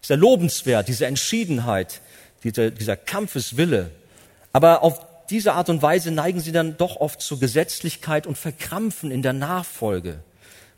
Ist 0.00 0.10
ja 0.10 0.16
lobenswert, 0.16 0.88
diese 0.88 1.06
Entschiedenheit, 1.06 2.00
dieser, 2.44 2.70
dieser 2.70 2.96
Kampfeswille. 2.96 3.90
Aber 4.52 4.82
auf 4.82 5.00
diese 5.30 5.54
Art 5.54 5.68
und 5.68 5.80
Weise 5.82 6.10
neigen 6.10 6.40
sie 6.40 6.52
dann 6.52 6.76
doch 6.76 6.96
oft 6.96 7.22
zu 7.22 7.38
Gesetzlichkeit 7.38 8.26
und 8.26 8.36
verkrampfen 8.36 9.10
in 9.10 9.22
der 9.22 9.32
Nachfolge. 9.32 10.20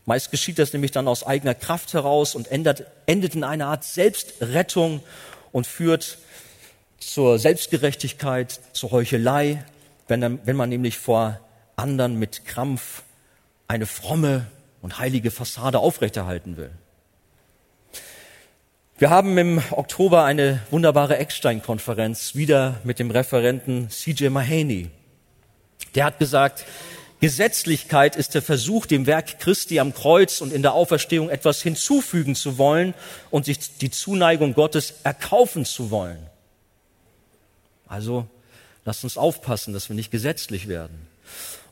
Meist 0.07 0.31
geschieht 0.31 0.59
das 0.59 0.73
nämlich 0.73 0.91
dann 0.91 1.09
aus 1.09 1.27
eigener 1.27 1.55
Kraft 1.55 1.95
heraus 1.95 2.35
und 2.35 2.49
endet, 2.49 2.85
endet 3.07 3.35
in 3.35 3.43
einer 3.43 3.69
Art 3.69 3.85
Selbstrettung 3.85 5.03
und 5.51 5.67
führt 5.67 6.19
zur 6.99 7.39
Selbstgerechtigkeit, 7.39 8.61
zur 8.73 8.91
Heuchelei, 8.91 9.65
wenn, 10.09 10.41
wenn 10.47 10.57
man 10.57 10.69
nämlich 10.69 10.99
vor 10.99 11.41
anderen 11.77 12.19
mit 12.19 12.45
Krampf 12.45 13.03
eine 13.69 13.87
fromme 13.87 14.47
und 14.83 14.99
heilige 14.99 15.31
Fassade 15.31 15.79
aufrechterhalten 15.79 16.57
will. 16.57 16.71
Wir 18.97 19.11
haben 19.11 19.37
im 19.39 19.61
Oktober 19.73 20.25
eine 20.25 20.61
wunderbare 20.71 21.17
Eckstein-Konferenz 21.17 22.35
wieder 22.37 22.81
mit 22.85 22.99
dem 22.99 23.11
Referenten 23.11 23.89
CJ 23.91 24.29
Mahaney. 24.29 24.91
Der 25.95 26.05
hat 26.05 26.19
gesagt, 26.19 26.65
Gesetzlichkeit 27.21 28.17
ist 28.17 28.35
der 28.35 28.43
Versuch, 28.43 28.87
dem 28.87 29.07
Werk 29.07 29.39
Christi 29.41 29.81
am 29.81 29.95
Kreuz 29.95 30.41
und 30.41 30.53
in 30.53 30.63
der 30.63 30.75
Auferstehung 30.75 31.31
etwas 31.31 31.63
hinzufügen 31.63 32.35
zu 32.35 32.59
wollen 32.59 32.95
und 33.31 33.47
sich 33.47 33.79
die 33.79 33.91
Zuneigung 33.91 34.55
Gottes 34.55 34.95
erkaufen 35.05 35.65
zu 35.65 35.91
wollen. 35.91 36.19
Also 37.89 38.27
lasst 38.85 39.05
uns 39.05 39.17
aufpassen, 39.17 39.73
dass 39.73 39.89
wir 39.89 39.97
nicht 39.97 40.11
gesetzlich 40.11 40.69
werden. 40.69 41.07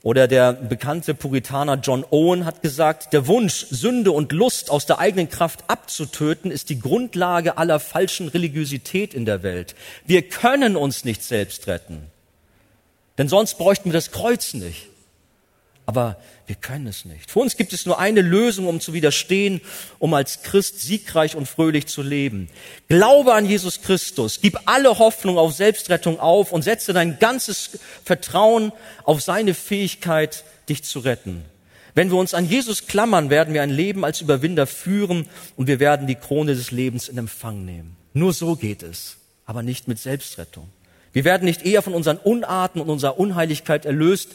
Oder 0.03 0.27
der 0.27 0.53
bekannte 0.53 1.15
Puritaner 1.15 1.77
John 1.77 2.05
Owen 2.11 2.45
hat 2.45 2.61
gesagt, 2.61 3.13
der 3.13 3.29
Wunsch, 3.29 3.67
Sünde 3.71 4.11
und 4.11 4.33
Lust 4.33 4.69
aus 4.69 4.85
der 4.85 4.99
eigenen 4.99 5.29
Kraft 5.29 5.65
abzutöten, 5.69 6.51
ist 6.51 6.71
die 6.71 6.81
Grundlage 6.81 7.57
aller 7.57 7.79
falschen 7.79 8.27
Religiosität 8.27 9.15
in 9.15 9.25
der 9.25 9.45
Welt. 9.45 9.77
Wir 10.05 10.23
können 10.23 10.77
uns 10.77 11.05
nicht 11.05 11.23
selbst 11.23 11.69
retten. 11.69 12.03
Denn 13.17 13.29
sonst 13.29 13.59
bräuchten 13.59 13.91
wir 13.91 13.93
das 13.93 14.11
Kreuz 14.11 14.55
nicht 14.55 14.92
aber 15.87 16.17
wir 16.47 16.55
können 16.55 16.87
es 16.87 17.05
nicht. 17.05 17.31
Für 17.31 17.41
uns 17.41 17.57
gibt 17.57 17.73
es 17.73 17.87
nur 17.87 17.99
eine 17.99 18.21
Lösung, 18.21 18.67
um 18.67 18.81
zu 18.81 18.93
widerstehen, 18.93 19.61
um 19.99 20.15
als 20.15 20.43
Christ 20.43 20.81
siegreich 20.81 21.35
und 21.35 21.47
fröhlich 21.47 21.87
zu 21.87 22.03
leben. 22.03 22.49
Glaube 22.89 23.35
an 23.35 23.47
Jesus 23.47 23.83
Christus, 23.83 24.41
gib 24.41 24.59
alle 24.67 24.99
Hoffnung 24.99 25.39
auf 25.39 25.55
Selbstrettung 25.55 26.21
auf 26.21 26.53
und 26.53 26.63
setze 26.63 26.93
dein 26.93 27.19
ganzes 27.19 27.79
Vertrauen 28.05 28.73
auf 29.05 29.23
seine 29.23 29.55
Fähigkeit, 29.55 30.45
dich 30.69 30.85
zu 30.85 31.01
retten. 31.01 31.45
Wenn 31.95 32.11
wir 32.11 32.17
uns 32.17 32.33
an 32.33 32.49
Jesus 32.49 32.87
klammern, 32.87 33.29
werden 33.29 33.53
wir 33.53 33.63
ein 33.63 33.71
Leben 33.71 34.05
als 34.05 34.21
Überwinder 34.21 34.67
führen 34.67 35.29
und 35.57 35.67
wir 35.67 35.79
werden 35.81 36.07
die 36.07 36.15
Krone 36.15 36.55
des 36.55 36.71
Lebens 36.71 37.09
in 37.09 37.19
Empfang 37.19 37.65
nehmen. 37.65 37.97
Nur 38.15 38.33
so 38.33 38.57
geht 38.57 38.83
es, 38.83 39.17
aber 39.45 39.63
nicht 39.63 39.89
mit 39.89 39.99
Selbstrettung. 39.99 40.69
Wir 41.13 41.25
werden 41.25 41.45
nicht 41.45 41.67
eher 41.67 41.83
von 41.83 41.93
unseren 41.93 42.17
Unarten 42.17 42.81
und 42.81 42.89
unserer 42.89 43.19
Unheiligkeit 43.19 43.85
erlöst, 43.85 44.31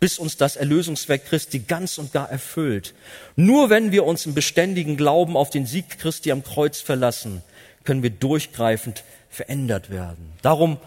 bis 0.00 0.18
uns 0.18 0.36
das 0.36 0.56
Erlösungswerk 0.56 1.26
Christi 1.26 1.60
ganz 1.60 1.98
und 1.98 2.12
gar 2.12 2.30
erfüllt. 2.30 2.94
Nur 3.36 3.70
wenn 3.70 3.92
wir 3.92 4.04
uns 4.04 4.26
im 4.26 4.34
beständigen 4.34 4.96
Glauben 4.96 5.36
auf 5.36 5.50
den 5.50 5.66
Sieg 5.66 5.98
Christi 5.98 6.32
am 6.32 6.42
Kreuz 6.42 6.80
verlassen, 6.80 7.42
können 7.84 8.02
wir 8.02 8.10
durchgreifend 8.10 9.04
verändert 9.28 9.90
werden. 9.90 10.32
Darum 10.42 10.78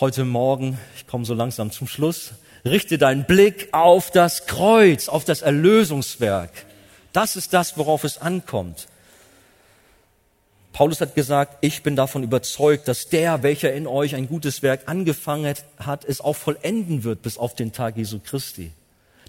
heute 0.00 0.24
Morgen, 0.24 0.78
ich 0.96 1.06
komme 1.06 1.24
so 1.24 1.34
langsam 1.34 1.70
zum 1.70 1.86
Schluss, 1.86 2.32
richte 2.64 2.98
deinen 2.98 3.24
Blick 3.24 3.68
auf 3.72 4.10
das 4.10 4.46
Kreuz, 4.46 5.08
auf 5.08 5.24
das 5.24 5.42
Erlösungswerk. 5.42 6.50
Das 7.12 7.36
ist 7.36 7.52
das, 7.52 7.76
worauf 7.76 8.04
es 8.04 8.18
ankommt. 8.18 8.87
Paulus 10.72 11.00
hat 11.00 11.14
gesagt, 11.14 11.58
ich 11.60 11.82
bin 11.82 11.96
davon 11.96 12.22
überzeugt, 12.22 12.88
dass 12.88 13.08
der, 13.08 13.42
welcher 13.42 13.72
in 13.72 13.86
euch 13.86 14.14
ein 14.14 14.28
gutes 14.28 14.62
Werk 14.62 14.82
angefangen 14.86 15.54
hat, 15.78 16.04
es 16.04 16.20
auch 16.20 16.36
vollenden 16.36 17.04
wird 17.04 17.22
bis 17.22 17.38
auf 17.38 17.54
den 17.54 17.72
Tag 17.72 17.96
Jesu 17.96 18.20
Christi. 18.20 18.70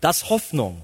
Das 0.02 0.30
Hoffnung. 0.30 0.82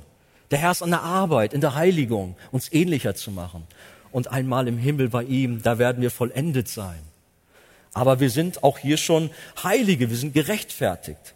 Der 0.52 0.60
Herr 0.60 0.72
ist 0.72 0.82
an 0.82 0.92
der 0.92 1.02
Arbeit, 1.02 1.54
in 1.54 1.62
der 1.62 1.76
Heiligung, 1.76 2.36
uns 2.52 2.72
ähnlicher 2.72 3.16
zu 3.16 3.32
machen. 3.32 3.64
Und 4.12 4.32
einmal 4.32 4.68
im 4.68 4.78
Himmel 4.78 5.10
bei 5.10 5.24
ihm, 5.24 5.62
da 5.62 5.78
werden 5.78 6.02
wir 6.02 6.12
vollendet 6.12 6.68
sein. 6.68 7.00
Aber 7.94 8.20
wir 8.20 8.30
sind 8.30 8.64
auch 8.64 8.78
hier 8.78 8.98
schon 8.98 9.30
Heilige, 9.64 10.10
wir 10.10 10.18
sind 10.18 10.34
gerechtfertigt. 10.34 11.34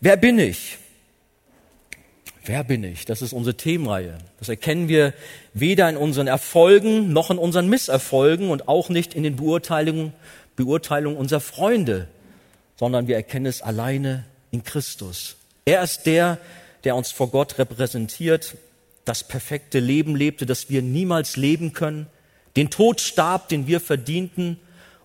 Wer 0.00 0.16
bin 0.16 0.38
ich? 0.38 0.78
Wer 2.44 2.64
bin 2.64 2.82
ich? 2.82 3.04
Das 3.04 3.22
ist 3.22 3.32
unsere 3.32 3.56
Themenreihe. 3.56 4.18
Das 4.38 4.48
erkennen 4.48 4.88
wir 4.88 5.14
weder 5.54 5.88
in 5.88 5.96
unseren 5.96 6.26
Erfolgen 6.26 7.12
noch 7.12 7.30
in 7.30 7.38
unseren 7.38 7.68
Misserfolgen 7.68 8.50
und 8.50 8.66
auch 8.68 8.88
nicht 8.88 9.14
in 9.14 9.22
den 9.22 9.36
Beurteilungen, 9.36 10.12
Beurteilungen 10.56 11.16
unserer 11.16 11.40
Freunde, 11.40 12.08
sondern 12.76 13.06
wir 13.06 13.14
erkennen 13.14 13.46
es 13.46 13.62
alleine 13.62 14.24
in 14.50 14.64
Christus. 14.64 15.36
Er 15.64 15.82
ist 15.82 16.06
der, 16.06 16.38
der 16.82 16.96
uns 16.96 17.12
vor 17.12 17.30
Gott 17.30 17.58
repräsentiert, 17.58 18.56
das 19.04 19.22
perfekte 19.24 19.78
Leben 19.78 20.16
lebte, 20.16 20.44
das 20.44 20.68
wir 20.68 20.82
niemals 20.82 21.36
leben 21.36 21.72
können, 21.72 22.06
den 22.56 22.70
Tod 22.70 23.00
starb, 23.00 23.48
den 23.48 23.66
wir 23.66 23.80
verdienten, 23.80 24.58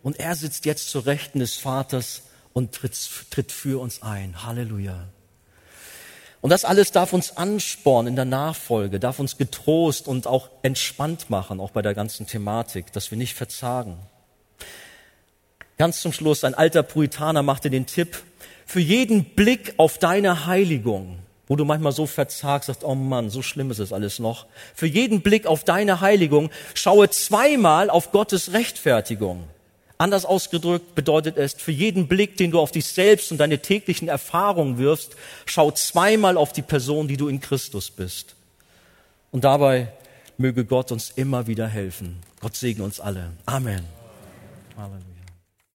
und 0.04 0.20
er 0.20 0.36
sitzt 0.36 0.66
jetzt 0.66 0.90
zur 0.90 1.06
Rechten 1.06 1.40
des 1.40 1.58
Vaters 1.58 2.24
und 2.54 2.74
tritt, 2.74 2.98
tritt 3.30 3.52
für 3.52 3.82
uns 3.82 4.02
ein. 4.02 4.44
Halleluja. 4.44 5.08
Und 6.42 6.52
das 6.52 6.66
alles 6.66 6.92
darf 6.92 7.14
uns 7.14 7.36
anspornen 7.38 8.12
in 8.12 8.16
der 8.16 8.26
Nachfolge, 8.26 9.00
darf 9.00 9.20
uns 9.20 9.38
getrost 9.38 10.08
und 10.08 10.28
auch 10.28 10.50
entspannt 10.62 11.30
machen, 11.30 11.60
auch 11.60 11.72
bei 11.72 11.82
der 11.82 11.94
ganzen 11.94 12.28
Thematik, 12.28 12.92
dass 12.94 13.10
wir 13.12 13.18
nicht 13.18 13.34
verzagen. 13.34 13.98
Ganz 15.78 16.02
zum 16.02 16.14
Schluss, 16.14 16.44
ein 16.44 16.56
alter 16.56 16.84
Puritaner 16.84 17.44
machte 17.44 17.70
den 17.70 17.86
Tipp, 17.86 18.24
für 18.66 18.80
jeden 18.80 19.24
Blick 19.24 19.76
auf 19.78 19.98
deine 19.98 20.46
Heiligung, 20.46 21.20
wo 21.48 21.56
du 21.56 21.66
manchmal 21.66 21.94
so 21.94 22.06
verzagst, 22.06 22.68
sagst, 22.68 22.84
oh 22.84 22.96
Mann, 22.96 23.30
so 23.30 23.42
schlimm 23.42 23.72
ist 23.72 23.80
es 23.80 23.94
alles 23.94 24.20
noch. 24.20 24.46
Für 24.76 24.88
jeden 24.88 25.22
Blick 25.22 25.48
auf 25.48 25.64
deine 25.64 26.02
Heiligung 26.02 26.50
schaue 26.74 27.10
zweimal 27.10 27.90
auf 27.90 28.12
Gottes 28.12 28.54
Rechtfertigung. 28.54 29.44
Anders 29.98 30.26
ausgedrückt 30.26 30.94
bedeutet 30.94 31.38
es, 31.38 31.54
für 31.54 31.72
jeden 31.72 32.08
Blick, 32.08 32.38
den 32.38 32.52
du 32.52 32.60
auf 32.60 32.72
dich 32.72 32.86
selbst 32.86 33.32
und 33.32 33.40
deine 33.40 33.60
täglichen 33.60 34.08
Erfahrungen 34.08 34.78
wirfst, 34.78 35.16
schau 35.46 35.72
zweimal 35.72 36.38
auf 36.38 36.54
die 36.54 36.62
Person, 36.62 37.08
die 37.08 37.18
du 37.18 37.28
in 37.28 37.40
Christus 37.40 37.90
bist. 37.90 38.36
Und 39.32 39.44
dabei 39.44 39.92
möge 40.38 40.66
Gott 40.66 40.92
uns 40.92 41.12
immer 41.16 41.48
wieder 41.48 41.68
helfen. 41.68 42.20
Gott 42.42 42.56
segne 42.56 42.84
uns 42.84 43.00
alle. 43.00 43.32
Amen. 43.46 43.84
Halleluja. 44.78 45.17